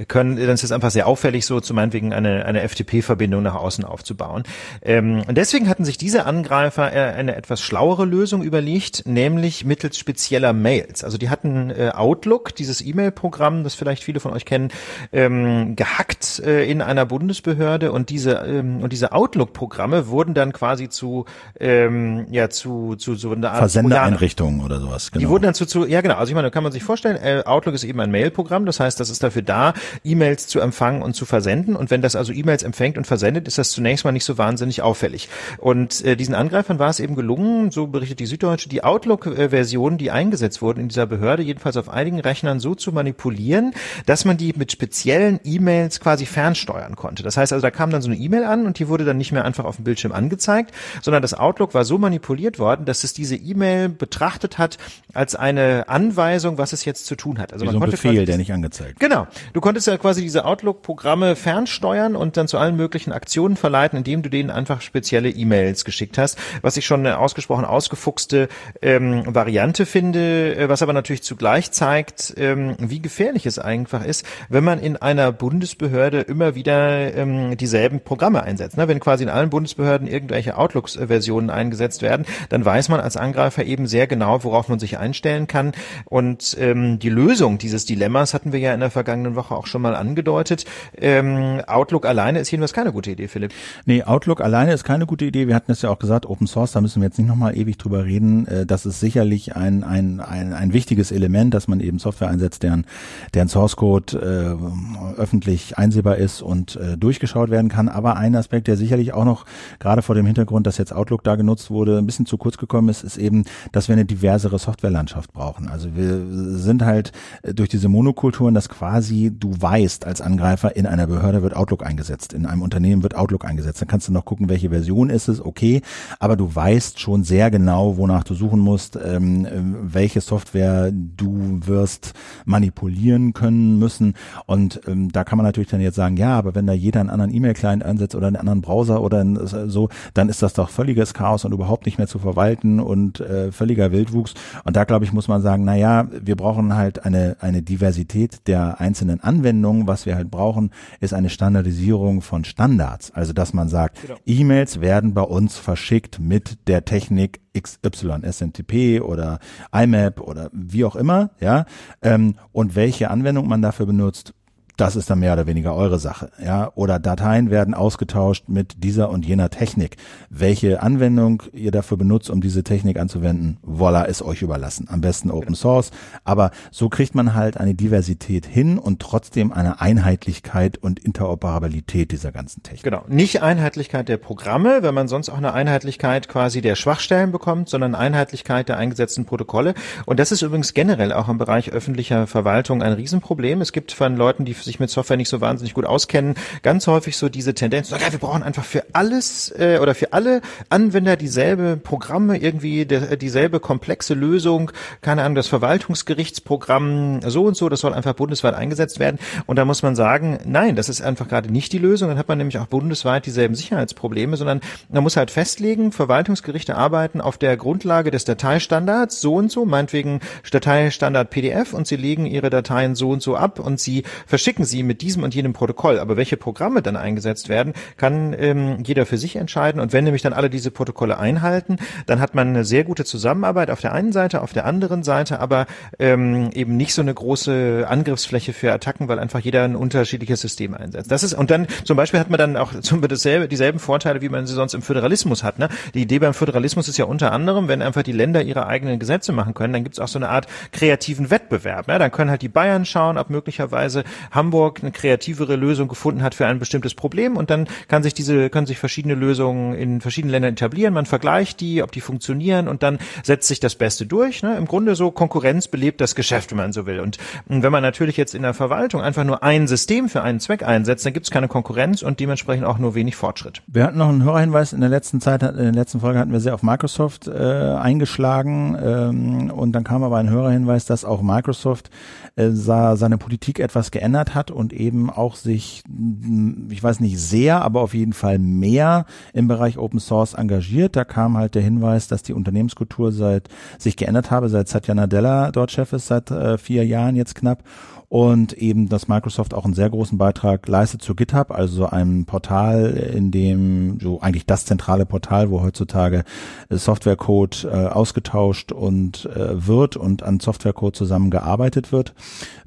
[0.07, 3.85] können, dann ist es einfach sehr auffällig, so zu meinetwegen eine, eine FTP-Verbindung nach außen
[3.85, 4.45] aufzubauen.
[4.83, 10.53] Ähm, und deswegen hatten sich diese Angreifer eine etwas schlauere Lösung überlegt, nämlich mittels spezieller
[10.53, 11.05] Mails.
[11.05, 14.71] Also die hatten äh, Outlook, dieses E-Mail-Programm, das vielleicht viele von euch kennen,
[15.13, 20.89] ähm, gehackt äh, in einer Bundesbehörde und diese ähm, und diese Outlook-Programme wurden dann quasi
[20.89, 21.25] zu
[21.59, 25.11] ähm, ja zu zu so einer Art Versendereinrichtungen oder sowas.
[25.11, 25.21] Genau.
[25.21, 26.17] Die wurden dann zu, zu ja genau.
[26.17, 28.81] Also ich meine, da kann man sich vorstellen, äh, Outlook ist eben ein Mail-Programm, das
[28.81, 29.75] heißt, das ist dafür da,
[30.05, 31.77] E-Mails zu empfangen und zu versenden.
[31.77, 34.83] Und wenn das also E-Mails empfängt und versendet, ist das zunächst mal nicht so wahnsinnig
[34.83, 35.29] auffällig.
[35.59, 39.99] Und äh, diesen Angreifer Angreifern war es eben gelungen, so berichtet die Süddeutsche, die Outlook-Versionen,
[39.99, 43.73] die eingesetzt wurden in dieser Behörde, jedenfalls auf einigen Rechnern so zu manipulieren,
[44.05, 47.23] dass man die mit speziellen E-Mails quasi fernsteuern konnte.
[47.23, 49.31] Das heißt also, da kam dann so eine E-Mail an und die wurde dann nicht
[49.31, 53.13] mehr einfach auf dem Bildschirm angezeigt, sondern das Outlook war so manipuliert worden, dass es
[53.13, 54.79] diese E-Mail betrachtet hat
[55.15, 57.53] als eine Anweisung, was es jetzt zu tun hat.
[57.53, 58.99] Also Wie man so ein Befehl, der nicht angezeigt.
[58.99, 59.29] Genau.
[59.53, 64.23] Du konntest ja quasi diese Outlook-Programme fernsteuern und dann zu allen möglichen Aktionen verleiten, indem
[64.23, 68.49] du denen einfach spezielle E-Mails geschickt hast was ich schon eine ausgesprochen ausgefuchste
[68.83, 74.27] ähm, Variante finde, äh, was aber natürlich zugleich zeigt, ähm, wie gefährlich es einfach ist,
[74.49, 78.77] wenn man in einer Bundesbehörde immer wieder ähm, dieselben Programme einsetzt.
[78.77, 78.89] Ne?
[78.89, 83.87] Wenn quasi in allen Bundesbehörden irgendwelche Outlooks-Versionen eingesetzt werden, dann weiß man als Angreifer eben
[83.87, 85.73] sehr genau, worauf man sich einstellen kann.
[86.05, 89.83] Und ähm, die Lösung dieses Dilemmas hatten wir ja in der vergangenen Woche auch schon
[89.83, 90.65] mal angedeutet.
[90.97, 93.53] Ähm, Outlook alleine ist jedenfalls keine gute Idee, Philipp.
[93.85, 95.49] Nee, Outlook alleine ist keine gute Idee.
[95.49, 97.57] Wir hatten es ja auch gesagt, Open Open Source, da müssen wir jetzt nicht nochmal
[97.57, 98.47] ewig drüber reden.
[98.47, 102.63] Äh, das ist sicherlich ein, ein, ein, ein wichtiges Element, dass man eben Software einsetzt,
[102.63, 102.87] deren,
[103.35, 107.89] deren Source Code äh, öffentlich einsehbar ist und äh, durchgeschaut werden kann.
[107.89, 109.45] Aber ein Aspekt, der sicherlich auch noch
[109.81, 112.89] gerade vor dem Hintergrund, dass jetzt Outlook da genutzt wurde, ein bisschen zu kurz gekommen
[112.89, 115.69] ist, ist eben, dass wir eine diversere Softwarelandschaft brauchen.
[115.69, 116.25] Also wir
[116.59, 117.11] sind halt
[117.43, 121.85] äh, durch diese Monokulturen, dass quasi du weißt als Angreifer, in einer Behörde wird Outlook
[121.85, 123.81] eingesetzt, in einem Unternehmen wird Outlook eingesetzt.
[123.81, 125.83] Dann kannst du noch gucken, welche Version ist es, okay.
[126.21, 129.47] Aber aber du weißt schon sehr genau, wonach du suchen musst, ähm,
[129.83, 132.13] welche Software du wirst
[132.45, 134.15] manipulieren können müssen.
[134.45, 137.11] Und ähm, da kann man natürlich dann jetzt sagen, ja, aber wenn da jeder einen
[137.11, 139.25] anderen E-Mail-Client einsetzt oder einen anderen Browser oder
[139.69, 143.51] so, dann ist das doch völliges Chaos und überhaupt nicht mehr zu verwalten und äh,
[143.51, 144.35] völliger Wildwuchs.
[144.65, 148.47] Und da glaube ich, muss man sagen, na ja, wir brauchen halt eine, eine Diversität
[148.47, 149.87] der einzelnen Anwendungen.
[149.87, 150.71] Was wir halt brauchen,
[151.01, 153.11] ist eine Standardisierung von Standards.
[153.13, 154.17] Also, dass man sagt, genau.
[154.27, 159.39] E-Mails werden bei uns verschickt mit der Technik XY, SMTP oder
[159.73, 161.65] IMAP oder wie auch immer, ja.
[162.03, 164.35] Ähm, und welche Anwendung man dafür benutzt,
[164.77, 166.71] das ist dann mehr oder weniger eure Sache, ja.
[166.75, 169.97] Oder Dateien werden ausgetauscht mit dieser und jener Technik.
[170.31, 174.87] Welche Anwendung ihr dafür benutzt, um diese Technik anzuwenden, voila, ist euch überlassen.
[174.91, 175.55] Am besten Open.
[175.55, 175.91] Source.
[176.25, 182.31] Aber so kriegt man halt eine Diversität hin und trotzdem eine Einheitlichkeit und Interoperabilität dieser
[182.31, 182.85] ganzen Technik.
[182.85, 183.05] Genau.
[183.09, 187.95] Nicht Einheitlichkeit der Programme, wenn man sonst auch eine Einheitlichkeit quasi der Schwachstellen bekommt, sondern
[187.95, 189.75] Einheitlichkeit der eingesetzten Protokolle.
[190.05, 193.61] Und das ist übrigens generell auch im Bereich öffentlicher Verwaltung ein Riesenproblem.
[193.61, 197.17] Es gibt von Leuten, die sich mit Software nicht so wahnsinnig gut auskennen, ganz häufig
[197.17, 201.77] so diese Tendenz, ja, wir brauchen einfach für alles äh, oder für alle Anwender dieselbe
[201.77, 207.95] Programme, irgendwie de, dieselbe komplexe Lösung, keine Ahnung, das Verwaltungsgerichtsprogramm so und so, das soll
[207.95, 209.19] einfach bundesweit eingesetzt werden.
[209.47, 212.09] Und da muss man sagen, nein, das ist einfach gerade nicht die Lösung.
[212.09, 217.21] Dann hat man nämlich auch bundesweit dieselben Sicherheitsprobleme, sondern man muss halt festlegen, Verwaltungsgerichte arbeiten
[217.21, 222.51] auf der Grundlage des Dateistandards so und so, meinetwegen Dateistandard PDF und sie legen ihre
[222.51, 225.99] Dateien so und so ab und sie verschicken schicken Sie mit diesem und jenem Protokoll.
[225.99, 229.83] Aber welche Programme dann eingesetzt werden, kann ähm, jeder für sich entscheiden.
[229.83, 231.77] Und wenn nämlich dann alle diese Protokolle einhalten,
[232.07, 235.41] dann hat man eine sehr gute Zusammenarbeit auf der einen Seite, auf der anderen Seite
[235.41, 235.67] aber
[235.99, 240.73] ähm, eben nicht so eine große Angriffsfläche für Attacken, weil einfach jeder ein unterschiedliches System
[240.73, 241.11] einsetzt.
[241.11, 244.31] Das ist und dann zum Beispiel hat man dann auch zum dasselbe, dieselben Vorteile, wie
[244.31, 245.59] man sie sonst im Föderalismus hat.
[245.59, 245.69] Ne?
[245.93, 249.33] Die Idee beim Föderalismus ist ja unter anderem, wenn einfach die Länder ihre eigenen Gesetze
[249.33, 251.89] machen können, dann gibt es auch so eine Art kreativen Wettbewerb.
[251.89, 251.99] Ne?
[251.99, 256.37] Dann können halt die Bayern schauen, ob möglicherweise Hamburg Hamburg eine kreativere Lösung gefunden hat
[256.37, 260.31] für ein bestimmtes Problem und dann kann sich diese, können sich verschiedene Lösungen in verschiedenen
[260.31, 260.95] Ländern etablieren.
[260.95, 264.45] Man vergleicht die, ob die funktionieren und dann setzt sich das Beste durch.
[264.45, 264.57] Ne?
[264.57, 267.01] Im Grunde so Konkurrenz belebt das Geschäft, wenn man so will.
[267.01, 267.19] Und
[267.49, 271.05] wenn man natürlich jetzt in der Verwaltung einfach nur ein System für einen Zweck einsetzt,
[271.05, 273.63] dann gibt es keine Konkurrenz und dementsprechend auch nur wenig Fortschritt.
[273.67, 276.41] Wir hatten noch einen Hörerhinweis in der letzten Zeit, in der letzten Folge hatten wir
[276.41, 281.91] sehr auf Microsoft äh, eingeschlagen ähm, und dann kam aber ein Hörerhinweis, dass auch Microsoft
[282.37, 287.63] äh, seine Politik etwas geändert hat und eben auch sich, mm, ich weiß nicht sehr,
[287.63, 290.95] aber auf jeden Fall mehr im Bereich Open Source engagiert.
[290.95, 295.51] Da kam halt der Hinweis, dass die Unternehmenskultur seit sich geändert habe, seit Satya Nadella
[295.51, 297.65] dort Chef ist, seit äh, vier Jahren jetzt knapp
[298.09, 302.91] und eben, dass Microsoft auch einen sehr großen Beitrag leistet zu GitHub, also einem Portal,
[302.91, 306.25] in dem so eigentlich das zentrale Portal, wo heutzutage
[306.71, 312.15] Softwarecode äh, ausgetauscht und äh, wird und an Softwarecode zusammengearbeitet wird.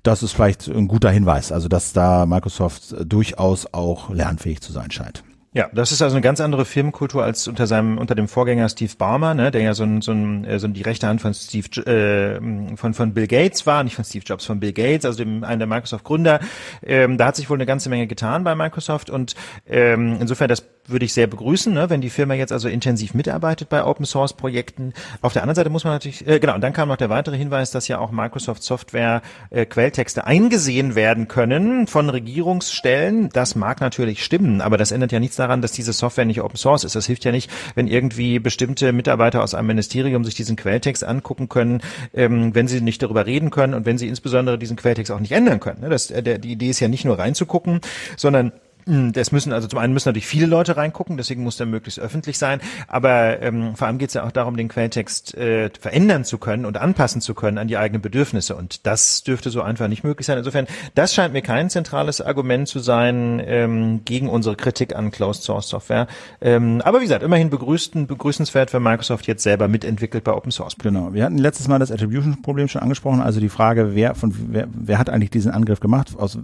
[0.03, 4.91] Das ist vielleicht ein guter Hinweis, also dass da Microsoft durchaus auch lernfähig zu sein
[4.91, 5.23] scheint.
[5.51, 8.93] Ja, das ist also eine ganz andere Firmenkultur als unter seinem unter dem Vorgänger Steve
[8.95, 11.67] Ballmer, ne, der ja so ein, so, ein, äh, so die rechte Hand von Steve
[11.89, 15.43] äh, von von Bill Gates war, nicht von Steve Jobs, von Bill Gates, also dem
[15.43, 16.39] einen der Microsoft Gründer.
[16.83, 19.33] Ähm, da hat sich wohl eine ganze Menge getan bei Microsoft und
[19.65, 23.69] ähm, insofern das würde ich sehr begrüßen, ne, wenn die Firma jetzt also intensiv mitarbeitet
[23.69, 24.93] bei Open Source Projekten.
[25.21, 27.37] Auf der anderen Seite muss man natürlich, äh, genau, und dann kam noch der weitere
[27.37, 33.29] Hinweis, dass ja auch Microsoft Software äh, Quelltexte eingesehen werden können von Regierungsstellen.
[33.29, 36.57] Das mag natürlich stimmen, aber das ändert ja nichts daran, dass diese Software nicht Open
[36.57, 36.95] Source ist.
[36.95, 41.49] Das hilft ja nicht, wenn irgendwie bestimmte Mitarbeiter aus einem Ministerium sich diesen Quelltext angucken
[41.49, 41.81] können,
[42.13, 45.31] ähm, wenn sie nicht darüber reden können und wenn sie insbesondere diesen Quelltext auch nicht
[45.31, 45.81] ändern können.
[45.81, 45.89] Ne?
[45.89, 47.81] Das, äh, der, die Idee ist ja nicht nur reinzugucken,
[48.17, 48.51] sondern
[48.85, 52.37] das müssen also zum einen müssen natürlich viele Leute reingucken, deswegen muss der möglichst öffentlich
[52.37, 52.59] sein.
[52.87, 56.65] Aber ähm, vor allem geht es ja auch darum, den Quelltext äh, verändern zu können
[56.65, 58.55] und anpassen zu können an die eigenen Bedürfnisse.
[58.55, 60.37] Und das dürfte so einfach nicht möglich sein.
[60.37, 65.43] Insofern, das scheint mir kein zentrales Argument zu sein ähm, gegen unsere Kritik an Closed
[65.43, 66.07] Source Software.
[66.41, 70.75] Ähm, aber wie gesagt, immerhin begrüßten, begrüßenswert, wenn Microsoft jetzt selber mitentwickelt bei Open Source.
[70.77, 71.13] Genau.
[71.13, 74.97] Wir hatten letztes Mal das Attribution-Problem schon angesprochen, also die Frage, wer von wer, wer
[74.97, 76.37] hat eigentlich diesen Angriff gemacht, aus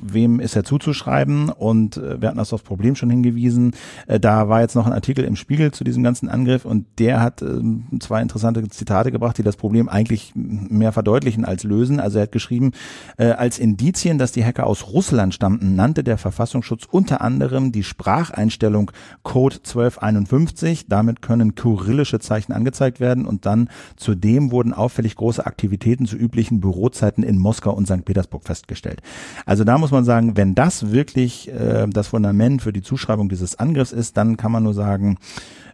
[0.00, 3.72] wem ist er zuzuschreiben und und äh, wir hatten das aufs Problem schon hingewiesen.
[4.06, 7.20] Äh, da war jetzt noch ein Artikel im Spiegel zu diesem ganzen Angriff und der
[7.20, 7.60] hat äh,
[8.00, 12.00] zwei interessante Zitate gebracht, die das Problem eigentlich mehr verdeutlichen als lösen.
[12.00, 12.72] Also er hat geschrieben,
[13.16, 17.84] äh, als Indizien, dass die Hacker aus Russland stammten, nannte der Verfassungsschutz unter anderem die
[17.84, 18.90] Spracheinstellung
[19.22, 20.86] Code 1251.
[20.88, 26.60] Damit können kyrillische Zeichen angezeigt werden und dann zudem wurden auffällig große Aktivitäten zu üblichen
[26.60, 28.04] Bürozeiten in Moskau und St.
[28.04, 29.00] Petersburg festgestellt.
[29.46, 33.58] Also da muss man sagen, wenn das wirklich äh, das Fundament für die Zuschreibung dieses
[33.58, 35.18] Angriffs ist, dann kann man nur sagen,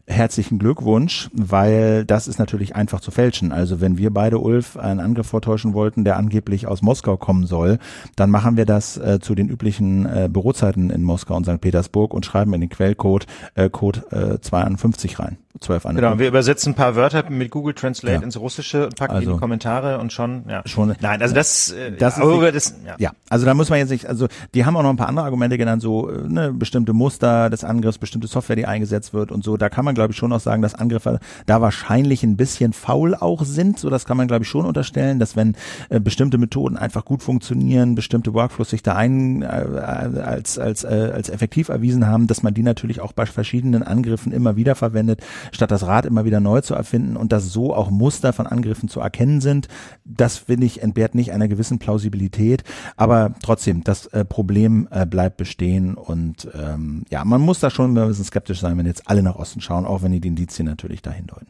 [0.06, 3.52] herzlichen Glückwunsch, weil das ist natürlich einfach zu fälschen.
[3.52, 7.78] Also wenn wir beide Ulf einen Angriff vortäuschen wollten, der angeblich aus Moskau kommen soll,
[8.16, 11.60] dann machen wir das äh, zu den üblichen äh, Bürozeiten in Moskau und St.
[11.60, 15.38] Petersburg und schreiben in den Quellcode äh, Code äh, 52 rein.
[15.60, 15.94] 12 an.
[15.96, 18.22] Genau, wir übersetzen ein paar Wörter mit Google Translate Ja.
[18.22, 20.62] ins Russische und packen die in Also- die Kommentare und schon, ja.
[20.66, 22.94] Schon- Nein, also das, äh, Das ist nicht- das, ja.
[22.98, 25.24] Ja, also da muss man jetzt nicht, also die haben auch noch ein paar andere
[25.24, 29.44] Argumente genannt, so äh, ne, bestimmte Muster des Angriffs, bestimmte Software, die eingesetzt wird und
[29.44, 29.56] so.
[29.56, 33.14] Da kann man, glaube ich, schon noch sagen, dass Angriffe da wahrscheinlich ein bisschen faul
[33.14, 33.78] auch sind.
[33.78, 35.54] So, das kann man, glaube ich, schon unterstellen, dass wenn
[35.88, 41.12] äh, bestimmte Methoden einfach gut funktionieren, bestimmte Workflows sich da ein äh, als als äh,
[41.14, 45.20] als effektiv erwiesen haben, dass man die natürlich auch bei verschiedenen Angriffen immer wieder verwendet,
[45.52, 48.88] statt das Rad immer wieder neu zu erfinden und dass so auch Muster von Angriffen
[48.88, 49.68] zu erkennen sind.
[50.04, 52.64] Das finde ich entbehrt nicht einer gewissen Plausibilität,
[52.96, 57.96] aber trotzdem das äh, Problem äh, bleibt bestehen und ähm, ja, man muss da schon
[57.96, 61.02] ein bisschen skeptisch sein, wenn jetzt alle nach Osten schauen, auch wenn die Indizien natürlich
[61.02, 61.48] dahin deuten.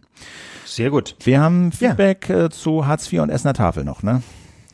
[0.64, 1.16] Sehr gut.
[1.22, 4.22] Wir haben Feedback äh, zu Hartz IV und Essener Tafel noch, ne?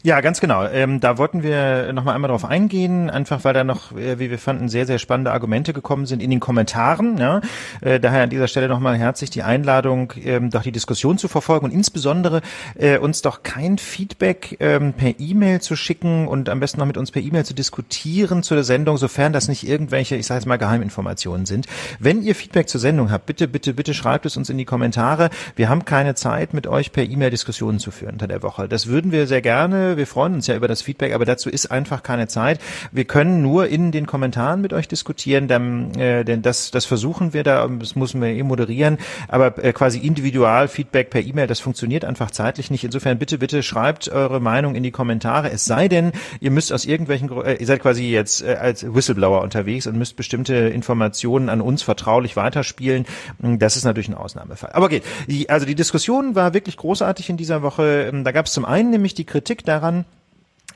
[0.02, 0.64] Ja, ganz genau.
[0.64, 4.31] Ähm, da wollten wir noch mal einmal drauf eingehen, einfach weil da noch, äh, wie
[4.31, 7.18] wir fanden, sehr, sehr spannende Argumente gekommen sind in den Kommentaren.
[7.18, 7.43] Ja?
[7.82, 11.28] Äh, daher an dieser Stelle noch mal herzlich die Einladung, ähm, doch die Diskussion zu
[11.28, 12.40] verfolgen und insbesondere
[12.78, 16.97] äh, uns doch kein Feedback ähm, per E-Mail zu schicken und am besten noch mit
[16.97, 20.47] uns per E-Mail zu diskutieren zu der Sendung, sofern das nicht irgendwelche, ich sage jetzt
[20.47, 21.66] mal, Geheiminformationen sind.
[21.98, 25.28] Wenn ihr Feedback zur Sendung habt, bitte, bitte, bitte schreibt es uns in die Kommentare.
[25.56, 28.66] Wir haben keine Zeit, mit euch per E-Mail Diskussionen zu führen unter der Woche.
[28.66, 29.90] Das würden wir sehr gerne.
[29.97, 32.61] Wir freuen uns ja über das Feedback, aber dazu ist einfach keine Zeit.
[32.93, 37.33] Wir können nur in den Kommentaren mit euch diskutieren, dann, äh, denn das, das versuchen
[37.33, 38.99] wir da, das müssen wir eh moderieren,
[39.29, 42.85] aber äh, quasi individual Feedback per E-Mail, das funktioniert einfach zeitlich nicht.
[42.85, 45.51] Insofern bitte, bitte schreibt eure Meinung in die Kommentare.
[45.51, 49.43] Es sei denn, ihr müsst aus irgendwelchen, äh, ihr seid quasi jetzt äh, als Whistleblower
[49.43, 53.07] unterwegs und müsst bestimmte Informationen an uns vertraulich weiterspielen.
[53.39, 54.71] Das ist natürlich ein Ausnahmefall.
[54.73, 55.05] Aber geht.
[55.27, 58.12] Die, also die Diskussion war wirklich großartig in dieser Woche.
[58.25, 60.05] Da gab es zum einen nämlich die Kritik daran, daran,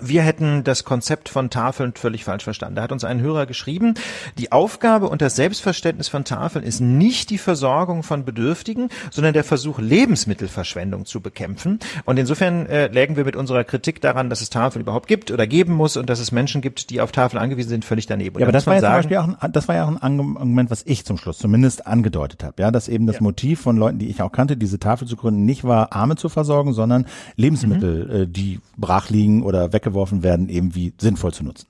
[0.01, 2.77] wir hätten das Konzept von Tafeln völlig falsch verstanden.
[2.77, 3.95] Da hat uns ein Hörer geschrieben,
[4.39, 9.45] die Aufgabe und das Selbstverständnis von Tafeln ist nicht die Versorgung von Bedürftigen, sondern der
[9.45, 11.79] Versuch, Lebensmittelverschwendung zu bekämpfen.
[12.05, 15.47] Und insofern äh, lägen wir mit unserer Kritik daran, dass es Tafeln überhaupt gibt oder
[15.47, 18.37] geben muss und dass es Menschen gibt, die auf Tafeln angewiesen sind, völlig daneben.
[18.37, 19.85] Und Ja, aber da das war ja zum sagen, Beispiel auch ein, das war ja
[19.85, 19.99] auch ein
[20.37, 23.99] Argument, was ich zum Schluss zumindest angedeutet habe, ja, dass eben das Motiv von Leuten,
[23.99, 27.07] die ich auch kannte, diese Tafel zu gründen, nicht war, Arme zu versorgen, sondern
[27.37, 28.23] Lebensmittel, Mhm.
[28.23, 31.69] äh, die brach liegen oder weggeworfen werden, irgendwie sinnvoll zu nutzen.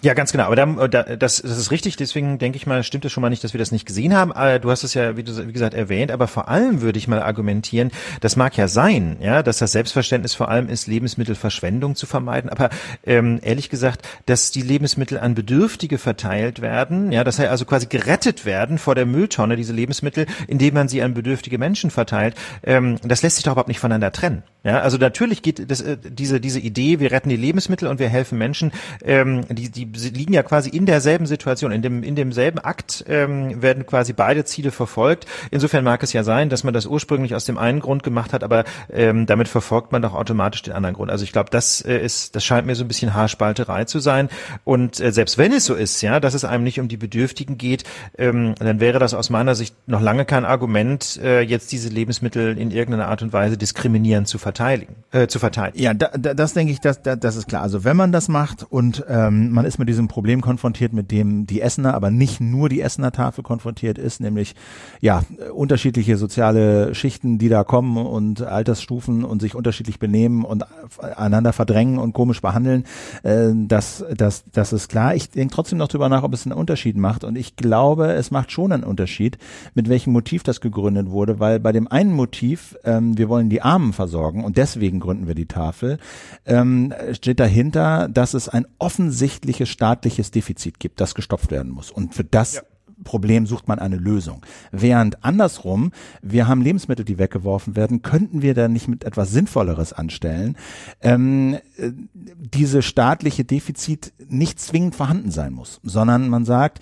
[0.00, 0.44] Ja, ganz genau.
[0.44, 1.96] Aber da, da, das, das ist richtig.
[1.96, 4.30] Deswegen denke ich mal, stimmt es schon mal nicht, dass wir das nicht gesehen haben.
[4.32, 6.12] Äh, Du hast es ja, wie, du, wie gesagt, erwähnt.
[6.12, 10.34] Aber vor allem würde ich mal argumentieren, das mag ja sein, ja, dass das Selbstverständnis
[10.34, 12.48] vor allem ist, Lebensmittelverschwendung zu vermeiden.
[12.48, 12.70] Aber
[13.04, 17.86] ähm, ehrlich gesagt, dass die Lebensmittel an Bedürftige verteilt werden, ja, dass sie also quasi
[17.86, 22.98] gerettet werden vor der Mülltonne, diese Lebensmittel, indem man sie an bedürftige Menschen verteilt, ähm,
[23.02, 24.44] das lässt sich doch überhaupt nicht voneinander trennen.
[24.62, 28.08] Ja, also natürlich geht das, äh, diese, diese Idee, wir retten die Lebensmittel und wir
[28.08, 28.72] helfen Menschen,
[29.04, 33.62] ähm, die, die liegen ja quasi in derselben Situation, in dem, in demselben Akt ähm,
[33.62, 35.26] werden quasi beide Ziele verfolgt.
[35.50, 38.42] Insofern mag es ja sein, dass man das ursprünglich aus dem einen Grund gemacht hat,
[38.44, 41.10] aber ähm, damit verfolgt man doch automatisch den anderen Grund.
[41.10, 44.28] Also ich glaube, das äh, ist, das scheint mir so ein bisschen Haarspalterei zu sein.
[44.64, 47.58] Und äh, selbst wenn es so ist, ja, dass es einem nicht um die Bedürftigen
[47.58, 47.84] geht,
[48.16, 52.58] ähm, dann wäre das aus meiner Sicht noch lange kein Argument, äh, jetzt diese Lebensmittel
[52.58, 55.82] in irgendeiner Art und Weise diskriminierend zu verteidigen, äh, zu verteidigen.
[55.82, 57.62] Ja, da, da, das denke ich, das, da, das ist klar.
[57.62, 61.46] Also wenn man das macht und ähm, man ist mit diesem Problem konfrontiert, mit dem
[61.46, 64.54] die Essener, aber nicht nur die Essener Tafel konfrontiert ist, nämlich
[65.00, 65.22] ja
[65.54, 70.64] unterschiedliche soziale Schichten, die da kommen und Altersstufen und sich unterschiedlich benehmen und
[71.00, 72.84] einander verdrängen und komisch behandeln,
[73.22, 75.14] äh, das, das, das ist klar.
[75.14, 78.30] Ich denke trotzdem noch drüber nach, ob es einen Unterschied macht und ich glaube, es
[78.30, 79.38] macht schon einen Unterschied,
[79.74, 83.62] mit welchem Motiv das gegründet wurde, weil bei dem einen Motiv, ähm, wir wollen die
[83.62, 85.98] Armen versorgen und deswegen gründen wir die Tafel,
[86.46, 91.90] ähm, steht dahinter, dass es ein offensichtliches staatliches Defizit gibt, das gestopft werden muss.
[91.90, 92.62] Und für das
[93.04, 94.44] Problem sucht man eine Lösung.
[94.72, 95.92] Während andersrum,
[96.22, 100.56] wir haben Lebensmittel, die weggeworfen werden, könnten wir da nicht mit etwas Sinnvolleres anstellen,
[101.00, 101.92] ähm, äh,
[102.36, 106.80] diese staatliche Defizit nicht zwingend vorhanden sein muss, sondern man sagt,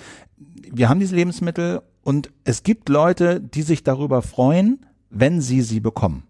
[0.73, 5.81] wir haben diese Lebensmittel und es gibt Leute, die sich darüber freuen, wenn sie sie
[5.81, 6.25] bekommen.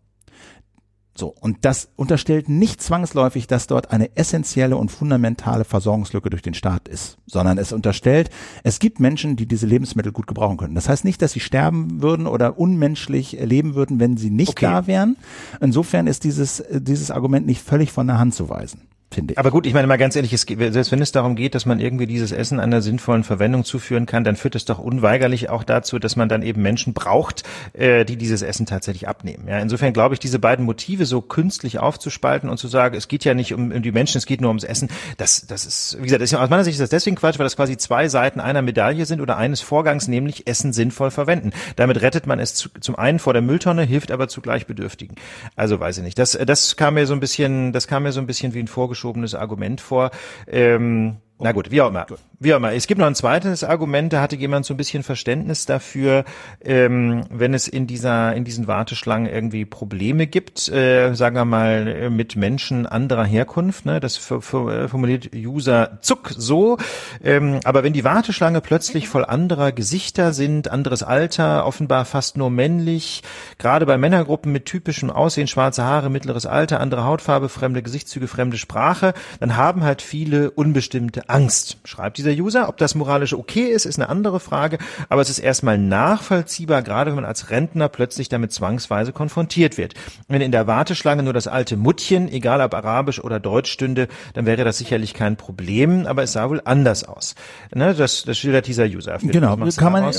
[1.19, 6.53] So, und das unterstellt nicht zwangsläufig, dass dort eine essentielle und fundamentale Versorgungslücke durch den
[6.53, 8.29] Staat ist, sondern es unterstellt,
[8.65, 10.75] es gibt Menschen, die diese Lebensmittel gut gebrauchen können.
[10.75, 14.67] Das heißt nicht, dass sie sterben würden oder unmenschlich leben würden, wenn sie nicht Okay.
[14.67, 15.17] da wären.
[15.61, 18.83] Insofern ist dieses, dieses Argument nicht völlig von der Hand zu weisen.
[19.11, 19.39] Finde ich.
[19.39, 21.81] Aber gut, ich meine mal ganz ehrlich, es, selbst wenn es darum geht, dass man
[21.81, 25.99] irgendwie dieses Essen einer sinnvollen Verwendung zuführen kann, dann führt es doch unweigerlich auch dazu,
[25.99, 27.43] dass man dann eben Menschen braucht,
[27.73, 29.47] äh, die dieses Essen tatsächlich abnehmen.
[29.49, 33.25] Ja, insofern glaube ich, diese beiden Motive so künstlich aufzuspalten und zu sagen, es geht
[33.25, 36.05] ja nicht um, um die Menschen, es geht nur ums Essen, das, das ist, wie
[36.05, 38.63] gesagt, ist, aus meiner Sicht ist das deswegen Quatsch, weil das quasi zwei Seiten einer
[38.63, 41.53] Medaille sind oder eines Vorgangs, nämlich Essen sinnvoll verwenden.
[41.77, 45.17] Damit rettet man es zu, zum einen vor der Mülltonne, hilft aber zugleich Bedürftigen.
[45.55, 46.19] Also weiß ich nicht.
[46.19, 48.69] Das, das kam mir so ein bisschen, das kam mir so ein bisschen wie ein
[48.97, 50.11] vorgeschobenes Argument vor.
[50.47, 52.07] Ähm, na gut, wie auch immer.
[52.39, 52.73] Wie auch immer.
[52.73, 56.25] Es gibt noch ein zweites Argument, da hatte jemand so ein bisschen Verständnis dafür,
[56.65, 62.11] ähm, wenn es in dieser, in diesen Warteschlangen irgendwie Probleme gibt, äh, sagen wir mal,
[62.11, 64.01] mit Menschen anderer Herkunft, ne?
[64.01, 66.79] das formuliert User Zuck so,
[67.23, 72.51] ähm, aber wenn die Warteschlange plötzlich voll anderer Gesichter sind, anderes Alter, offenbar fast nur
[72.51, 73.23] männlich,
[73.59, 78.57] gerade bei Männergruppen mit typischem Aussehen, schwarze Haare, mittleres Alter, andere Hautfarbe, fremde Gesichtszüge, fremde
[78.57, 82.69] Sprache, dann haben halt viele unbestimmte Angst, schreibt dieser User.
[82.69, 84.79] Ob das moralisch okay ist, ist eine andere Frage,
[85.09, 89.95] aber es ist erstmal nachvollziehbar, gerade wenn man als Rentner plötzlich damit zwangsweise konfrontiert wird.
[90.29, 94.47] Wenn in der Warteschlange nur das alte Muttchen, egal ob Arabisch oder Deutsch stünde, dann
[94.47, 97.35] wäre das sicherlich kein Problem, aber es sah wohl anders aus.
[97.75, 99.19] Ne, das, das schildert dieser User.
[99.21, 100.13] Genau, kann man,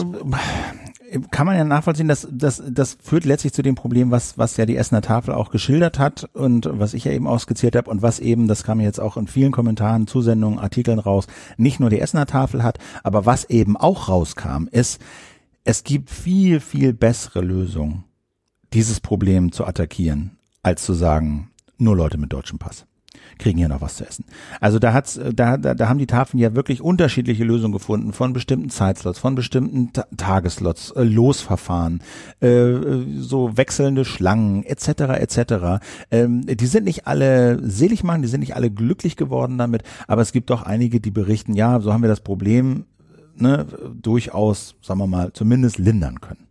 [1.32, 4.66] kann man ja nachvollziehen, dass das, das führt letztlich zu dem Problem, was, was ja
[4.66, 8.20] die Essener Tafel auch geschildert hat und was ich ja eben ausskizziert habe und was
[8.20, 11.28] eben, das kam jetzt auch in vielen Kommentaren, Zusendungen, Artikeln raus,
[11.58, 15.02] nicht nur die Essener Tafel hat, aber was eben auch rauskam, ist,
[15.64, 18.04] es gibt viel, viel bessere Lösungen,
[18.74, 22.86] dieses Problem zu attackieren, als zu sagen, nur Leute mit deutschem Pass
[23.38, 24.26] kriegen hier noch was zu essen.
[24.60, 28.34] Also da hat's, da, da, da haben die Tafeln ja wirklich unterschiedliche Lösungen gefunden von
[28.34, 32.02] bestimmten Zeitslots, von bestimmten Ta Tageslots, äh, Losverfahren,
[32.40, 32.74] äh,
[33.18, 34.88] so wechselnde Schlangen etc.
[35.20, 35.84] etc.
[36.12, 40.22] Ähm, die sind nicht alle selig machen, die sind nicht alle glücklich geworden damit, aber
[40.22, 42.86] es gibt doch einige, die berichten, ja, so haben wir das Problem
[43.36, 43.66] ne,
[44.02, 46.47] durchaus, sagen wir mal, zumindest lindern können.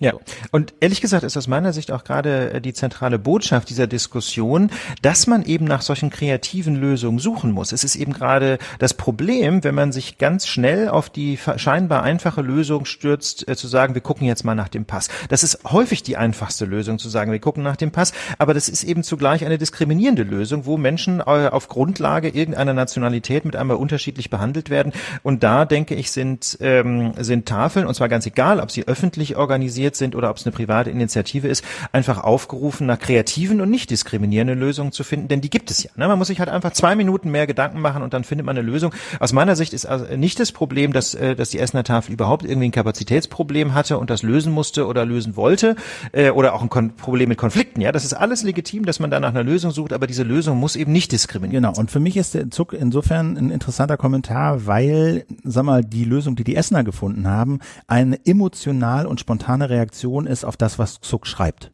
[0.00, 0.12] Ja,
[0.50, 4.70] und ehrlich gesagt ist aus meiner Sicht auch gerade äh, die zentrale Botschaft dieser Diskussion,
[5.02, 7.70] dass man eben nach solchen kreativen Lösungen suchen muss.
[7.70, 12.42] Es ist eben gerade das Problem, wenn man sich ganz schnell auf die scheinbar einfache
[12.42, 15.08] Lösung stürzt, äh, zu sagen, wir gucken jetzt mal nach dem Pass.
[15.28, 18.68] Das ist häufig die einfachste Lösung, zu sagen, wir gucken nach dem Pass, aber das
[18.68, 23.76] ist eben zugleich eine diskriminierende Lösung, wo Menschen äh, auf Grundlage irgendeiner Nationalität mit einmal
[23.76, 24.92] unterschiedlich behandelt werden.
[25.22, 29.36] Und da, denke ich, sind, ähm, sind Tafeln, und zwar ganz egal, ob sie öffentlich
[29.36, 33.70] organisiert organisiert sind oder ob es eine private Initiative ist, einfach aufgerufen, nach kreativen und
[33.70, 35.90] nicht diskriminierenden Lösungen zu finden, denn die gibt es ja.
[35.96, 36.08] Ne?
[36.08, 38.66] Man muss sich halt einfach zwei Minuten mehr Gedanken machen und dann findet man eine
[38.66, 38.94] Lösung.
[39.20, 42.44] Aus meiner Sicht ist also nicht das Problem, dass, äh, dass die Essener Tafel überhaupt
[42.44, 45.76] irgendwie ein Kapazitätsproblem hatte und das lösen musste oder lösen wollte
[46.12, 47.80] äh, oder auch ein Kon Problem mit Konflikten.
[47.80, 50.58] Ja, das ist alles legitim, dass man da nach einer Lösung sucht, aber diese Lösung
[50.58, 51.64] muss eben nicht diskriminieren.
[51.64, 51.78] Genau.
[51.78, 56.36] Und für mich ist der Zug insofern ein interessanter Kommentar, weil, sag mal, die Lösung,
[56.36, 61.26] die die Essener gefunden haben, eine emotional und spontane Reaktion ist auf das, was Zuck
[61.26, 61.72] schreibt.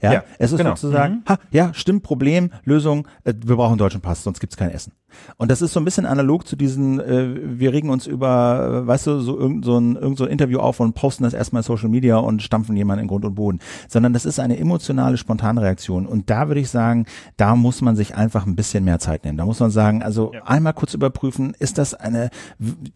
[0.00, 0.70] Ja, ja es ist genau.
[0.70, 1.24] sozusagen, mhm.
[1.28, 4.92] ha, ja, stimmt, Problem, Lösung, äh, wir brauchen einen deutschen Pass, sonst gibt's kein Essen.
[5.36, 8.86] Und das ist so ein bisschen analog zu diesen, äh, wir regen uns über, äh,
[8.86, 11.60] weißt du, so irgend so ein, irgend so ein Interview auf und posten das erstmal
[11.60, 13.60] in Social Media und stampfen jemanden in Grund und Boden.
[13.88, 16.06] Sondern das ist eine emotionale, spontane Reaktion.
[16.06, 19.38] Und da würde ich sagen, da muss man sich einfach ein bisschen mehr Zeit nehmen.
[19.38, 20.42] Da muss man sagen, also ja.
[20.44, 22.30] einmal kurz überprüfen, ist das eine,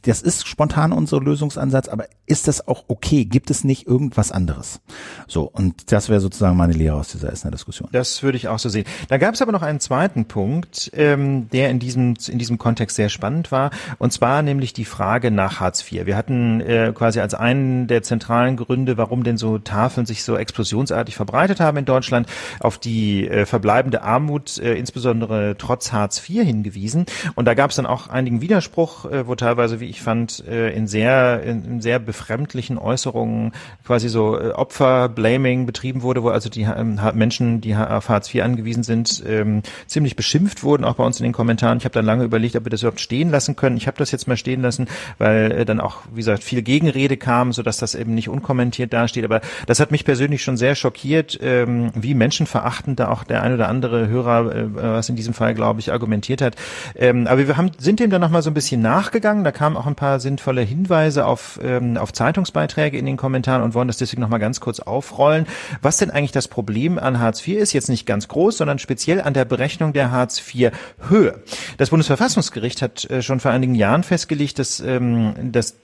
[0.02, 3.24] das ist spontan unser Lösungsansatz, aber ist das auch okay?
[3.24, 4.80] Gibt es nicht irgendwas anderes?
[5.26, 7.88] So, und das wäre sozusagen meine Lehre aus dieser Essener Diskussion.
[7.92, 8.84] Das würde ich auch so sehen.
[9.08, 12.96] Da gab es aber noch einen zweiten Punkt, ähm, der in diesem in diesem Kontext
[12.96, 13.70] sehr spannend war.
[13.98, 16.06] Und zwar nämlich die Frage nach Hartz IV.
[16.06, 20.36] Wir hatten äh, quasi als einen der zentralen Gründe, warum denn so Tafeln sich so
[20.36, 22.28] explosionsartig verbreitet haben in Deutschland,
[22.60, 27.06] auf die äh, verbleibende Armut, äh, insbesondere trotz Hartz IV hingewiesen.
[27.34, 30.70] Und da gab es dann auch einigen Widerspruch, äh, wo teilweise, wie ich fand, äh,
[30.70, 33.52] in sehr in, in sehr befremdlichen Äußerungen
[33.84, 38.42] quasi so äh, Opferblaming betrieben wurde, wo also die äh, Menschen, die auf Hartz IV
[38.42, 41.78] angewiesen sind, ähm, ziemlich beschimpft wurden, auch bei uns in den Kommentaren.
[41.78, 43.76] Ich dann lange überlegt, ob wir das überhaupt stehen lassen können.
[43.76, 44.88] Ich habe das jetzt mal stehen lassen,
[45.18, 48.92] weil äh, dann auch, wie gesagt, viel Gegenrede kam, so dass das eben nicht unkommentiert
[48.92, 49.24] dasteht.
[49.24, 53.54] Aber das hat mich persönlich schon sehr schockiert, ähm, wie menschenverachtend da auch der ein
[53.54, 56.56] oder andere Hörer, äh, was in diesem Fall, glaube ich, argumentiert hat.
[56.96, 59.44] Ähm, aber wir haben, sind dem dann nochmal so ein bisschen nachgegangen.
[59.44, 63.74] Da kamen auch ein paar sinnvolle Hinweise auf, ähm, auf Zeitungsbeiträge in den Kommentaren und
[63.74, 65.46] wollen das deswegen nochmal ganz kurz aufrollen.
[65.80, 69.20] Was denn eigentlich das Problem an Hartz IV ist, jetzt nicht ganz groß, sondern speziell
[69.20, 70.72] an der Berechnung der Hartz IV
[71.08, 71.42] Höhe.
[71.82, 75.74] Das Bundesverfassungsgericht hat äh, schon vor einigen Jahren festgelegt, dass, ähm, dass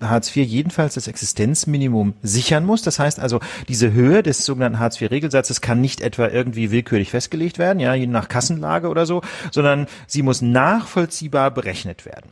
[0.00, 2.82] Hartz IV jedenfalls das Existenzminimum sichern muss.
[2.82, 3.38] Das heißt also,
[3.68, 8.08] diese Höhe des sogenannten Hartz IV-Regelsatzes kann nicht etwa irgendwie willkürlich festgelegt werden, ja, je
[8.08, 9.22] nach Kassenlage oder so,
[9.52, 12.28] sondern sie muss nachvollziehbar berechnet werden.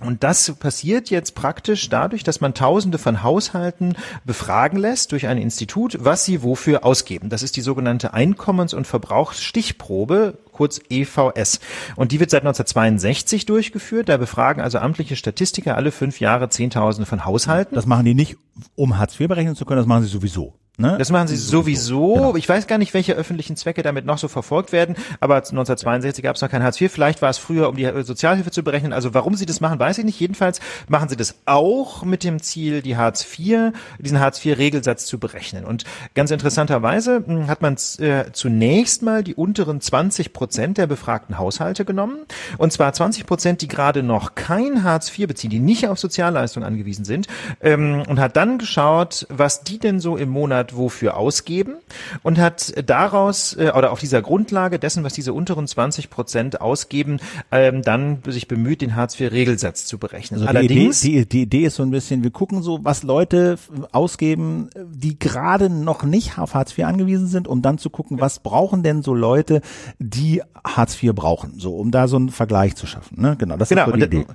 [0.00, 5.38] Und das passiert jetzt praktisch dadurch, dass man Tausende von Haushalten befragen lässt durch ein
[5.38, 7.30] Institut, was sie wofür ausgeben.
[7.30, 11.58] Das ist die sogenannte Einkommens- und Verbrauchsstichprobe, kurz EVS.
[11.96, 14.08] Und die wird seit 1962 durchgeführt.
[14.08, 17.74] Da befragen also amtliche Statistiker alle fünf Jahre Zehntausende von Haushalten.
[17.74, 18.36] Das machen die nicht,
[18.76, 20.54] um Hartz IV berechnen zu können, das machen sie sowieso.
[20.80, 20.94] Ne?
[20.96, 22.14] Das machen sie sowieso.
[22.14, 22.36] Genau.
[22.36, 26.36] Ich weiß gar nicht, welche öffentlichen Zwecke damit noch so verfolgt werden, aber 1962 gab
[26.36, 26.92] es noch kein Hartz IV.
[26.92, 28.92] Vielleicht war es früher, um die Sozialhilfe zu berechnen.
[28.92, 30.20] Also warum sie das machen, weiß ich nicht.
[30.20, 35.18] Jedenfalls machen sie das auch mit dem Ziel, die Hartz IV, diesen Hartz IV-Regelsatz zu
[35.18, 35.64] berechnen.
[35.64, 35.82] Und
[36.14, 41.84] ganz interessanterweise hm, hat man äh, zunächst mal die unteren 20 Prozent der befragten Haushalte
[41.84, 42.18] genommen.
[42.56, 46.64] Und zwar 20 Prozent, die gerade noch kein Hartz IV beziehen, die nicht auf Sozialleistungen
[46.64, 47.26] angewiesen sind.
[47.60, 51.76] Ähm, und hat dann geschaut, was die denn so im Monat hat wofür ausgeben
[52.22, 57.20] und hat daraus äh, oder auf dieser Grundlage dessen, was diese unteren 20 Prozent ausgeben,
[57.50, 60.40] ähm, dann sich bemüht, den Hartz-IV-Regelsatz zu berechnen.
[60.40, 63.02] Also Allerdings die Idee, die, die Idee ist so ein bisschen, wir gucken so, was
[63.02, 63.58] Leute
[63.92, 68.40] ausgeben, die gerade noch nicht auf Hartz IV angewiesen sind, um dann zu gucken, was
[68.40, 69.62] brauchen denn so Leute,
[69.98, 73.20] die Hartz IV brauchen, so um da so einen Vergleich zu schaffen.
[73.20, 73.36] Ne?
[73.38, 74.26] Genau, das genau, ist so die Idee.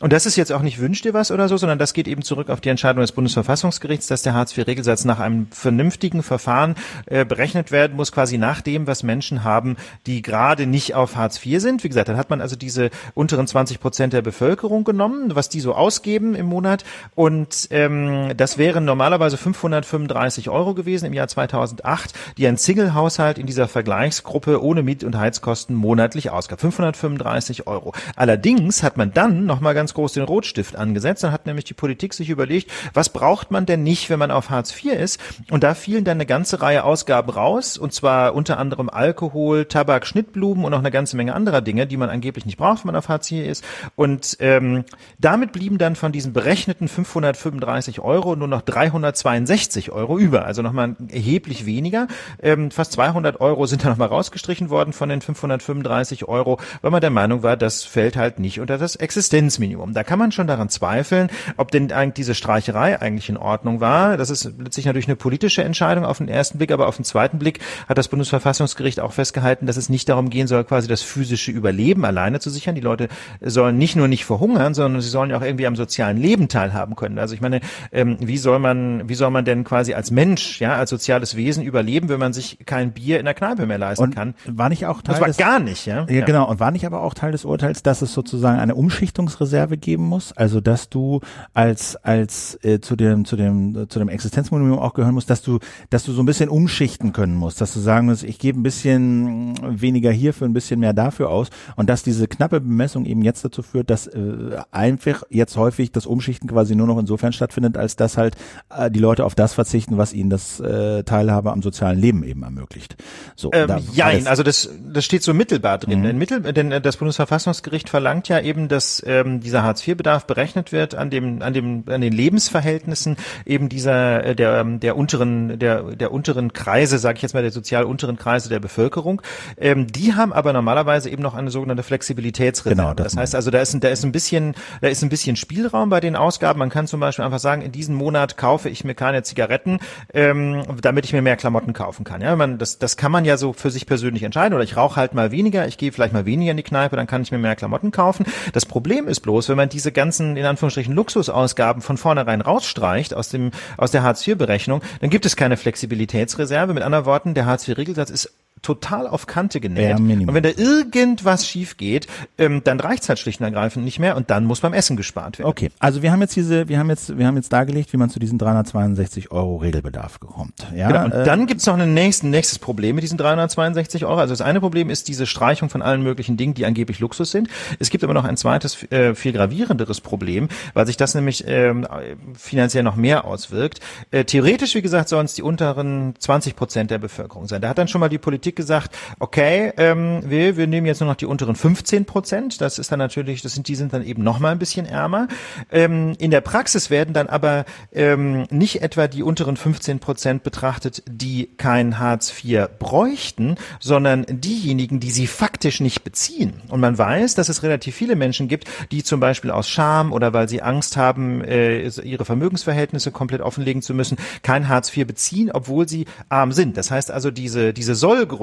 [0.00, 2.22] Und das ist jetzt auch nicht wünsch dir was oder so, sondern das geht eben
[2.22, 6.74] zurück auf die Entscheidung des Bundesverfassungsgerichts, dass der Hartz-IV-Regelsatz nach einem vernünftigen Verfahren
[7.04, 11.44] äh, berechnet werden muss, quasi nach dem, was Menschen haben, die gerade nicht auf Hartz
[11.44, 11.84] IV sind.
[11.84, 15.60] Wie gesagt, dann hat man also diese unteren 20 Prozent der Bevölkerung genommen, was die
[15.60, 16.84] so ausgeben im Monat.
[17.14, 23.46] Und ähm, das wären normalerweise 535 Euro gewesen im Jahr 2008, die ein Single-Haushalt in
[23.46, 26.58] dieser Vergleichsgruppe ohne Miet- und Heizkosten monatlich ausgab.
[26.58, 27.92] 535 Euro.
[28.16, 31.24] Allerdings hat man dann nochmal ganz ganz groß den Rotstift angesetzt.
[31.24, 34.50] Dann hat nämlich die Politik sich überlegt, was braucht man denn nicht, wenn man auf
[34.50, 35.20] Hartz IV ist?
[35.50, 40.06] Und da fielen dann eine ganze Reihe Ausgaben raus, und zwar unter anderem Alkohol, Tabak,
[40.06, 42.96] Schnittblumen und noch eine ganze Menge anderer Dinge, die man angeblich nicht braucht, wenn man
[42.96, 43.64] auf Hartz IV ist.
[43.96, 44.84] Und ähm,
[45.18, 50.94] damit blieben dann von diesen berechneten 535 Euro nur noch 362 Euro über, also nochmal
[51.08, 52.06] erheblich weniger.
[52.40, 57.00] Ähm, fast 200 Euro sind da nochmal rausgestrichen worden von den 535 Euro, weil man
[57.00, 59.79] der Meinung war, das fällt halt nicht unter das Existenzminimum.
[59.80, 59.94] Minimum.
[59.94, 64.16] Da kann man schon daran zweifeln, ob denn eigentlich diese Streicherei eigentlich in Ordnung war.
[64.16, 67.38] Das ist letztlich natürlich eine politische Entscheidung auf den ersten Blick, aber auf den zweiten
[67.38, 71.50] Blick hat das Bundesverfassungsgericht auch festgehalten, dass es nicht darum gehen soll, quasi das physische
[71.50, 72.74] Überleben alleine zu sichern.
[72.74, 73.08] Die Leute
[73.40, 76.96] sollen nicht nur nicht verhungern, sondern sie sollen ja auch irgendwie am sozialen Leben teilhaben
[76.96, 77.18] können.
[77.18, 77.60] Also ich meine,
[77.92, 81.64] ähm, wie soll man, wie soll man denn quasi als Mensch, ja, als soziales Wesen
[81.64, 84.34] überleben, wenn man sich kein Bier in der Kneipe mehr leisten und kann?
[84.46, 86.06] War nicht auch Teil das war des, gar nicht, ja?
[86.08, 86.24] ja?
[86.24, 86.48] Genau.
[86.48, 90.04] Und war nicht aber auch Teil des Urteils, dass es sozusagen eine Umschichtungsreserve Reserve geben
[90.04, 91.20] muss, also dass du
[91.54, 95.58] als als äh, zu dem zu dem zu dem Existenzminimum auch gehören musst, dass du
[95.90, 98.62] dass du so ein bisschen umschichten können musst, dass du sagen musst, ich gebe ein
[98.62, 103.44] bisschen weniger hierfür, ein bisschen mehr dafür aus und dass diese knappe Bemessung eben jetzt
[103.44, 107.96] dazu führt, dass äh, einfach jetzt häufig das Umschichten quasi nur noch insofern stattfindet, als
[107.96, 108.36] dass halt
[108.76, 112.42] äh, die Leute auf das verzichten, was ihnen das äh, Teilhabe am sozialen Leben eben
[112.42, 112.96] ermöglicht.
[113.36, 116.00] So, ähm, da, jein, also das das steht so mittelbar drin.
[116.00, 116.04] Mhm.
[116.04, 121.10] Denn, Mittel, denn das Bundesverfassungsgericht verlangt ja eben, dass ähm, dieser Hartz-IV-Bedarf berechnet wird an
[121.10, 123.16] dem, an dem, an den Lebensverhältnissen
[123.46, 127.50] eben dieser, äh, der, der unteren, der, der unteren Kreise, sage ich jetzt mal, der
[127.50, 129.22] sozial unteren Kreise der Bevölkerung.
[129.58, 132.76] Ähm, die haben aber normalerweise eben noch eine sogenannte Flexibilitätsreserve.
[132.76, 135.36] Genau, das, das heißt also, da ist, da ist ein bisschen, da ist ein bisschen
[135.36, 136.58] Spielraum bei den Ausgaben.
[136.58, 139.78] Man kann zum Beispiel einfach sagen, in diesem Monat kaufe ich mir keine Zigaretten,
[140.12, 142.20] ähm, damit ich mir mehr Klamotten kaufen kann.
[142.20, 144.54] Ja, man, das, das kann man ja so für sich persönlich entscheiden.
[144.54, 147.06] Oder ich rauche halt mal weniger, ich gehe vielleicht mal weniger in die Kneipe, dann
[147.06, 148.26] kann ich mir mehr Klamotten kaufen.
[148.52, 153.28] Das Problem ist bloß, wenn man diese ganzen, in Anführungsstrichen, Luxusausgaben von vornherein rausstreicht aus
[153.28, 156.74] dem, aus der Hartz-IV-Berechnung, dann gibt es keine Flexibilitätsreserve.
[156.74, 159.98] Mit anderen Worten, der Hartz-IV-Regelsatz ist total auf Kante genäht.
[159.98, 162.06] und wenn da irgendwas schief geht,
[162.38, 165.38] ähm, dann reicht's halt schlicht und ergreifend nicht mehr und dann muss beim Essen gespart
[165.38, 165.48] werden.
[165.48, 168.10] Okay, also wir haben jetzt diese, wir haben jetzt, wir haben jetzt dargelegt, wie man
[168.10, 170.66] zu diesen 362 Euro Regelbedarf kommt.
[170.74, 174.18] Ja, genau, und äh, dann gibt's noch ein nächstes, nächstes Problem mit diesen 362 Euro.
[174.18, 177.48] Also das eine Problem ist diese Streichung von allen möglichen Dingen, die angeblich Luxus sind.
[177.78, 181.86] Es gibt aber noch ein zweites, äh, viel gravierenderes Problem, weil sich das nämlich ähm,
[182.34, 183.80] finanziell noch mehr auswirkt.
[184.10, 187.62] Äh, theoretisch, wie gesagt, sollen es die unteren 20 Prozent der Bevölkerung sein.
[187.62, 191.00] Da hat dann schon mal die Politik Politik gesagt, okay, ähm, wir, wir nehmen jetzt
[191.00, 192.60] nur noch die unteren 15 Prozent.
[192.60, 195.28] Das ist dann natürlich, das sind, die sind dann eben noch mal ein bisschen ärmer.
[195.70, 201.02] Ähm, in der Praxis werden dann aber ähm, nicht etwa die unteren 15 Prozent betrachtet,
[201.08, 206.54] die kein Hartz IV bräuchten, sondern diejenigen, die sie faktisch nicht beziehen.
[206.68, 210.32] Und man weiß, dass es relativ viele Menschen gibt, die zum Beispiel aus Scham oder
[210.32, 215.50] weil sie Angst haben, äh, ihre Vermögensverhältnisse komplett offenlegen zu müssen, kein Hartz IV beziehen,
[215.52, 216.76] obwohl sie arm sind.
[216.76, 218.39] Das heißt also, diese, diese Sollgröße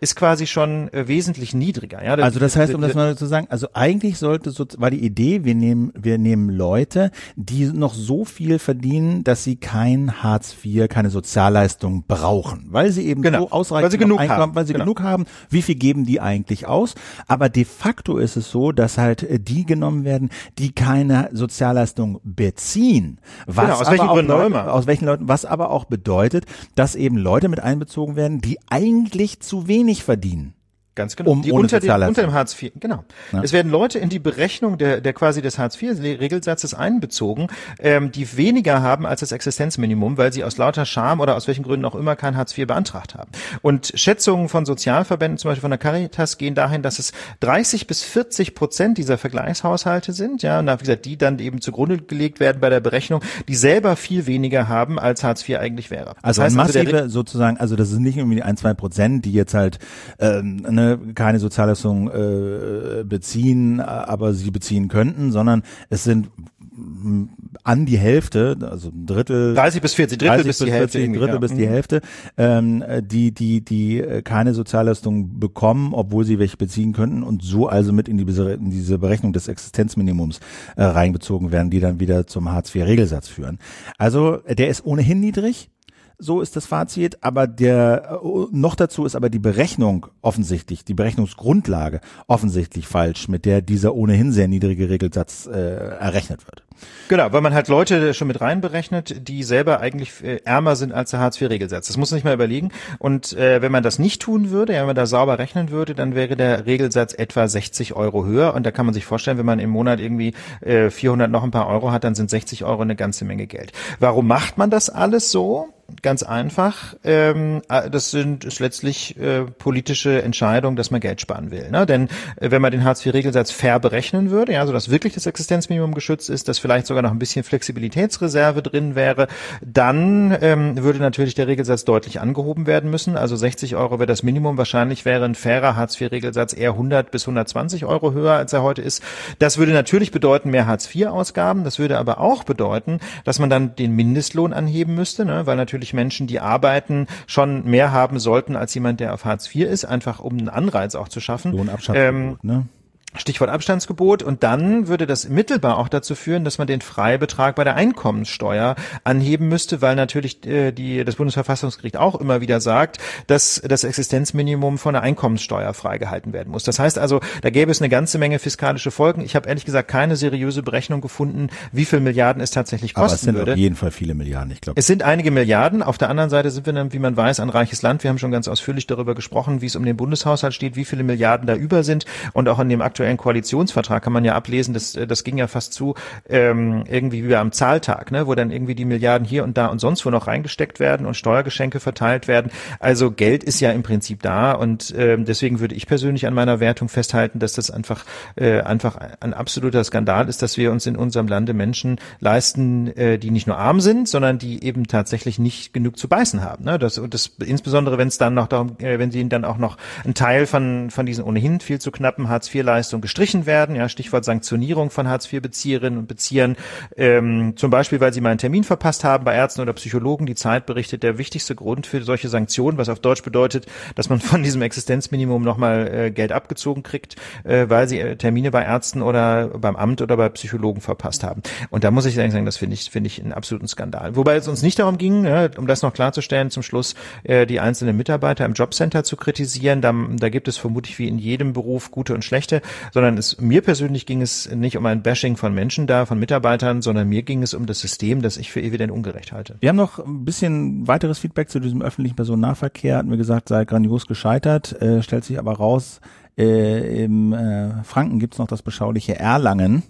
[0.00, 2.04] ist quasi schon äh, wesentlich niedriger.
[2.04, 2.14] Ja?
[2.14, 5.44] Also das heißt, um das mal zu sagen, also eigentlich sollte so, war die Idee,
[5.44, 10.88] wir nehmen, wir nehmen Leute, die noch so viel verdienen, dass sie kein Hartz IV,
[10.88, 13.40] keine Sozialleistung brauchen, weil sie eben genau.
[13.40, 14.54] so ausreichend weil sie genug Einkommen, haben.
[14.54, 14.84] weil sie Genau.
[14.84, 15.24] genug haben.
[15.50, 16.94] Wie viel geben die eigentlich aus?
[17.28, 22.20] Aber de facto ist es so, dass halt äh, die genommen werden, die keine Sozialleistung
[22.24, 23.18] beziehen.
[23.46, 24.72] Was Genau, aus welchen Gründen auch Leute, immer.
[24.72, 29.21] Aus welchen Leuten, was aber auch bedeutet, dass eben Leute mit einbezogen werden, die eigentlich
[29.28, 30.54] zu wenig verdienen.
[30.94, 31.30] Ganz genau.
[31.30, 32.08] Um- die unter, dem, Sozialleistung.
[32.10, 33.04] unter dem Hartz IV, genau.
[33.32, 33.42] Ja.
[33.42, 37.46] Es werden Leute in die Berechnung der, der quasi des Hartz IV-Regelsatzes einbezogen,
[37.78, 41.62] ähm, die weniger haben als das Existenzminimum, weil sie aus lauter Scham oder aus welchen
[41.62, 43.30] Gründen auch immer kein Hartz IV beantragt haben.
[43.62, 48.02] Und Schätzungen von Sozialverbänden, zum Beispiel von der Caritas, gehen dahin, dass es 30 bis
[48.02, 52.60] 40 Prozent dieser Vergleichshaushalte sind, ja, und wie gesagt, die dann eben zugrunde gelegt werden
[52.60, 56.14] bei der Berechnung, die selber viel weniger haben, als Hartz IV eigentlich wäre.
[56.22, 58.74] Das Also, heißt also, der massive sozusagen, also das sind nicht irgendwie die ein, zwei
[58.74, 59.78] Prozent, die jetzt halt
[60.18, 66.30] ähm, ne, keine Sozialleistung äh, beziehen, aber sie beziehen könnten, sondern es sind
[66.76, 67.24] mm,
[67.64, 70.98] an die Hälfte, also ein Drittel, 30 bis 40, Drittel 30 bis die Hälfte.
[70.98, 71.40] 40, irgendwie, Drittel ja.
[71.40, 71.68] bis die Mhm.
[71.68, 72.00] Hälfte,
[72.36, 77.68] ähm, die, die, die äh, keine Sozialleistung bekommen, obwohl sie welche beziehen könnten und so
[77.68, 80.40] also mit in, die, in diese Berechnung des Existenzminimums
[80.76, 83.58] äh, reinbezogen werden, die dann wieder zum Hartz-IV-Regelsatz führen.
[83.98, 85.70] Also der ist ohnehin niedrig.
[86.18, 90.94] So ist das Fazit, aber der äh, noch dazu ist aber die Berechnung offensichtlich, die
[90.94, 96.62] Berechnungsgrundlage offensichtlich falsch, mit der dieser ohnehin sehr niedrige Regelsatz äh, errechnet wird.
[97.08, 101.10] Genau, weil man halt Leute schon mit reinberechnet, die selber eigentlich äh, ärmer sind als
[101.10, 101.86] der Hartz-IV-Regelsatz.
[101.86, 102.70] Das muss man sich mal überlegen.
[102.98, 105.94] Und äh, wenn man das nicht tun würde, ja, wenn man da sauber rechnen würde,
[105.94, 108.54] dann wäre der Regelsatz etwa 60 Euro höher.
[108.54, 111.50] Und da kann man sich vorstellen, wenn man im Monat irgendwie äh, 400 noch ein
[111.50, 113.72] paar Euro hat, dann sind 60 Euro eine ganze Menge Geld.
[114.00, 115.68] Warum macht man das alles so?
[116.02, 116.96] Ganz einfach.
[117.04, 121.70] Ähm, äh, das sind ist letztlich äh, politische Entscheidungen, dass man Geld sparen will.
[121.70, 121.86] Ne?
[121.86, 122.08] Denn
[122.40, 126.28] äh, wenn man den Hartz-IV-Regelsatz fair berechnen würde, ja, so dass wirklich das Existenzminimum geschützt
[126.28, 129.28] ist, dass vielleicht sogar noch ein bisschen Flexibilitätsreserve drin wäre,
[129.64, 133.16] dann ähm, würde natürlich der Regelsatz deutlich angehoben werden müssen.
[133.16, 134.58] Also 60 Euro wäre das Minimum.
[134.58, 139.04] Wahrscheinlich wäre ein fairer Hartz-IV-Regelsatz eher 100 bis 120 Euro höher, als er heute ist.
[139.38, 141.62] Das würde natürlich bedeuten mehr Hartz-IV-Ausgaben.
[141.62, 145.46] Das würde aber auch bedeuten, dass man dann den Mindestlohn anheben müsste, ne?
[145.46, 149.66] weil natürlich Menschen, die arbeiten, schon mehr haben sollten als jemand, der auf Hartz IV
[149.68, 151.52] ist, einfach um einen Anreiz auch zu schaffen.
[151.52, 152.66] Lohnabschattung, ne?
[153.14, 154.22] Stichwort Abstandsgebot.
[154.22, 158.76] Und dann würde das mittelbar auch dazu führen, dass man den Freibetrag bei der Einkommenssteuer
[159.04, 164.78] anheben müsste, weil natürlich äh, die, das Bundesverfassungsgericht auch immer wieder sagt, dass das Existenzminimum
[164.78, 166.64] von der Einkommenssteuer freigehalten werden muss.
[166.64, 169.22] Das heißt also, da gäbe es eine ganze Menge fiskalische Folgen.
[169.22, 173.16] Ich habe ehrlich gesagt keine seriöse Berechnung gefunden, wie viel Milliarden es tatsächlich Aber kosten
[173.16, 173.52] es sind würde.
[173.52, 174.78] auf jeden Fall viele Milliarden, ich glaube.
[174.78, 175.82] Es sind einige Milliarden.
[175.82, 178.02] Auf der anderen Seite sind wir dann, wie man weiß, ein reiches Land.
[178.02, 181.02] Wir haben schon ganz ausführlich darüber gesprochen, wie es um den Bundeshaushalt steht, wie viele
[181.02, 182.06] Milliarden da über sind.
[182.32, 185.72] Und auch in dem aktuellen Koalitionsvertrag kann man ja ablesen, das, das ging ja fast
[185.72, 185.94] zu,
[186.28, 189.78] ähm, irgendwie wie am Zahltag, ne, wo dann irgendwie die Milliarden hier und da und
[189.80, 192.50] sonst wo noch reingesteckt werden und Steuergeschenke verteilt werden.
[192.78, 196.60] Also Geld ist ja im Prinzip da und ähm, deswegen würde ich persönlich an meiner
[196.60, 198.04] Wertung festhalten, dass das einfach,
[198.36, 203.18] äh, einfach ein absoluter Skandal ist, dass wir uns in unserem Lande Menschen leisten, äh,
[203.18, 206.64] die nicht nur arm sind, sondern die eben tatsächlich nicht genug zu beißen haben.
[206.64, 206.78] Ne?
[206.78, 210.14] Das, das insbesondere, wenn es dann noch darum, äh, wenn sie dann auch noch ein
[210.14, 215.08] Teil von von diesen ohnehin viel zu knappen Hartz-IV-Leistungen gestrichen werden, ja Stichwort Sanktionierung von
[215.08, 216.56] Hartz-IV-Bezieherinnen und Beziehern,
[216.96, 220.26] ähm, zum Beispiel, weil sie mal einen Termin verpasst haben bei Ärzten oder Psychologen.
[220.26, 224.20] Die Zeit berichtet, der wichtigste Grund für solche Sanktionen, was auf Deutsch bedeutet, dass man
[224.20, 229.02] von diesem Existenzminimum nochmal äh, Geld abgezogen kriegt, äh, weil sie äh, Termine bei Ärzten
[229.02, 231.42] oder beim Amt oder bei Psychologen verpasst haben.
[231.70, 234.16] Und da muss ich sagen, das finde ich, finde ich einen absoluten Skandal.
[234.16, 236.94] Wobei es uns nicht darum ging, ja, um das noch klarzustellen, zum Schluss
[237.24, 239.80] äh, die einzelnen Mitarbeiter im Jobcenter zu kritisieren.
[239.80, 242.62] Da, da gibt es vermutlich wie in jedem Beruf gute und schlechte,
[242.92, 246.82] sondern es, mir persönlich ging es nicht um ein Bashing von Menschen da, von Mitarbeitern,
[246.82, 249.56] sondern mir ging es um das System, das ich für evident ungerecht halte.
[249.60, 252.98] Wir haben noch ein bisschen weiteres Feedback zu diesem öffentlichen Personennahverkehr.
[252.98, 256.00] Hatten wir gesagt, sei grandios gescheitert, äh, stellt sich aber raus,
[256.36, 259.82] äh, im äh, Franken gibt's noch das beschauliche Erlangen.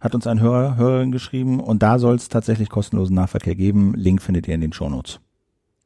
[0.00, 3.94] Hat uns ein Hörer, Hörerin geschrieben und da soll es tatsächlich kostenlosen Nahverkehr geben.
[3.94, 5.20] Link findet ihr in den Shownotes.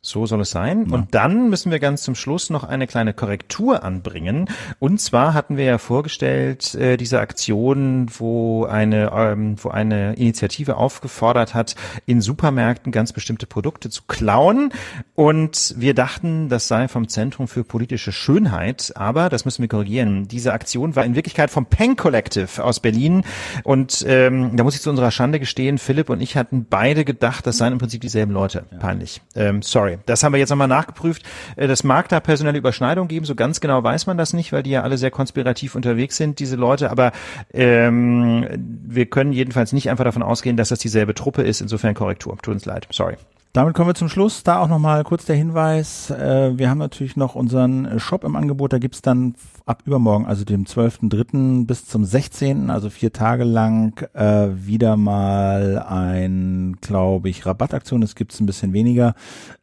[0.04, 0.86] So soll es sein.
[0.86, 0.94] Ja.
[0.94, 4.50] Und dann müssen wir ganz zum Schluss noch eine kleine Korrektur anbringen.
[4.78, 10.76] Und zwar hatten wir ja vorgestellt, äh, diese Aktion, wo eine, ähm, wo eine Initiative
[10.76, 11.74] aufgefordert hat,
[12.04, 14.72] in Supermärkten ganz bestimmte Produkte zu klauen.
[15.14, 18.92] Und wir dachten, das sei vom Zentrum für politische Schönheit.
[18.96, 23.22] Aber, das müssen wir korrigieren, diese Aktion war in Wirklichkeit vom Pen Collective aus Berlin.
[23.62, 27.46] Und ähm, da muss ich zu unserer Schande gestehen, Philipp und ich hatten beide gedacht,
[27.46, 28.64] das seien im Prinzip dieselben Leute.
[28.80, 29.22] Peinlich.
[29.34, 29.93] Ähm, sorry.
[30.06, 31.22] Das haben wir jetzt nochmal nachgeprüft.
[31.56, 34.62] Äh, das mag da personelle Überschneidung geben, so ganz genau weiß man das nicht, weil
[34.62, 36.90] die ja alle sehr konspirativ unterwegs sind, diese Leute.
[36.90, 37.12] Aber
[37.52, 38.46] ähm,
[38.86, 41.60] wir können jedenfalls nicht einfach davon ausgehen, dass das dieselbe Truppe ist.
[41.60, 42.36] Insofern Korrektur.
[42.38, 42.86] Tut uns leid.
[42.90, 43.16] Sorry.
[43.54, 44.42] Damit kommen wir zum Schluss.
[44.42, 46.10] Da auch nochmal kurz der Hinweis.
[46.10, 48.72] Äh, wir haben natürlich noch unseren Shop im Angebot.
[48.72, 51.64] Da gibt's dann ab übermorgen, also dem 12.3.
[51.64, 58.02] bis zum 16., also vier Tage lang, äh, wieder mal ein, glaube ich, Rabattaktion.
[58.02, 59.14] Es gibt's ein bisschen weniger.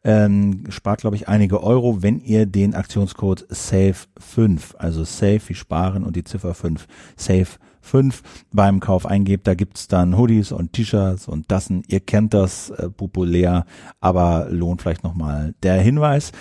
[0.04, 6.04] Ähm, spart, glaube ich, einige Euro, wenn ihr den Aktionscode SAFE5, also SAFE wie sparen
[6.04, 6.86] und die Ziffer 5,
[7.16, 8.22] SAFE 5
[8.52, 9.46] beim Kauf eingebt.
[9.46, 11.82] Da gibt's dann Hoodies und T-Shirts und Dassen.
[11.88, 13.66] Ihr kennt das äh, populär,
[14.00, 16.32] aber lohnt vielleicht nochmal der Hinweis.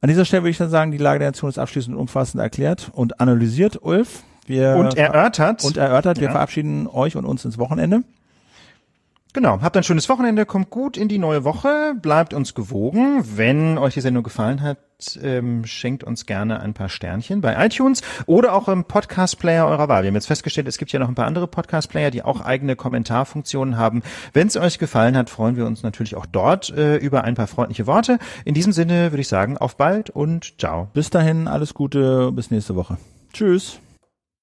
[0.00, 2.90] An dieser Stelle würde ich dann sagen, die Lage der Nation ist abschließend umfassend erklärt
[2.92, 3.82] und analysiert.
[3.82, 5.64] Ulf, wir und erörtert.
[5.64, 6.18] Und erörtert.
[6.18, 6.32] Wir ja.
[6.32, 8.02] verabschieden euch und uns ins Wochenende.
[9.34, 13.22] Genau, habt ein schönes Wochenende, kommt gut in die neue Woche, bleibt uns gewogen.
[13.36, 14.78] Wenn euch die Sendung gefallen hat,
[15.22, 20.02] ähm, schenkt uns gerne ein paar Sternchen bei iTunes oder auch im Podcast-Player eurer Wahl.
[20.02, 22.76] Wir haben jetzt festgestellt, es gibt ja noch ein paar andere Podcast-Player, die auch eigene
[22.76, 24.02] Kommentarfunktionen haben.
[24.32, 27.46] Wenn es euch gefallen hat, freuen wir uns natürlich auch dort äh, über ein paar
[27.46, 28.18] freundliche Worte.
[28.44, 30.88] In diesem Sinne würde ich sagen, auf bald und ciao.
[30.94, 32.98] Bis dahin, alles Gute, bis nächste Woche.
[33.32, 33.80] Tschüss.